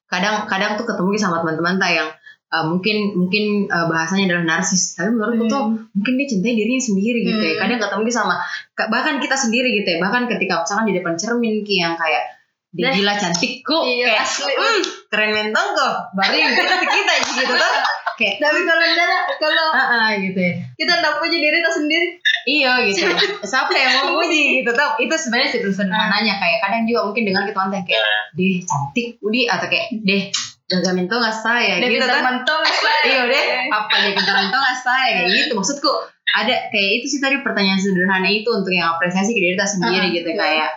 kadang 0.06 0.46
kadang 0.46 0.78
tuh 0.78 0.86
ketemu 0.86 1.18
sama 1.18 1.42
teman-teman 1.42 1.82
tak 1.82 1.92
yang 1.92 2.10
uh, 2.54 2.66
mungkin 2.70 3.18
mungkin 3.18 3.66
uh, 3.66 3.90
bahasanya 3.90 4.30
adalah 4.30 4.46
narsis 4.60 4.94
tapi 4.94 5.10
menurutku 5.10 5.46
tuh 5.48 5.62
Hmm. 5.64 5.90
mungkin 5.90 6.14
dia 6.22 6.28
cintai 6.30 6.54
dirinya 6.54 6.84
sendiri 6.84 7.20
gitu 7.26 7.42
ya 7.42 7.54
Hmm. 7.58 7.62
kadang 7.66 7.80
ketemu 7.82 8.04
sama 8.14 8.36
ka- 8.72 8.90
bahkan 8.94 9.18
kita 9.18 9.34
sendiri 9.34 9.74
gitu 9.74 9.90
ya 9.90 9.98
bahkan 9.98 10.30
ketika 10.30 10.62
misalkan 10.62 10.86
di 10.86 10.94
depan 10.94 11.18
cermin 11.18 11.66
ki 11.66 11.82
yang 11.82 11.98
kayak 11.98 12.30
dia 12.74 12.90
gila 12.92 13.14
cantik 13.14 13.62
kok 13.62 13.84
Iya, 13.84 14.06
kayak 14.10 14.22
asli. 14.24 14.50
"Hmm, 14.52 14.82
keren 15.08 15.30
mentong 15.32 15.70
kok 15.72 15.94
baru 16.12 16.34
yang 16.34 16.54
kita 16.58 16.76
kita 16.82 17.14
gitu 17.24 17.44
tuh 17.48 17.74
kayak 18.14 18.36
Tapi 18.38 18.60
kalau 18.62 18.84
enggak 18.84 19.10
kalau 19.36 19.66
ah 19.72 19.86
ah, 19.88 20.08
gitu 20.16 20.38
ya 20.38 20.54
kita 20.76 20.92
nggak 20.96 21.14
punya 21.16 21.38
diri 21.40 21.56
kita 21.56 21.72
sendiri. 21.72 22.08
Iya 22.44 22.72
gitu. 22.84 23.06
Siapa 23.48 23.72
yang 23.72 23.94
mau 24.04 24.18
puji 24.18 24.42
gitu 24.60 24.72
tau? 24.72 24.98
Itu 24.98 25.14
sebenarnya 25.14 25.50
sih 25.50 25.62
sederhananya 25.64 26.34
kayak 26.36 26.58
kadang 26.60 26.84
juga 26.84 27.06
mungkin 27.06 27.24
dengar 27.24 27.44
kita 27.44 27.60
mantan 27.60 27.82
kayak 27.84 28.04
deh 28.34 28.58
cantik 28.60 29.08
Udi 29.20 29.42
atau 29.46 29.66
kayak 29.66 29.88
deh 30.00 30.24
jaga 30.66 30.92
mental 30.92 31.18
nggak 31.20 31.36
saya 31.36 31.78
Dan 31.78 31.88
gitu 31.88 32.02
kita 32.02 32.10
kan? 32.10 32.42
saya. 32.44 33.02
Iya 33.04 33.22
deh 33.28 33.44
apa 33.70 33.94
aja 33.94 34.10
kita 34.12 34.32
mental 34.36 34.60
nggak 34.60 34.80
saya 34.80 35.10
kayak 35.16 35.30
gitu 35.32 35.54
maksudku 35.54 35.92
ada 36.34 36.56
kayak 36.68 36.90
itu 36.98 37.06
sih 37.08 37.20
tadi 37.20 37.38
pertanyaan 37.40 37.78
sederhana 37.78 38.26
itu 38.26 38.50
untuk 38.50 38.70
yang 38.70 38.90
apresiasi 38.92 39.32
ke 39.32 39.40
diri 39.40 39.54
kita 39.54 39.70
sendiri 39.70 40.08
Ah, 40.08 40.12
gitu 40.12 40.30
iya. 40.30 40.38
kayak 40.40 40.70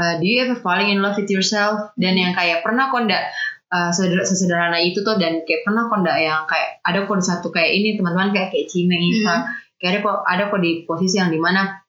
uh, 0.00 0.16
do 0.16 0.24
you 0.24 0.40
ever 0.40 0.56
falling 0.56 0.88
in 0.88 1.04
love 1.04 1.14
with 1.14 1.28
yourself? 1.28 1.92
Dan 1.94 2.16
yang 2.16 2.32
kayak 2.32 2.64
pernah 2.64 2.88
kok 2.88 3.04
ndak 3.04 3.22
uh, 3.68 3.92
seder- 3.92 4.24
sesederhana 4.24 4.80
itu 4.80 5.04
tuh 5.04 5.20
dan 5.20 5.44
kayak 5.44 5.62
pernah 5.62 5.86
kok 5.86 6.00
ndak 6.00 6.16
yang 6.18 6.48
kayak 6.48 6.80
ada 6.80 7.04
kok 7.04 7.16
di 7.20 7.26
satu 7.28 7.48
kayak 7.52 7.70
ini 7.70 7.94
teman-teman 7.94 8.32
kayak 8.32 8.48
kayak 8.50 8.66
Cimeng 8.66 8.98
Iva 8.98 9.36
kayak 9.76 9.90
ada 9.92 9.98
kok 10.02 10.16
ada 10.24 10.42
kok 10.48 10.60
di 10.60 10.72
posisi 10.88 11.16
yang 11.20 11.28
di 11.30 11.38
mana 11.38 11.80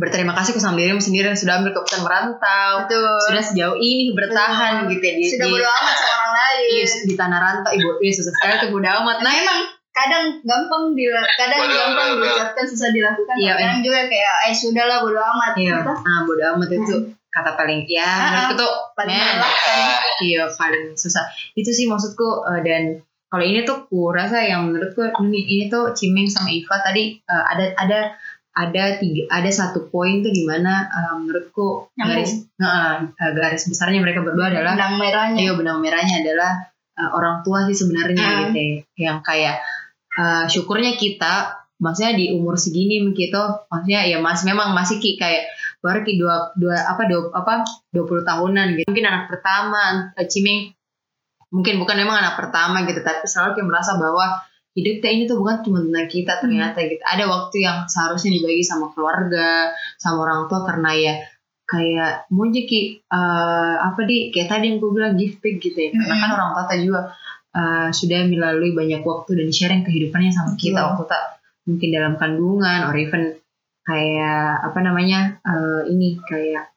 berterima 0.00 0.32
kasih 0.32 0.56
ke 0.56 0.60
sama 0.64 0.80
dirimu 0.80 0.96
sendiri 0.96 1.28
yang 1.28 1.36
sudah 1.36 1.60
ambil 1.60 1.76
keputusan 1.76 2.00
merantau 2.00 2.88
Betul. 2.88 3.20
sudah 3.20 3.42
sejauh 3.44 3.76
ini 3.76 4.16
bertahan 4.16 4.88
gitu 4.88 5.04
ya 5.04 5.12
di, 5.12 5.24
Sudah 5.28 5.44
di, 5.44 5.52
bodo 5.52 5.68
amat 5.68 5.94
sama 6.00 6.12
orang 6.16 6.32
lain. 6.32 6.64
iya, 6.72 6.84
di 7.04 7.14
tanah 7.20 7.38
rantau 7.44 7.72
ibu 7.76 7.88
iya 8.00 8.12
susah 8.16 8.32
sekali 8.32 8.52
tuh 8.64 8.68
bodo 8.72 8.88
amat. 8.88 9.16
Nah 9.20 9.28
Nah 9.28 9.34
emang 9.36 9.60
kadang 9.92 10.24
gampang 10.40 10.96
dila, 10.96 11.20
kadang 11.36 11.68
gampang 11.68 12.08
diucapkan 12.16 12.64
susah 12.64 12.88
dilakukan. 12.96 13.34
Iya, 13.36 13.52
kadang 13.60 13.80
juga 13.84 14.00
kayak 14.08 14.34
eh 14.48 14.54
sudahlah 14.56 14.98
bodo 15.04 15.20
amat. 15.20 15.52
iya. 15.60 15.74
Kita 15.84 15.92
ah 15.92 16.18
bodo 16.24 16.42
amat 16.56 16.68
itu 16.72 16.96
kata 17.30 17.54
paling 17.54 17.86
ya 17.86 18.02
Ah, 18.02 18.18
menurutku 18.26 18.54
tuh 18.58 18.72
paling 18.92 19.14
melelahkan. 19.14 19.88
iya 20.20 20.42
paling 20.50 20.84
susah 20.94 21.24
itu 21.54 21.70
sih 21.70 21.86
maksudku 21.86 22.44
eh, 22.44 22.60
dan 22.60 22.82
kalau 23.26 23.46
ini 23.46 23.62
tuh 23.62 23.86
ku 23.86 24.10
rasa 24.10 24.42
yang 24.42 24.66
menurutku 24.66 25.06
ini, 25.22 25.38
ini 25.46 25.64
tuh 25.66 25.94
Cimeng 25.94 26.26
sama 26.26 26.50
Iva 26.50 26.76
tadi 26.82 27.14
eh, 27.16 27.44
ada 27.46 27.64
ada 27.78 28.00
ada 28.50 28.98
tiga 28.98 29.30
ada 29.30 29.46
satu 29.46 29.86
poin 29.86 30.20
tuh 30.20 30.34
di 30.34 30.42
mana 30.42 30.90
eh, 30.90 31.14
menurutku 31.16 31.86
Nyambung. 31.94 32.10
garis 32.18 32.32
eh, 32.58 32.94
garis 33.32 33.62
besarnya 33.70 34.02
mereka 34.02 34.26
berdua 34.26 34.50
adalah 34.50 34.74
benang 34.74 34.98
merahnya. 34.98 35.38
Iya 35.38 35.52
benang 35.54 35.78
merahnya 35.78 36.26
adalah 36.26 36.52
uh, 36.98 37.10
orang 37.14 37.46
tua 37.46 37.62
sih 37.70 37.78
sebenarnya 37.78 38.26
Hmm. 38.26 38.40
gitu 38.50 38.58
ya. 38.58 38.74
Yang 39.08 39.18
kayak 39.22 39.56
uh, 40.18 40.44
syukurnya 40.50 40.98
kita 40.98 41.62
maksudnya 41.80 42.12
di 42.12 42.34
umur 42.36 42.60
segini 42.60 43.00
kita 43.14 43.64
maksudnya 43.70 44.04
ya 44.04 44.18
mas 44.20 44.44
memang 44.44 44.76
masih 44.76 44.98
kayak 45.00 45.48
baru 45.80 46.04
ki 46.04 46.12
dua 46.20 46.52
dua 46.56 46.76
apa 46.76 47.02
dua 47.08 47.32
apa 47.32 47.64
20 47.92 48.28
tahunan 48.28 48.66
gitu. 48.76 48.88
Mungkin 48.88 49.06
anak 49.08 49.24
pertama 49.32 50.12
uh, 50.12 50.26
Cimeng 50.28 50.76
mungkin 51.50 51.82
bukan 51.82 51.96
memang 51.98 52.22
anak 52.22 52.38
pertama 52.38 52.86
gitu 52.86 53.02
tapi 53.02 53.26
selalu 53.26 53.58
kayak 53.58 53.68
merasa 53.68 53.98
bahwa 53.98 54.38
hidup 54.78 55.02
kita 55.02 55.08
ini 55.10 55.22
tuh 55.26 55.42
bukan 55.42 55.66
cuma 55.66 55.82
tentang 55.82 56.06
kita 56.06 56.32
ternyata 56.38 56.78
gitu. 56.86 57.02
Ada 57.02 57.24
waktu 57.26 57.56
yang 57.58 57.90
seharusnya 57.90 58.30
dibagi 58.30 58.62
sama 58.62 58.94
keluarga, 58.94 59.74
sama 59.98 60.22
orang 60.22 60.46
tua 60.46 60.62
karena 60.62 60.90
ya 60.94 61.14
kayak 61.66 62.30
mau 62.34 62.50
aja 62.50 62.62
ki 62.66 62.80
eh, 63.02 63.74
apa 63.78 64.00
di 64.06 64.30
kayak 64.34 64.48
tadi 64.50 64.64
yang 64.70 64.78
gue 64.82 64.90
bilang 64.94 65.14
give 65.18 65.42
back 65.42 65.58
gitu 65.58 65.78
ya. 65.78 65.90
Karena 65.90 66.16
kan 66.22 66.30
orang 66.38 66.50
tua 66.54 66.64
tadi 66.70 66.82
juga 66.86 67.02
uh, 67.54 67.88
sudah 67.90 68.20
melalui 68.30 68.70
banyak 68.74 69.02
waktu 69.02 69.30
dan 69.42 69.48
sharing 69.50 69.82
kehidupannya 69.82 70.30
sama 70.30 70.54
kita. 70.54 70.80
Waktu 70.94 71.04
tak 71.10 71.22
mungkin 71.66 71.88
dalam 71.90 72.14
kandungan 72.18 72.80
or 72.86 72.94
even 72.94 73.39
kayak 73.90 74.70
apa 74.70 74.78
namanya 74.78 75.42
uh, 75.42 75.82
ini 75.90 76.22
kayak 76.22 76.70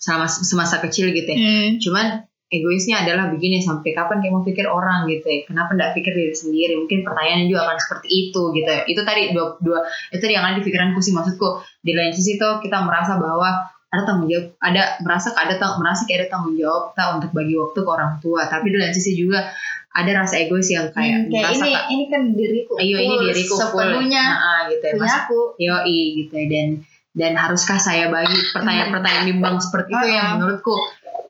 sama 0.00 0.24
semasa 0.24 0.80
kecil 0.80 1.12
gitu 1.12 1.28
ya. 1.28 1.38
Hmm. 1.38 1.68
cuman 1.76 2.06
egoisnya 2.52 3.00
adalah 3.00 3.32
begini 3.32 3.64
sampai 3.64 3.96
kapan 3.96 4.20
kayak 4.20 4.32
mau 4.36 4.44
pikir 4.44 4.68
orang 4.68 5.08
gitu 5.08 5.24
ya? 5.24 5.48
Kenapa 5.48 5.72
nggak 5.72 5.96
pikir 5.96 6.12
diri 6.12 6.36
sendiri? 6.36 6.76
Mungkin 6.76 7.00
pertanyaannya 7.00 7.48
juga 7.48 7.64
akan 7.64 7.78
seperti 7.80 8.08
itu 8.12 8.42
gitu 8.52 8.68
ya. 8.68 8.82
Itu 8.84 9.00
tadi 9.08 9.32
dua 9.32 9.56
dua 9.56 9.80
itu 10.12 10.20
yang 10.28 10.44
ada 10.44 10.60
di 10.60 10.64
pikiranku 10.64 11.00
sih 11.00 11.16
maksudku. 11.16 11.64
Di 11.80 11.96
lain 11.96 12.12
sisi 12.12 12.36
tuh 12.36 12.60
kita 12.60 12.84
merasa 12.84 13.16
bahwa 13.16 13.72
ada 13.92 14.08
tanggung 14.08 14.28
jawab 14.28 14.56
ada 14.60 15.00
merasa 15.04 15.36
ada 15.36 15.52
merasa 15.76 16.08
kayak 16.08 16.18
ada 16.24 16.28
tanggung 16.32 16.56
jawab 16.56 16.92
tak 16.92 17.08
untuk 17.20 17.30
bagi 17.32 17.56
waktu 17.56 17.78
ke 17.80 17.88
orang 17.88 18.12
tua. 18.20 18.44
Tapi 18.44 18.66
di 18.68 18.76
lain 18.76 18.92
sisi 18.92 19.16
juga 19.16 19.48
ada 19.92 20.10
rasa 20.16 20.34
egois 20.38 20.66
yang 20.66 20.88
kayak 20.88 21.16
Hmm, 21.18 21.28
kayak 21.28 21.46
merasa 21.46 21.60
ini 21.60 21.70
tak- 21.70 21.88
ini 21.88 22.04
kan 22.06 22.22
diriku 22.32 22.72
ayo 22.76 22.96
ini 22.98 23.14
diriku 23.22 23.54
full 23.54 23.62
sepenuhnya 23.62 24.24
Nah, 24.26 24.60
gitu 24.66 24.84
ya 24.84 24.92
Masa- 24.96 25.22
aku. 25.22 25.40
Yoi 25.56 25.98
gitu 26.16 26.34
ya. 26.34 26.46
Dan 26.46 26.68
dan 27.12 27.32
haruskah 27.34 27.76
saya 27.76 28.08
bagi 28.08 28.32
pertanyaan-pertanyaan 28.50 29.26
bimbang 29.28 29.56
seperti 29.58 29.90
itu 29.90 30.06
yang 30.10 30.26
Ah. 30.26 30.32
menurutku 30.34 30.72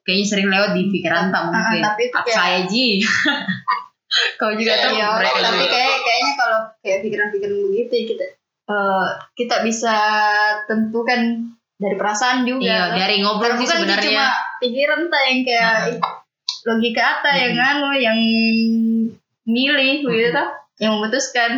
kayaknya 0.00 0.26
sering 0.28 0.48
lewat 0.48 0.70
di 0.72 0.82
pikiran 0.88 1.28
tak 1.28 1.42
mungkin. 1.44 1.80
tapi 1.80 2.02
itu 2.04 2.16
kayak- 2.16 2.30
saya 2.32 2.58
ji. 2.64 2.86
Kau 4.36 4.52
juga 4.52 4.72
tahu 4.78 4.92
Iya, 4.92 5.08
mereka 5.16 5.38
tapi 5.40 5.56
juga. 5.58 5.72
kayak 5.72 5.96
kayaknya 5.98 6.32
kalau 6.36 6.58
kayak 6.78 6.98
pikiran-pikiran 7.00 7.56
begitu 7.64 7.92
ya 7.92 8.04
kita 8.06 8.24
eh, 8.64 9.06
kita 9.34 9.56
bisa 9.60 9.96
tentukan 10.64 11.20
dari 11.74 11.96
perasaan 11.96 12.44
juga. 12.44 12.62
iya 12.62 12.80
dari 12.94 13.18
ngobrol 13.18 13.52
sih 13.52 13.64
Bukan 13.64 13.78
sebenarnya. 13.80 14.06
cuma 14.06 14.26
pikiran 14.60 15.00
tak 15.08 15.22
yang 15.24 15.40
kayak 15.42 15.66
Ah. 15.66 15.88
ih, 15.88 15.98
logika 16.66 17.02
apa 17.18 17.30
yang 17.34 17.54
anu 17.58 17.90
yang 17.96 18.18
milih 19.42 20.06
gitu 20.06 20.28
Hmm. 20.30 20.36
tak, 20.36 20.48
yang 20.78 20.98
memutuskan. 20.98 21.52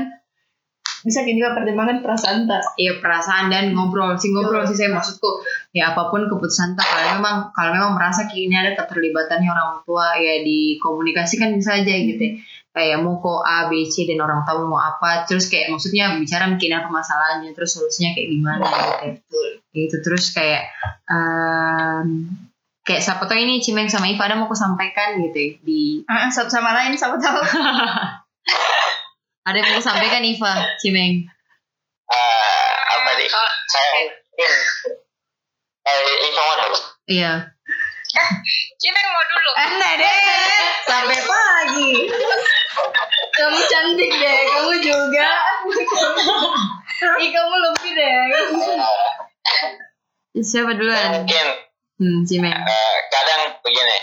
Bisa 1.04 1.20
juga 1.20 1.52
pertimbangan 1.52 2.00
perasaan 2.00 2.48
tak. 2.48 2.64
iya 2.80 2.96
perasaan 2.96 3.52
dan 3.52 3.76
ngobrol. 3.76 4.16
Sih 4.16 4.32
ngobrol 4.32 4.64
sih 4.64 4.72
saya 4.72 4.88
maksudku 4.88 5.44
ya 5.76 5.92
apa 5.92 6.08
pun 6.08 6.24
keputusan 6.32 6.72
tak 6.80 6.86
kalau 6.88 7.20
memang 7.20 7.36
kalau 7.52 7.76
memang 7.76 7.92
merasa 7.92 8.24
ini 8.32 8.56
ada 8.56 8.72
keterlibatannya 8.72 9.44
orang 9.52 9.84
tua 9.84 10.16
ya 10.16 10.40
dikomunikasikan 10.40 11.52
bisa 11.60 11.76
aja 11.76 11.92
gitu 11.92 12.24
ya. 12.24 12.32
kayak 12.74 13.04
mau 13.04 13.20
kok 13.20 13.44
A 13.44 13.68
B 13.68 13.84
C 13.86 14.08
dan 14.08 14.24
orang 14.24 14.48
tahu 14.48 14.64
mau 14.64 14.80
apa. 14.80 15.28
Terus 15.28 15.52
kayak 15.52 15.76
maksudnya 15.76 16.16
bicara 16.16 16.48
mungkin 16.48 16.72
apa 16.72 16.88
masalahnya 16.88 17.52
terus 17.52 17.76
solusinya 17.76 18.16
kayak 18.16 18.28
gimana 18.32 18.64
gitu 19.04 19.38
gitu. 19.76 19.96
Terus 20.00 20.32
kayak 20.32 20.72
em, 21.04 22.32
kayak 22.84 23.00
siapa 23.00 23.24
tahu 23.24 23.34
ini 23.34 23.58
Cimeng 23.58 23.88
sama 23.88 24.06
Iva 24.06 24.24
ada 24.24 24.36
mau 24.36 24.44
aku 24.44 24.52
sampaikan 24.52 25.16
gitu 25.18 25.34
ya, 25.34 25.50
di 25.60 25.80
Ah, 26.04 26.28
satu 26.28 26.46
sama 26.46 26.70
lain 26.72 26.94
sama 26.94 27.16
tahu. 27.16 27.40
ada 29.48 29.56
yang 29.56 29.70
mau 29.70 29.80
sampaikan 29.80 30.20
Iva 30.20 30.52
Cimeng 30.78 31.24
Eh, 32.04 32.74
apa 32.92 33.10
nih 33.16 33.26
saya 33.64 33.88
mungkin 33.96 34.52
eh 35.82 35.98
info 36.22 36.42
dulu 36.60 36.78
iya 37.06 37.32
Cimeng 38.76 39.06
mau 39.10 39.24
dulu. 39.26 39.50
Anda 39.58 39.90
deh. 39.96 40.12
sampai 40.84 41.18
pagi 41.18 41.90
Kamu 43.34 43.58
cantik 43.66 44.10
deh, 44.14 44.38
kamu 44.46 44.72
juga. 44.78 45.26
Ih, 47.18 47.30
kamu 47.34 47.54
lebih 47.58 47.90
deh. 47.90 48.14
siapa 50.38 50.70
duluan 50.74 51.10
mungkin 51.18 51.46
hmm 52.00 52.26
eh, 52.66 52.96
kadang 53.10 53.40
begini. 53.62 53.98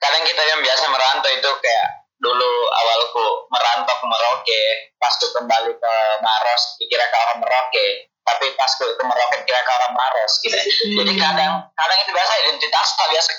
Kadang 0.00 0.22
kita 0.24 0.42
yang 0.48 0.60
biasa 0.64 0.84
merantau 0.88 1.30
itu 1.34 1.50
kayak 1.60 1.86
dulu 2.20 2.52
awalku 2.68 3.48
merantau 3.48 3.96
ke 3.96 4.06
Merauke 4.06 4.62
pas 5.00 5.16
ku 5.16 5.26
kembali 5.32 5.72
ke 5.72 5.94
Maros 6.20 6.62
dikira 6.76 7.08
ke 7.08 7.16
orang 7.16 7.38
Merauke. 7.40 7.86
Tapi 8.20 8.46
pas 8.54 8.70
ku 8.76 8.84
ke 8.84 9.04
Merauke 9.04 9.44
kira 9.48 9.60
ke 9.64 9.72
orang 9.72 9.92
Maros 9.96 10.32
gitu. 10.44 10.56
Jadi 11.00 11.12
kadang 11.16 11.64
kadang 11.72 11.98
itu 12.04 12.10
biasa 12.12 12.32
identitas 12.44 12.88
tak 12.96 13.08
biasa. 13.08 13.32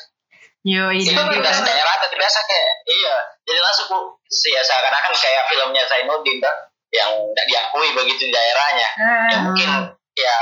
Yo 0.61 0.93
identitas. 0.93 1.65
daerah 1.65 1.95
tapi 2.01 2.15
biasa 2.17 2.39
kayak 2.45 2.71
iya. 2.89 3.15
Jadi 3.45 3.59
langsung 3.61 3.87
ku 3.89 3.97
sih 4.29 4.53
ya 4.53 4.61
seakan-akan 4.61 5.13
kayak 5.17 5.43
filmnya 5.49 5.83
Zainuddin 5.89 6.37
tuh 6.37 6.55
yang 6.91 7.09
tidak 7.33 7.45
diakui 7.47 7.89
begitu 7.95 8.29
di 8.29 8.33
daerahnya. 8.33 8.89
Ya 9.31 9.37
mungkin 9.45 9.69
ya 10.17 10.37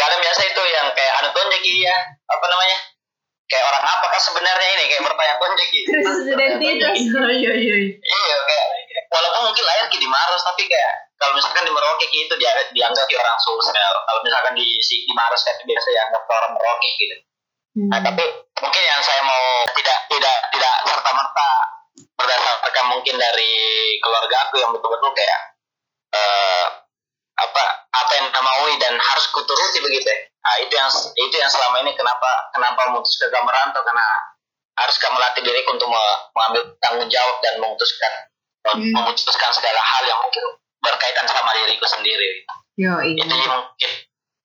kadang 0.00 0.20
biasa 0.24 0.40
itu 0.48 0.62
yang 0.72 0.86
kayak 0.96 1.12
anu 1.20 1.28
tonjek 1.36 1.60
ya 1.60 1.96
apa 2.08 2.44
namanya? 2.48 2.78
Kayak 3.50 3.64
orang 3.66 3.84
apakah 3.84 4.20
sebenarnya 4.22 4.68
ini 4.78 4.84
kayak 4.88 5.02
bertanya 5.04 5.34
tonjek 5.36 5.68
Krisis 5.68 6.18
identitas. 6.24 6.96
iya 6.96 7.52
iya 7.52 7.74
iya. 7.76 8.36
Kayak 8.48 8.66
walaupun 9.10 9.42
mungkin 9.50 9.64
lahir 9.66 9.86
di 9.90 10.08
Maros 10.08 10.42
tapi 10.46 10.64
kayak 10.70 10.92
kalau 11.20 11.36
misalkan 11.36 11.66
di 11.68 11.72
Merauke 11.74 12.06
gitu 12.08 12.32
dia 12.40 12.54
dianggap 12.72 13.04
kayak 13.04 13.20
orang 13.20 13.38
sosial 13.42 13.94
kalau 14.08 14.20
misalkan 14.24 14.54
di 14.56 14.80
si 14.80 15.04
di 15.04 15.12
Maros 15.12 15.44
kayak 15.44 15.60
biasa 15.66 15.88
dianggap 15.92 16.22
orang 16.24 16.52
Merauke 16.56 16.90
gitu. 16.96 17.16
Nah 17.90 18.00
tapi 18.00 18.24
mungkin 18.58 18.82
yang 18.82 19.02
saya 19.04 19.20
mau 19.26 19.66
tidak 19.76 19.98
tidak 20.08 20.36
tidak 20.54 20.74
serta 20.88 21.10
merta 21.12 21.50
berdasarkan 22.16 22.86
mungkin 22.88 23.14
dari 23.20 23.52
keluarga 24.00 24.36
aku 24.48 24.56
yang 24.62 24.70
betul-betul 24.72 25.10
kayak 25.12 25.40
eh, 26.16 26.66
apa 27.40 27.64
apa 27.88 28.10
yang 28.14 28.24
kita 28.28 28.40
maui 28.40 28.72
dan 28.76 28.94
harus 28.96 29.24
kuturuti 29.32 29.80
begitu 29.80 30.04
ya. 30.04 30.18
Nah, 30.40 30.54
itu 30.60 30.72
yang 30.72 30.88
itu 31.16 31.34
yang 31.36 31.48
selama 31.48 31.80
ini 31.80 31.92
kenapa 31.92 32.48
kenapa 32.52 32.80
memutuskan 32.88 33.28
ke 33.28 33.38
merantau 33.40 33.82
karena 33.82 34.04
harus 34.76 34.96
kamu 34.96 35.16
melatih 35.16 35.42
diri 35.44 35.60
untuk 35.68 35.88
me- 35.88 36.20
mengambil 36.32 36.62
tanggung 36.80 37.08
jawab 37.08 37.36
dan 37.40 37.60
memutuskan 37.60 38.12
Hmm. 38.60 38.92
memutuskan 38.92 39.48
segala 39.56 39.80
hal 39.80 40.04
yang 40.04 40.20
mungkin 40.20 40.44
berkaitan 40.84 41.24
sama 41.24 41.56
diriku 41.56 41.88
sendiri. 41.88 42.44
yo 42.76 43.00
ini 43.00 43.16
Itu 43.16 43.32
yang 43.32 43.56
mungkin 43.56 43.90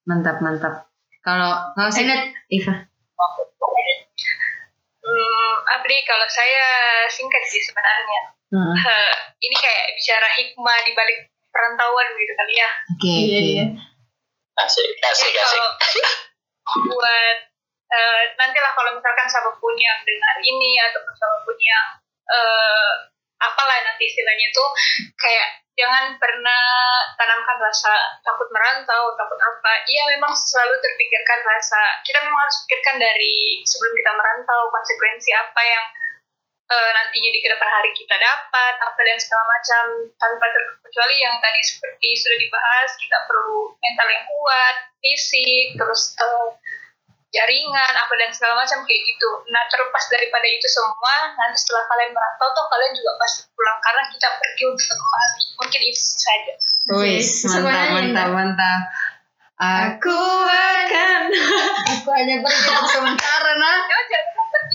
mantap 0.08 0.36
mantap 0.40 0.74
kalau 1.20 1.52
kalau 1.76 1.90
saya 1.92 2.16
Enak. 2.16 2.32
Iva 2.48 2.74
Hmm, 5.06 5.52
Abdi, 5.70 5.96
kalau 6.02 6.26
saya 6.26 6.66
singkat 7.06 7.38
sih 7.46 7.62
sebenarnya. 7.62 8.20
Heeh. 8.50 8.74
Eh, 8.74 9.14
ini 9.38 9.54
kayak 9.54 9.84
bicara 9.94 10.28
hikmah 10.34 10.78
di 10.82 10.92
balik 10.92 11.18
perantauan 11.56 12.08
gitu 12.12 12.32
kali 12.36 12.54
ya. 12.60 12.70
oke 12.92 13.08
Iya, 13.08 13.16
oke 13.16 13.40
iya. 13.40 13.66
asik 14.60 14.88
asik 15.00 15.32
Jadi 15.32 15.40
asik. 15.40 15.56
kalau 15.56 15.68
buat 16.92 17.36
eh, 17.88 18.22
nantilah 18.36 18.72
kalau 18.76 18.90
misalkan 18.92 19.26
siapa 19.30 19.50
pun 19.56 19.74
yang 19.80 19.96
dengar 20.04 20.36
ini 20.44 20.70
ataupun 20.84 21.12
siapa 21.16 21.36
pun 21.48 21.56
yang 21.56 21.86
eh, 22.28 22.92
apalah 23.36 23.76
nanti 23.84 24.04
istilahnya 24.04 24.46
itu 24.48 24.64
kayak 25.16 25.48
jangan 25.76 26.16
pernah 26.16 26.64
tanamkan 27.20 27.60
rasa 27.60 27.92
takut 28.24 28.48
merantau, 28.48 29.12
takut 29.12 29.36
apa. 29.36 29.72
Iya 29.84 30.08
memang 30.16 30.32
selalu 30.32 30.80
terpikirkan 30.80 31.40
rasa 31.44 32.00
kita 32.00 32.24
memang 32.24 32.48
harus 32.48 32.64
pikirkan 32.64 32.96
dari 32.96 33.60
sebelum 33.68 33.92
kita 33.92 34.10
merantau 34.16 34.72
konsekuensi 34.72 35.30
apa 35.36 35.60
yang 35.60 35.84
eh, 36.66 36.90
nantinya 36.94 37.30
di 37.30 37.40
ke 37.42 37.48
depan 37.48 37.70
hari 37.70 37.90
kita 37.94 38.14
dapat 38.18 38.74
apa 38.82 39.00
dan 39.00 39.18
segala 39.22 39.44
macam 39.46 39.84
tanpa 40.18 40.46
terkecuali 40.50 41.16
yang 41.22 41.36
tadi 41.38 41.60
seperti 41.62 42.08
sudah 42.18 42.38
dibahas 42.42 42.90
kita 42.98 43.18
perlu 43.30 43.74
mental 43.78 44.08
yang 44.10 44.24
kuat 44.26 44.76
fisik 44.98 45.66
terus 45.78 46.02
eh, 46.18 46.48
jaringan 47.34 47.92
apa 47.94 48.14
dan 48.16 48.30
segala 48.32 48.58
macam 48.58 48.82
kayak 48.86 49.02
gitu 49.02 49.30
nah 49.50 49.62
terlepas 49.68 50.04
daripada 50.08 50.46
itu 50.46 50.66
semua 50.70 51.14
nanti 51.36 51.58
setelah 51.58 51.84
kalian 51.90 52.10
merantau 52.14 52.48
tuh 52.54 52.66
kalian 52.70 52.92
juga 52.96 53.12
pasti 53.20 53.40
pulang 53.52 53.78
karena 53.82 54.02
kita 54.08 54.28
pergi 54.40 54.62
untuk 54.70 54.86
kembali 54.96 55.44
mungkin 55.60 55.80
itu 55.84 56.00
saja 56.00 56.54
Wis, 56.86 57.42
mantap, 57.50 57.98
mantap, 57.98 58.28
mantap. 58.30 58.80
Aku 59.58 60.20
akan. 60.46 61.22
Aku 61.98 62.08
hanya 62.14 62.46
pergi 62.46 62.70
untuk 62.78 62.90
sementara 62.94 63.52
nah. 63.58 63.82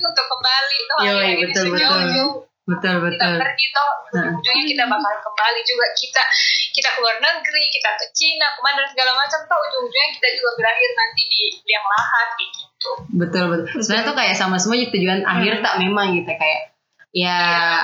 Ya 0.01 0.09
untuk 0.09 0.25
kembali 0.25 0.77
toh 0.89 0.97
Yoi, 0.97 1.13
akhirnya 1.13 1.31
di 1.37 1.43
betul, 1.45 1.63
sini 1.63 1.73
betul. 1.77 2.01
ujung 2.01 2.31
Betul, 2.61 2.93
kita 3.09 3.25
betul. 3.25 3.33
pergi 3.41 3.67
toh 3.73 3.91
ujung-ujungnya 4.05 4.63
kita 4.65 4.83
bakal 4.85 5.13
kembali 5.21 5.61
juga 5.61 5.85
kita 5.93 6.23
kita 6.71 6.89
ke 6.93 6.99
luar 7.01 7.17
negeri 7.19 7.63
kita 7.69 7.89
ke 7.97 8.05
Cina 8.13 8.47
ke 8.53 8.59
mana 8.61 8.85
dan 8.85 8.87
segala 8.89 9.11
macam 9.13 9.39
toh 9.45 9.59
ujung-ujungnya 9.59 10.09
kita 10.15 10.27
juga 10.37 10.49
berakhir 10.57 10.89
nanti 10.93 11.21
di 11.25 11.41
liang 11.65 11.87
lahat 11.87 12.27
kayak 12.33 12.51
gitu 12.57 12.91
Betul, 13.13 13.43
betul. 13.45 13.77
Sebenarnya 13.77 14.05
tuh 14.09 14.17
kayak 14.17 14.35
sama 14.35 14.57
semua 14.57 14.77
tujuan 14.81 15.21
akhir 15.21 15.53
tak 15.61 15.75
memang 15.77 16.17
gitu 16.17 16.31
kayak 16.33 16.73
ya 17.13 17.37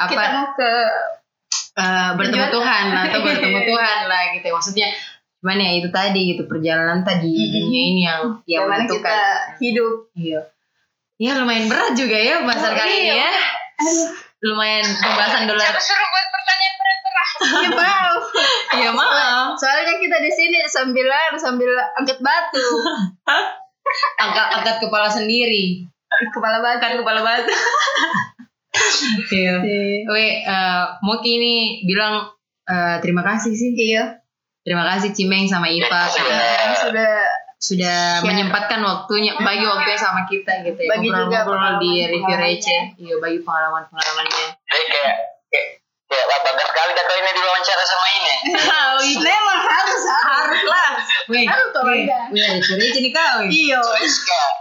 apa 0.07 0.11
Kita 0.13 0.27
mau 0.33 0.47
ke 0.55 0.71
eh, 1.77 2.09
bertemu 2.17 2.45
Tujuan. 2.47 2.55
Tuhan 2.55 2.83
atau 2.95 3.19
bertemu 3.21 3.59
Tuhan 3.69 3.97
lah 4.09 4.21
gitu 4.33 4.47
maksudnya 4.49 4.87
cuman 5.37 5.61
ya 5.61 5.71
itu 5.77 5.89
tadi 5.93 6.21
gitu 6.33 6.43
perjalanan 6.49 7.05
tadi 7.05 7.29
Mm-mm. 7.29 7.53
dunia 7.53 7.81
ini 7.93 8.01
yang 8.09 8.21
yang 8.49 8.65
bagaimana 8.65 8.83
kita 8.89 8.97
menentukan 8.97 9.21
hidup. 9.61 9.93
iya 10.17 10.41
ya 11.17 11.31
lumayan 11.35 11.65
berat 11.65 11.93
juga 11.93 12.13
ya 12.13 12.41
bahasan 12.41 12.71
Oh, 12.71 12.77
kali 12.77 12.93
ini 12.95 13.09
iya. 13.09 13.25
ya 13.25 13.31
lumayan 14.39 14.85
pembahasan 14.85 15.43
dolar 15.45 15.65
siapa 15.65 15.81
suruh 15.81 16.07
buat 16.07 16.27
pertanyaan 16.29 16.75
berat-berat 16.75 17.29
Ya 17.57 17.69
maaf. 17.71 18.21
iya 18.73 18.89
maaf 18.91 19.49
Soalnya 19.59 19.97
kita 19.97 20.17
di 20.17 20.29
sini 20.29 20.57
sambil 20.63 21.09
sambil 21.35 21.69
angkat 21.95 22.17
batu. 22.19 22.61
angkat 24.17 24.47
angkat 24.53 24.75
kepala 24.79 25.09
sendiri 25.09 25.85
Kepala 26.29 26.61
batu. 26.61 26.81
angkat 26.81 26.99
kepala 27.01 27.21
batu 27.21 27.53
Iya. 29.27 29.57
Iya. 29.57 30.05
Weh, 30.05 30.45
eh, 30.45 30.83
Moki 31.01 31.31
ini 31.33 31.55
bilang 31.83 32.29
eh, 32.63 32.95
terima 33.01 33.25
kasih 33.25 33.49
sih. 33.49 33.73
Iya. 33.73 34.21
Terima 34.61 34.85
kasih 34.85 35.15
Cimeng 35.15 35.47
sama 35.47 35.65
karena 36.13 36.45
Yang 36.61 36.75
sudah 36.85 37.13
sudah 37.57 37.97
Share. 38.15 38.23
menyempatkan 38.23 38.79
waktunya 38.79 39.33
bagi 39.35 39.65
waktunya 39.65 39.97
sama 39.97 40.21
kita 40.23 40.61
gitu 40.63 40.77
ya. 40.77 40.89
Bagi 40.89 41.09
juga 41.09 41.41
Ngobrol-ngobrol 41.41 41.73
di 41.79 41.91
review 42.07 42.37
receh. 42.37 42.81
Iya, 42.95 43.15
bagi 43.17 43.39
pengalaman-pengalamannya. 43.41 44.45
Jadi 44.63 44.85
kayak 44.87 45.15
kayak 46.07 46.23
wah 46.23 46.39
bangga 46.39 46.63
sekali 46.63 46.91
dah 46.93 47.03
kau 47.03 47.15
ini 47.15 47.31
diwawancara 47.33 47.83
sama 47.83 48.05
ini. 48.11 48.33
Memang 49.25 49.59
harus 49.59 50.01
Harus 50.07 50.63
lah. 50.63 50.89
Weh, 51.27 51.43
Harus 51.43 51.69
Bangga. 51.75 52.19
weh, 52.29 52.47
review 52.55 52.77
receh 52.77 53.01
nih 53.01 53.11
kau. 53.11 53.37
Iya. 53.43 53.79
Karena 53.81 54.05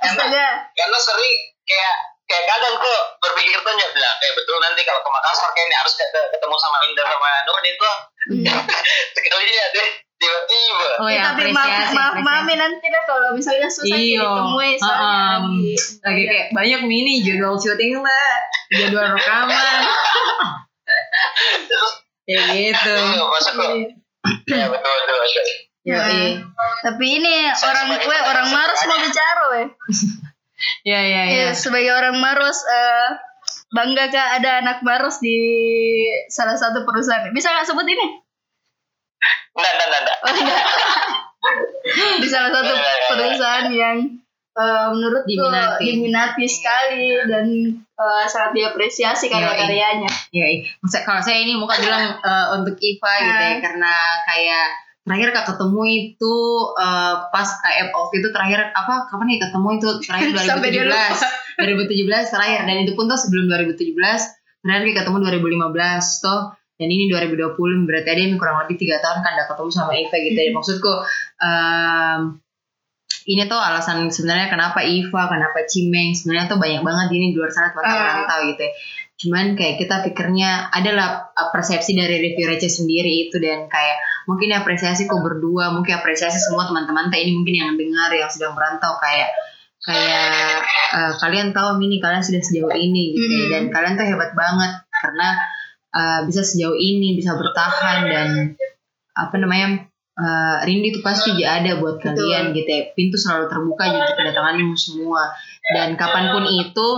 Astaga. 0.03 0.47
karena 0.72 0.99
sering 0.99 1.34
kayak 1.62 1.94
kayak 2.26 2.44
kadang 2.44 2.74
kok 2.76 3.03
berpikir 3.20 3.55
tuh 3.57 3.72
ya 3.72 3.88
bilang 3.88 4.14
kayak 4.16 4.34
betul 4.34 4.57
nanti 4.59 4.82
kalau 4.82 4.99
ke 4.99 5.11
Makassar 5.12 5.51
kayak 5.53 5.66
ini 5.66 5.76
harus 5.76 5.94
ke- 5.94 6.11
ketemu 6.32 6.57
sama 6.57 6.76
Linda 6.80 7.03
sama 7.05 7.30
Nurdin 7.44 7.74
tuh 7.76 7.94
sekali 9.14 9.47
ya 9.47 9.64
deh 9.70 9.88
tiba-tiba 10.17 10.87
Oh 10.97 11.07
Ya, 11.07 11.14
ya, 11.14 11.23
tapi 11.29 11.51
maaf, 11.51 11.93
maaf, 11.93 12.14
mami 12.19 12.55
nanti 12.55 12.85
deh 12.85 13.03
kalau 13.05 13.33
misalnya 13.33 13.69
susah 13.69 13.95
Iya. 13.95 14.25
ditemui 14.25 14.71
soalnya 14.75 14.97
Heeh. 14.97 15.33
lagi. 15.37 15.73
lagi 16.03 16.23
kayak 16.25 16.47
banyak 16.51 16.81
mini 16.85 17.21
jadwal 17.21 17.55
syuting 17.55 18.01
lah 18.01 18.33
jadwal 18.71 19.07
rekaman 19.11 19.53
kayak 22.25 22.45
gitu 22.51 22.95
Iya, 22.97 23.23
masuk 23.25 23.53
kok 23.55 23.71
ya 24.49 24.67
betul 24.67 24.95
betul 24.97 25.17
betul 25.17 25.47
ya 25.85 26.03
iya 26.03 26.43
Tapi 26.83 27.05
ini 27.14 27.35
orang 27.53 27.87
gue 27.95 28.19
orang 28.19 28.49
Maros 28.51 28.81
mau 28.85 28.99
bicara 28.99 29.43
weh. 29.53 29.67
ya 30.83 30.99
ya 30.99 31.23
ya 31.23 31.23
Ya, 31.31 31.49
sebagai 31.53 31.93
orang 31.93 32.19
Maros 32.19 32.59
eh, 32.64 33.09
bangga 33.69 34.09
kak 34.09 34.29
ada 34.41 34.64
anak 34.64 34.79
Maros 34.81 35.21
di 35.21 35.39
salah 36.27 36.55
satu 36.55 36.83
perusahaan. 36.83 37.31
Bisa 37.31 37.51
nggak 37.51 37.67
sebut 37.67 37.87
ini? 37.87 38.07
Enggak 39.53 39.72
enggak 39.72 39.87
enggak, 39.89 40.03
enggak. 40.03 40.18
Oh, 40.20 40.33
di 42.20 42.27
salah 42.27 42.51
satu 42.51 42.66
Iya, 42.68 42.77
iya, 42.77 42.93
iya. 42.93 43.07
perusahaan 43.09 43.66
yang 43.68 43.99
eh, 44.53 44.87
menurutku 44.89 45.29
Diminati. 45.29 45.83
diminati 45.85 46.45
sekali 46.45 47.07
dan 47.24 47.47
eh, 47.77 48.24
sangat 48.27 48.51
diapresiasi 48.53 49.29
karya-karyanya. 49.29 50.11
ya 50.31 50.47
iya. 50.47 50.66
Maksud- 50.81 51.05
kalau 51.05 51.20
saya 51.20 51.39
ini 51.39 51.55
muka 51.55 51.77
bilang 51.77 52.16
eh, 52.16 52.47
untuk 52.55 52.74
Iva 52.77 53.12
gitu 53.20 53.43
ya 53.45 53.57
karena 53.61 53.93
kayak 54.24 54.66
terakhir 55.07 55.29
kak 55.31 55.47
ketemu 55.47 55.83
itu 55.87 56.35
eh, 56.74 57.14
pas 57.31 57.49
KF 57.49 57.89
off 57.93 58.11
itu 58.11 58.29
terakhir 58.29 58.72
apa 58.72 59.07
kapan 59.07 59.31
ya 59.31 59.47
ketemu 59.47 59.68
itu? 59.72 59.89
Terakhir 60.03 60.29
Sampai 60.51 60.68
dia 60.70 60.85
2017 60.85 61.55
2017 61.57 62.35
terakhir. 62.35 62.61
Dan 62.64 62.77
itu 62.83 62.93
pun 62.93 63.07
tuh 63.07 63.16
sebelum 63.16 63.47
2017 63.47 63.95
terakhir 64.61 64.83
kita 64.85 65.01
ketemu 65.05 65.18
2015 65.47 65.70
toh 66.20 66.41
dan 66.77 66.89
ini 66.93 67.09
2020 67.09 67.89
berarti 67.89 68.09
ada 68.12 68.20
yang 68.20 68.37
kurang 68.37 68.57
lebih 68.64 68.77
tiga 68.77 69.01
tahun 69.01 69.24
kan 69.24 69.33
udah 69.37 69.47
ketemu 69.49 69.70
sama 69.72 69.93
Iva 69.97 70.16
gitu 70.20 70.39
ya 70.39 70.51
maksudku 70.53 70.93
em, 71.41 72.20
ini 73.27 73.43
tuh 73.51 73.59
alasan 73.59 74.07
sebenarnya 74.12 74.47
kenapa 74.53 74.85
Iva 74.85 75.22
kenapa 75.27 75.64
Cimeng 75.66 76.12
sebenarnya 76.14 76.47
tuh 76.53 76.59
banyak 76.61 76.83
banget 76.85 77.09
ini 77.16 77.33
di 77.33 77.37
luar 77.41 77.51
sana 77.51 77.72
teman-teman 77.72 77.97
Ah. 77.97 78.09
rantau 78.22 78.39
gitu 78.53 78.62
ya 78.62 78.72
cuman 79.16 79.57
kayak 79.57 79.81
kita 79.81 80.05
pikirnya 80.05 80.68
adalah 80.68 81.33
uh, 81.33 81.49
persepsi 81.49 81.97
dari 81.97 82.20
review 82.20 82.53
receh 82.53 82.68
sendiri 82.68 83.09
itu 83.24 83.41
dan 83.41 83.64
kayak 83.64 83.97
mungkin 84.29 84.53
apresiasi 84.53 85.09
kok 85.09 85.24
berdua 85.24 85.72
mungkin 85.72 85.97
apresiasi 85.97 86.37
semua 86.37 86.68
teman-teman 86.68 87.09
teh 87.09 87.24
ini 87.24 87.33
mungkin 87.33 87.55
yang 87.57 87.70
dengar 87.81 88.12
yang 88.12 88.29
sedang 88.29 88.53
merantau 88.53 88.93
kayak 89.01 89.33
kayak 89.81 90.61
uh, 90.93 91.12
kalian 91.16 91.57
tahu 91.57 91.81
ini 91.81 91.97
kalian 91.97 92.20
sudah 92.20 92.45
sejauh 92.45 92.77
ini 92.77 93.16
gitu 93.16 93.24
ya. 93.33 93.41
Mm. 93.41 93.49
dan 93.49 93.62
kalian 93.72 93.95
tuh 93.97 94.05
hebat 94.05 94.31
banget 94.37 94.72
karena 94.93 95.29
uh, 95.97 96.20
bisa 96.28 96.44
sejauh 96.44 96.76
ini 96.76 97.16
bisa 97.16 97.32
bertahan 97.32 97.99
dan 98.05 98.28
apa 99.16 99.34
namanya 99.40 99.88
uh, 100.20 100.61
rindu 100.68 100.92
itu 100.92 101.01
pasti 101.01 101.32
ada 101.40 101.80
buat 101.80 101.97
Betul. 101.97 102.12
kalian 102.12 102.53
gitu 102.53 102.68
ya. 102.68 102.82
Pintu 102.92 103.16
selalu 103.16 103.49
terbuka 103.49 103.88
jadi 103.88 104.12
kedatanganmu 104.12 104.76
semua. 104.76 105.32
Dan 105.66 105.99
kapan 105.99 106.30
pun 106.30 106.44
itu 106.47 106.88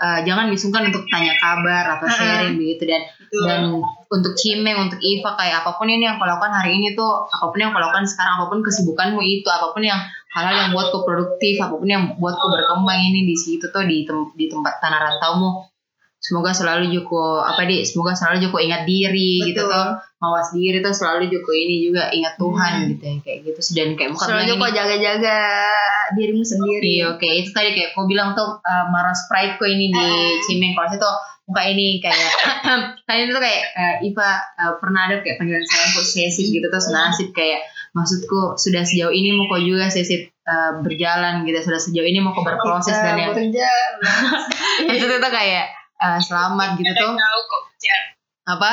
uh, 0.00 0.20
jangan 0.24 0.50
disungkan 0.50 0.88
untuk 0.88 1.04
tanya 1.08 1.36
kabar 1.38 2.00
atau 2.00 2.06
sharing 2.10 2.58
begitu 2.58 2.88
dan 2.88 3.06
dan 3.46 3.60
untuk 4.10 4.32
Cimeng 4.34 4.86
untuk 4.86 4.98
Iva 4.98 5.34
kayak 5.38 5.62
apa 5.62 5.78
pun 5.78 5.86
ini 5.90 6.06
yang 6.06 6.18
kau 6.18 6.26
lakukan 6.26 6.52
hari 6.52 6.78
ini 6.78 6.98
tuh 6.98 7.26
apa 7.26 7.50
pun 7.50 7.58
yang 7.58 7.70
kau 7.70 7.82
lakukan 7.82 8.06
sekarang 8.06 8.38
apa 8.38 8.46
pun 8.50 8.60
kesibukanmu 8.66 9.20
itu 9.22 9.46
apa 9.46 9.70
pun 9.70 9.82
yang 9.82 9.98
hal-hal 10.34 10.54
yang 10.54 10.70
buat 10.74 10.90
kau 10.90 11.02
produktif 11.06 11.58
apa 11.62 11.74
pun 11.74 11.88
yang 11.88 12.04
buat 12.18 12.34
kau 12.34 12.50
berkembang 12.50 12.98
ini 12.98 13.26
di 13.26 13.36
situ 13.38 13.66
tuh 13.70 13.84
di 13.86 14.06
tem- 14.06 14.32
di 14.34 14.46
tempat 14.50 14.78
tanah 14.78 15.00
rantaumu 15.00 15.64
semoga 16.16 16.50
selalu 16.50 16.90
Joko 16.90 17.44
apa 17.44 17.68
di 17.68 17.86
semoga 17.86 18.16
selalu 18.16 18.48
Joko 18.48 18.58
ingat 18.58 18.82
diri 18.88 19.44
gitu 19.46 19.62
Betul. 19.62 19.70
tuh 19.70 19.86
mawas 20.16 20.48
diri 20.50 20.80
tuh 20.80 20.90
selalu 20.90 21.28
Joko 21.28 21.52
ini 21.52 21.86
juga 21.86 22.08
ingat 22.10 22.34
Tuhan 22.40 22.72
Hmm. 22.76 22.88
gitu 22.90 23.04
ya 23.04 23.16
kayak 23.22 23.38
gitu 23.46 23.60
dan 23.76 23.88
kayak 23.94 24.10
bukan 24.16 24.26
Selalu 24.26 24.42
ini 24.48 24.66
jaga-jaga 24.74 25.36
dirimu 26.16 26.44
sendiri. 26.46 26.86
Iya, 27.02 27.04
oke. 27.18 27.28
Itu 27.28 27.50
tadi 27.50 27.70
kayak 27.74 27.90
kau 27.94 28.06
bilang 28.06 28.32
tuh 28.32 28.58
uh, 28.62 28.84
Maros 28.90 29.26
Pride 29.28 29.58
kok 29.60 29.68
ini 29.68 29.90
di 29.92 29.98
Ah. 30.02 30.38
Cimeng. 30.46 30.72
Kalau 30.74 30.98
tuh 30.98 31.14
muka 31.46 31.62
ini 31.62 32.02
kayak 32.02 32.30
kalian 33.06 33.30
itu 33.30 33.38
kayak 33.38 33.62
uh, 33.78 33.96
Iva 34.02 34.30
uh, 34.58 34.72
pernah 34.82 35.06
ada 35.06 35.22
kayak 35.22 35.38
panggilan 35.38 35.62
saya 35.62 35.94
kok 35.94 36.02
sesit 36.02 36.46
gitu 36.50 36.66
tuh 36.66 36.82
senasib 36.82 37.30
kayak 37.30 37.62
maksudku 37.94 38.58
sudah 38.58 38.82
sejauh 38.82 39.14
ini 39.14 39.30
mau 39.30 39.46
kau 39.46 39.62
juga 39.62 39.86
sesit 39.86 40.34
uh, 40.42 40.82
berjalan 40.82 41.46
gitu 41.46 41.70
sudah 41.70 41.78
sejauh 41.78 42.02
ini 42.02 42.18
mau 42.18 42.34
kau 42.34 42.42
berproses 42.42 42.98
dan 42.98 43.14
yang 43.14 43.30
maksudnya 43.30 45.18
tuh 45.22 45.32
kayak 45.32 45.70
uh, 46.00 46.20
selamat 46.20 46.76
gitu. 46.80 46.92
tuh 46.92 47.12
jauh 47.16 47.44
kok 47.48 47.62
jalan. 47.80 48.04
apa? 48.46 48.72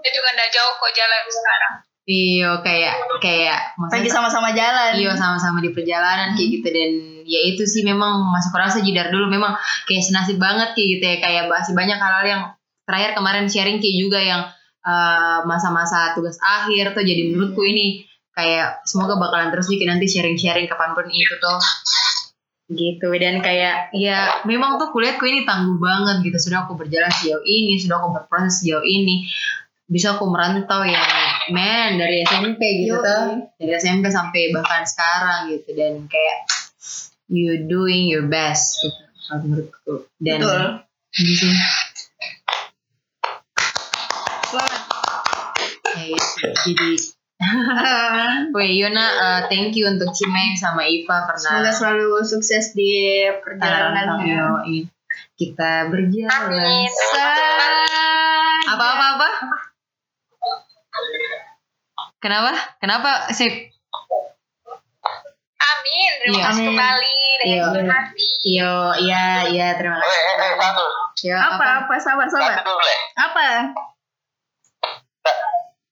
Dia 0.00 0.10
juga 0.12 0.28
udah 0.32 0.48
jauh 0.52 0.74
kok 0.80 0.92
jalan 0.92 1.22
sekarang. 1.28 1.74
Iya 2.04 2.60
kayak 2.60 2.94
kayak 3.24 3.60
Lagi 3.88 4.08
sama-sama 4.12 4.52
jalan. 4.52 4.92
Iya 5.00 5.16
sama-sama 5.16 5.64
di 5.64 5.72
perjalanan 5.72 6.36
kayak 6.36 6.48
gitu. 6.60 6.68
Dan 6.68 6.90
ya 7.24 7.40
itu 7.48 7.64
sih 7.64 7.80
memang 7.80 8.20
masuk 8.28 8.52
rasa 8.52 8.84
jidar. 8.84 9.08
Dulu 9.08 9.32
memang 9.32 9.56
kayak 9.88 10.04
senasib 10.04 10.36
banget 10.36 10.76
kayak 10.76 10.88
gitu 10.98 11.04
ya. 11.04 11.16
Kayak 11.24 11.44
masih 11.48 11.72
banyak 11.72 11.96
hal-hal 11.96 12.24
yang 12.28 12.42
terakhir 12.84 13.16
kemarin 13.16 13.48
sharing 13.48 13.80
kayak 13.80 13.96
juga 13.96 14.20
yang 14.20 14.42
eh, 14.84 15.38
masa-masa 15.48 16.12
tugas 16.12 16.36
akhir 16.44 16.92
tuh 16.92 17.04
jadi 17.04 17.32
menurutku 17.32 17.64
ini. 17.64 18.04
Kayak 18.36 18.84
semoga 18.84 19.16
bakalan 19.16 19.54
terus 19.54 19.70
bikin 19.70 19.88
nanti 19.88 20.10
sharing-sharing 20.10 20.66
kapan 20.66 20.90
pun 20.92 21.06
itu 21.06 21.34
tuh 21.38 21.56
gitu 22.74 23.08
dan 23.16 23.40
kayak 23.40 23.94
ya 23.94 24.42
memang 24.44 24.76
tuh 24.76 24.90
kuliahku 24.90 25.24
ini 25.24 25.46
tangguh 25.46 25.78
banget 25.78 26.26
gitu 26.26 26.50
sudah 26.50 26.66
aku 26.66 26.74
berjalan 26.74 27.10
sejauh 27.10 27.42
ini 27.46 27.78
sudah 27.78 28.02
aku 28.02 28.08
berproses 28.18 28.60
sejauh 28.62 28.82
ini 28.82 29.30
bisa 29.84 30.16
aku 30.16 30.26
merantau 30.26 30.82
yang 30.82 31.04
men 31.52 32.00
dari 32.00 32.24
SMP 32.24 32.84
gitu 32.84 32.98
Yoi. 32.98 33.04
tuh 33.04 33.24
dari 33.60 33.72
SMP 33.76 34.10
sampai 34.10 34.50
bahkan 34.50 34.82
sekarang 34.88 35.52
gitu 35.54 35.70
dan 35.76 36.08
kayak 36.10 36.38
you 37.28 37.64
doing 37.68 38.08
your 38.10 38.26
best 38.26 38.80
gitu 38.82 39.02
menurutku 39.32 39.94
dan 40.20 40.40
Betul. 40.40 40.62
sih 41.16 41.54
Selamat. 44.50 44.80
kayak 45.94 46.08
gitu. 46.14 46.46
jadi 46.74 46.90
Weh 48.54 48.72
Yona 48.76 49.06
uh, 49.14 49.40
thank 49.46 49.72
you 49.72 49.84
untuk 49.84 50.08
Cimeng 50.10 50.54
sama 50.54 50.82
Iva 50.82 51.24
karena 51.24 51.40
Semoga 51.60 51.70
selalu 51.70 52.22
sukses 52.22 52.72
di 52.72 52.88
Iya, 53.22 53.38
perjalanannya. 53.38 54.34
Yoi. 54.64 54.78
kita 55.34 55.88
berjalan 55.88 56.30
Amin. 56.48 56.90
Apa 58.66 58.84
apa 58.88 59.04
apa 59.14 59.28
kenapa 62.18 62.50
kenapa 62.78 63.10
sip 63.30 63.52
Amin. 65.56 66.10
Terima 66.18 66.34
Iya. 66.34 66.44
kasih 66.46 66.62
Amin. 66.62 66.68
kembali 66.72 67.16
Iya. 67.44 67.64
dengan 67.68 67.88
hati. 67.90 68.28
yo 68.46 68.74
iya 68.96 69.24
iya 69.46 69.68
terima 69.74 69.96
eh 69.96 70.02
kasih 70.02 70.20
eh 70.22 70.36
eh 70.38 70.52
satu 70.56 70.84
yo 71.22 71.36
Apa 71.36 71.64
apa 71.82 71.94
sabar 71.98 72.26
sabar. 72.26 72.56
ya 72.56 72.98
Apa? 73.20 73.44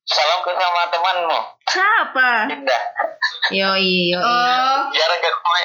Salam 0.03 0.39
ke 0.43 0.51
sama 0.55 0.83
temanmu. 0.91 1.39
Siapa? 1.71 2.31
Indah 2.51 2.83
yo 3.55 3.71
yo 3.79 4.19
Oh, 4.19 4.79
jarang 4.91 5.21
ke 5.23 5.31
kue. 5.31 5.65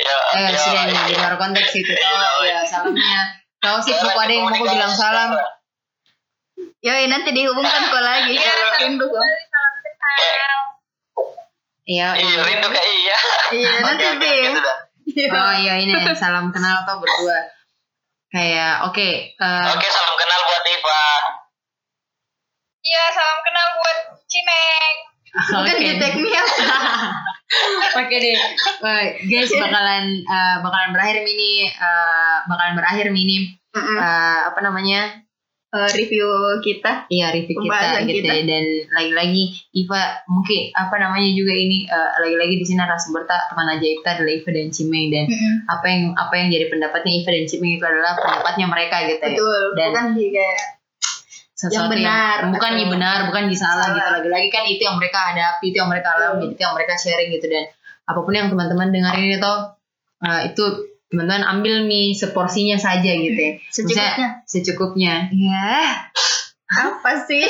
Ya 0.00 0.16
eh 0.32 0.48
ya, 0.48 0.58
sudah 0.58 0.82
nih 0.88 0.96
ya, 0.96 1.02
di 1.06 1.14
luar 1.18 1.34
konteks 1.36 1.70
itu. 1.76 1.92
Oh 1.92 2.42
ya 2.42 2.64
salamnya. 2.64 3.20
Kau 3.60 3.76
sih 3.84 3.92
mau 3.92 4.16
ada 4.16 4.32
yang 4.32 4.48
mau 4.48 4.64
bilang 4.64 4.94
salam. 4.94 5.36
yoi 6.80 7.04
nanti 7.12 7.36
dihubungkan 7.36 7.92
kok 7.92 8.00
lagi. 8.00 8.32
Iya, 8.40 8.52
kalau 8.56 8.70
rindu 8.80 9.04
kok. 9.04 9.20
kenal. 9.20 10.58
iya 11.84 12.08
Iya, 12.16 12.40
rindu 12.40 12.68
kayak 12.72 12.88
iya. 12.88 13.18
Iya 13.52 13.70
nanti 13.84 14.04
Bim. 14.16 14.52
gitu 14.56 14.72
oh 15.34 15.52
iya 15.58 15.74
ini 15.82 15.92
salam 16.16 16.48
kenal 16.54 16.86
tuh 16.88 16.96
berdua. 17.02 17.38
Kayak 18.30 18.86
oke 18.86 19.08
eh, 19.34 19.64
Oke, 19.74 19.86
salam 19.90 20.14
kenal 20.16 20.40
buat 20.46 20.64
Iva. 20.64 21.02
Iya, 22.90 23.02
salam 23.08 23.38
kenal 23.40 23.66
buat 23.72 23.98
Cimek. 24.26 24.94
Bukan 25.30 25.62
oke. 25.62 25.78
di 25.78 25.94
tag 25.94 26.14
up. 26.40 26.48
Oke 27.96 28.16
deh, 28.16 28.34
Eh, 28.80 29.04
guys 29.24 29.50
bakalan 29.52 30.04
eh, 30.20 30.56
bakalan 30.58 30.90
berakhir 30.90 31.22
mini 31.22 31.66
eh, 31.66 32.36
bakalan 32.44 32.74
berakhir 32.74 33.06
mini 33.08 33.46
eh, 33.72 34.38
apa 34.44 34.58
namanya 34.60 35.22
Eh, 35.70 35.86
review 35.94 36.26
kita. 36.58 37.06
Iya 37.06 37.30
review 37.30 37.62
kita 37.62 38.02
gitu 38.02 38.26
kita. 38.26 38.34
ya 38.34 38.42
dan 38.42 38.64
lagi-lagi 38.90 39.54
Iva 39.70 40.02
mungkin 40.26 40.74
apa 40.74 40.98
namanya 40.98 41.30
juga 41.30 41.54
ini 41.54 41.86
eh, 41.86 42.10
lagi-lagi 42.18 42.58
di 42.58 42.66
sini 42.66 42.74
narasumber 42.76 43.22
tak 43.22 43.46
teman 43.46 43.70
aja 43.70 43.86
kita 43.86 44.18
adalah 44.18 44.34
Iva 44.34 44.50
dan 44.50 44.66
Cimeng 44.68 45.14
dan 45.14 45.30
apa 45.70 45.86
yang 45.86 46.02
apa 46.18 46.34
yang 46.34 46.50
jadi 46.50 46.66
pendapatnya 46.66 47.12
Iva 47.14 47.30
dan 47.30 47.46
Cimeng 47.46 47.78
itu 47.78 47.86
adalah 47.86 48.18
pendapatnya 48.18 48.66
mereka 48.66 48.96
gitu 49.06 49.22
ya. 49.22 49.30
Betul. 49.30 49.62
Dan- 49.78 49.94
Bukan 49.94 50.06
kayak 50.18 50.58
Sesuatu 51.60 51.76
Yang 51.76 51.88
benar, 52.00 52.36
bukan 52.48 52.56
atau- 52.66 52.80
yang 52.80 52.90
benar 52.90 53.16
bukan 53.28 53.42
yang 53.44 53.58
salah 53.58 53.86
gitu 53.90 54.08
lagi-lagi 54.10 54.48
kan 54.48 54.64
itu 54.64 54.80
yang 54.80 54.96
mereka 54.96 55.18
hadapi 55.26 55.64
itu 55.66 55.76
yang 55.76 55.88
mereka 55.88 56.08
alami 56.10 56.44
itu 56.48 56.56
yang 56.58 56.72
mereka 56.72 56.94
sharing 56.94 57.28
gitu 57.30 57.46
dan 57.46 57.68
apa 58.02 58.18
pun 58.18 58.32
yang 58.32 58.48
teman-teman 58.48 58.88
dengerin 58.88 59.36
itu 59.36 59.52
eh, 60.20 60.40
itu 60.48 60.64
teman-teman 61.06 61.44
ambil 61.44 61.84
mie 61.84 62.12
seporsinya 62.12 62.76
saja 62.76 63.12
gitu 63.12 63.36
ya 63.36 63.52
secukupnya. 63.68 64.28
secukupnya 64.44 65.14
ya 65.28 66.00
Apa 66.70 67.18
sih? 67.20 67.42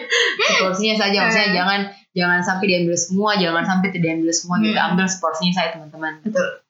seporsinya 0.48 0.94
saja 0.96 1.16
maksudnya 1.20 1.50
Eh. 1.50 1.54
jangan 1.54 1.80
jangan 2.10 2.40
sampai 2.40 2.66
diambil 2.68 2.94
semua 2.94 3.34
jangan 3.34 3.62
sampai 3.62 3.90
tidak 3.90 4.16
diambil 4.16 4.32
semua 4.32 4.56
gitu 4.60 4.72
Hmm. 4.72 4.88
ambil 4.88 5.04
seporsinya 5.04 5.52
saya 5.52 5.68
teman-teman 5.72 6.22
Betul. 6.22 6.62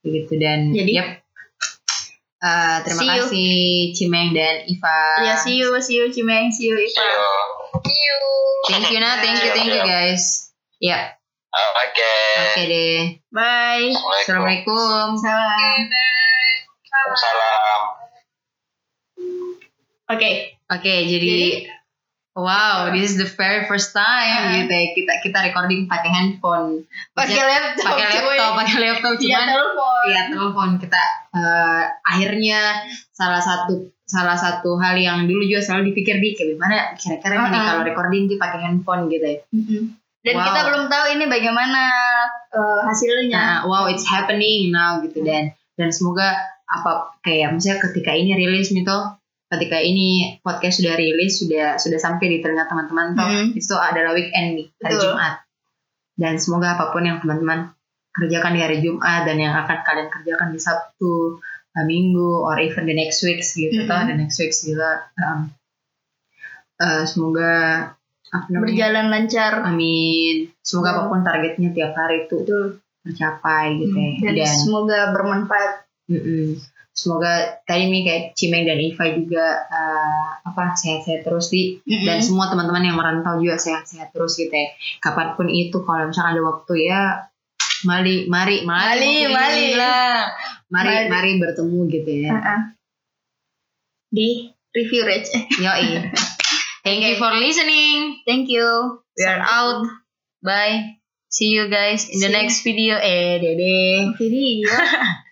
begitu 0.00 0.32
dan 0.36 0.58
Jadi- 0.68 0.92
yep. 0.92 1.08
Eh, 2.42 2.76
terima 2.82 2.98
See 2.98 3.06
you. 3.06 3.22
kasih 3.22 3.54
Cimeng 3.94 4.34
dan 4.34 4.66
Iva 4.66 5.22
Ya 5.22 5.38
see 5.38 5.62
you, 5.62 5.70
see 5.78 5.94
you 5.94 6.10
Cimeng, 6.10 6.50
see 6.50 6.66
you 6.66 6.74
Iva. 6.74 6.90
See 7.86 7.94
you. 8.02 8.18
thank 8.66 8.90
you 8.90 8.98
nah 8.98 9.22
thank 9.22 9.38
you 9.38 9.50
thank 9.54 9.70
you 9.70 9.78
guys 9.78 10.50
ya 10.82 11.14
Oke. 11.54 12.18
oke 12.42 12.62
deh 12.66 12.98
Bye. 13.30 13.94
assalamualaikum 13.94 15.14
Salam. 15.14 15.78
Salam. 17.14 17.80
Oke. 20.08 20.30
oke 20.66 20.94
jadi 21.06 21.62
Wow, 22.32 22.88
this 22.90 23.12
is 23.12 23.16
the 23.16 23.28
very 23.28 23.68
first 23.68 23.92
time 23.92 24.40
Ah. 24.48 24.56
gitu 24.56 24.72
ya 24.72 24.86
kita 24.96 25.12
kita 25.20 25.38
recording 25.44 25.84
pakai 25.84 26.08
handphone, 26.08 26.80
Pakai 27.12 27.36
laptop. 27.36 27.92
pakai 27.92 28.08
laptop, 28.08 28.50
pakai 28.56 28.76
laptop 28.80 29.12
Iya 29.14 29.36
cuman 29.36 29.46
telepon. 29.46 30.02
Iya 30.08 30.20
telepon 30.28 30.68
kita 30.78 31.02
eh, 31.30 31.82
akhirnya 32.02 32.60
salah 33.10 33.36
satu 33.36 33.74
salah 34.02 34.32
satu 34.34 34.76
hal 34.76 34.96
yang 34.96 35.24
dulu 35.24 35.40
juga 35.42 35.60
selalu 35.60 35.92
dipikir 35.92 36.18
di 36.18 36.32
kayak 36.32 36.48
gimana 36.52 36.74
kira-kira 36.94 37.34
ini 37.34 37.48
Uh-uh. 37.50 37.64
kalau 37.66 37.82
recording 37.82 38.24
di 38.24 38.36
pakai 38.36 38.60
handphone 38.62 39.08
gitu 39.08 39.26
ya. 39.26 39.38
Mm-mm. 39.52 39.82
Dan 40.22 40.34
Wow. 40.34 40.44
kita 40.48 40.60
belum 40.64 40.84
tahu 40.86 41.04
ini 41.12 41.24
bagaimana 41.26 41.82
eh, 42.48 42.80
hasilnya. 42.82 43.36
Nah, 43.36 43.58
wow 43.64 43.84
it's 43.86 44.04
happening 44.04 44.68
now 44.68 45.00
gitu 45.00 45.20
dan 45.20 45.52
dan 45.74 45.88
semoga 45.88 46.32
apa 46.64 47.12
kayak 47.20 47.52
misalnya 47.52 47.84
ketika 47.84 48.12
ini 48.12 48.32
rilis 48.32 48.72
nih 48.72 48.80
toh 48.82 49.20
ketika 49.52 49.76
ini 49.76 50.40
podcast 50.40 50.80
sudah 50.80 50.94
rilis 50.94 51.36
sudah 51.36 51.76
sudah 51.76 51.98
sampai 51.98 52.26
di 52.26 52.36
telinga 52.40 52.64
teman-teman 52.64 53.12
toh 53.12 53.28
Mhm. 53.28 53.46
itu 53.52 53.74
adalah 53.74 54.12
weekend 54.12 54.56
nih 54.56 54.66
hari 54.78 54.96
Betul. 54.96 55.12
Jumat 55.12 55.34
dan 56.14 56.34
semoga 56.36 56.68
apa 56.74 56.84
pun 56.88 57.02
yang 57.02 57.18
teman-teman 57.18 57.72
kerjakan 58.12 58.52
di 58.52 58.60
hari 58.60 58.76
Jumat 58.78 59.24
dan 59.24 59.36
yang 59.36 59.52
akan 59.54 59.78
kalian 59.82 60.08
kerjakan 60.08 60.48
di 60.48 60.58
Sabtu 60.58 61.36
uh, 61.72 61.84
Minggu 61.84 62.32
or 62.40 62.56
even 62.58 62.84
the 62.84 62.92
next 62.92 63.20
weeks 63.20 63.52
gitu 63.52 63.76
Mhm. 63.78 63.86
toh 63.86 64.00
the 64.02 64.16
next 64.16 64.36
weeks 64.36 64.60
gitu 64.62 64.80
um, 65.18 65.52
uh, 66.78 67.04
semoga 67.04 67.52
apa 68.26 68.48
namanya 68.48 68.64
Berjalan 68.64 69.06
lancar. 69.08 69.52
amin 69.62 70.48
semoga 70.58 70.88
Hmm. 70.88 70.98
apa 70.98 71.02
pun 71.06 71.20
targetnya 71.22 71.68
tiap 71.70 71.92
hari 71.92 72.24
itu 72.24 72.36
Betul. 72.40 72.64
tercapai 73.02 73.66
gitu 73.76 73.92
ya 73.92 74.10
Dan, 74.22 74.32
dan 74.34 74.48
semoga 74.54 75.00
bermanfaat. 75.10 75.72
Mm-mm. 76.08 76.56
Semoga 76.92 77.64
tadi 77.64 77.88
nih 77.88 78.02
kayak 78.04 78.24
Cimeng 78.36 78.68
dan 78.68 78.76
Iva 78.76 79.04
juga 79.16 79.64
uh, 79.64 80.28
apa 80.44 80.76
sehat-sehat 80.76 81.24
terus 81.24 81.48
di 81.48 81.80
Mm-mm. 81.80 82.04
dan 82.04 82.20
semua 82.20 82.52
teman-teman 82.52 82.84
yang 82.84 83.00
merantau 83.00 83.40
juga 83.40 83.56
sehat-sehat 83.56 84.12
terus 84.12 84.36
gitu 84.36 84.52
ya. 84.52 84.68
Kapan 85.00 85.32
pun 85.32 85.48
itu 85.48 85.80
kalau 85.88 86.04
misalnya 86.12 86.36
ada 86.36 86.42
waktu 86.44 86.74
ya 86.84 87.00
mari 87.88 88.28
mari 88.28 88.62
mari 88.68 89.24
Mari, 89.24 89.32
mari. 89.32 89.66
lah. 89.74 90.36
Mari 90.68 90.88
Mari. 90.88 91.08
mari 91.08 91.30
bertemu 91.40 91.78
gitu 91.88 92.10
ya. 92.12 92.30
Uh-uh. 92.36 92.60
Di 94.12 94.28
review 94.76 95.02
Rich. 95.08 95.32
Yoi. 95.64 96.12
Thank 96.84 97.00
you 97.08 97.16
for 97.16 97.32
listening. 97.32 98.20
Thank 98.28 98.52
you. 98.52 99.00
We 99.16 99.24
are 99.24 99.40
out. 99.40 99.88
Bye. 100.44 101.00
See 101.32 101.48
you 101.56 101.72
guys 101.72 102.04
in 102.12 102.20
the 102.20 102.28
See 102.28 102.36
next 102.36 102.60
video. 102.60 103.00
Eh, 103.00 103.40
dede. 103.40 104.12
Video. 104.20 104.68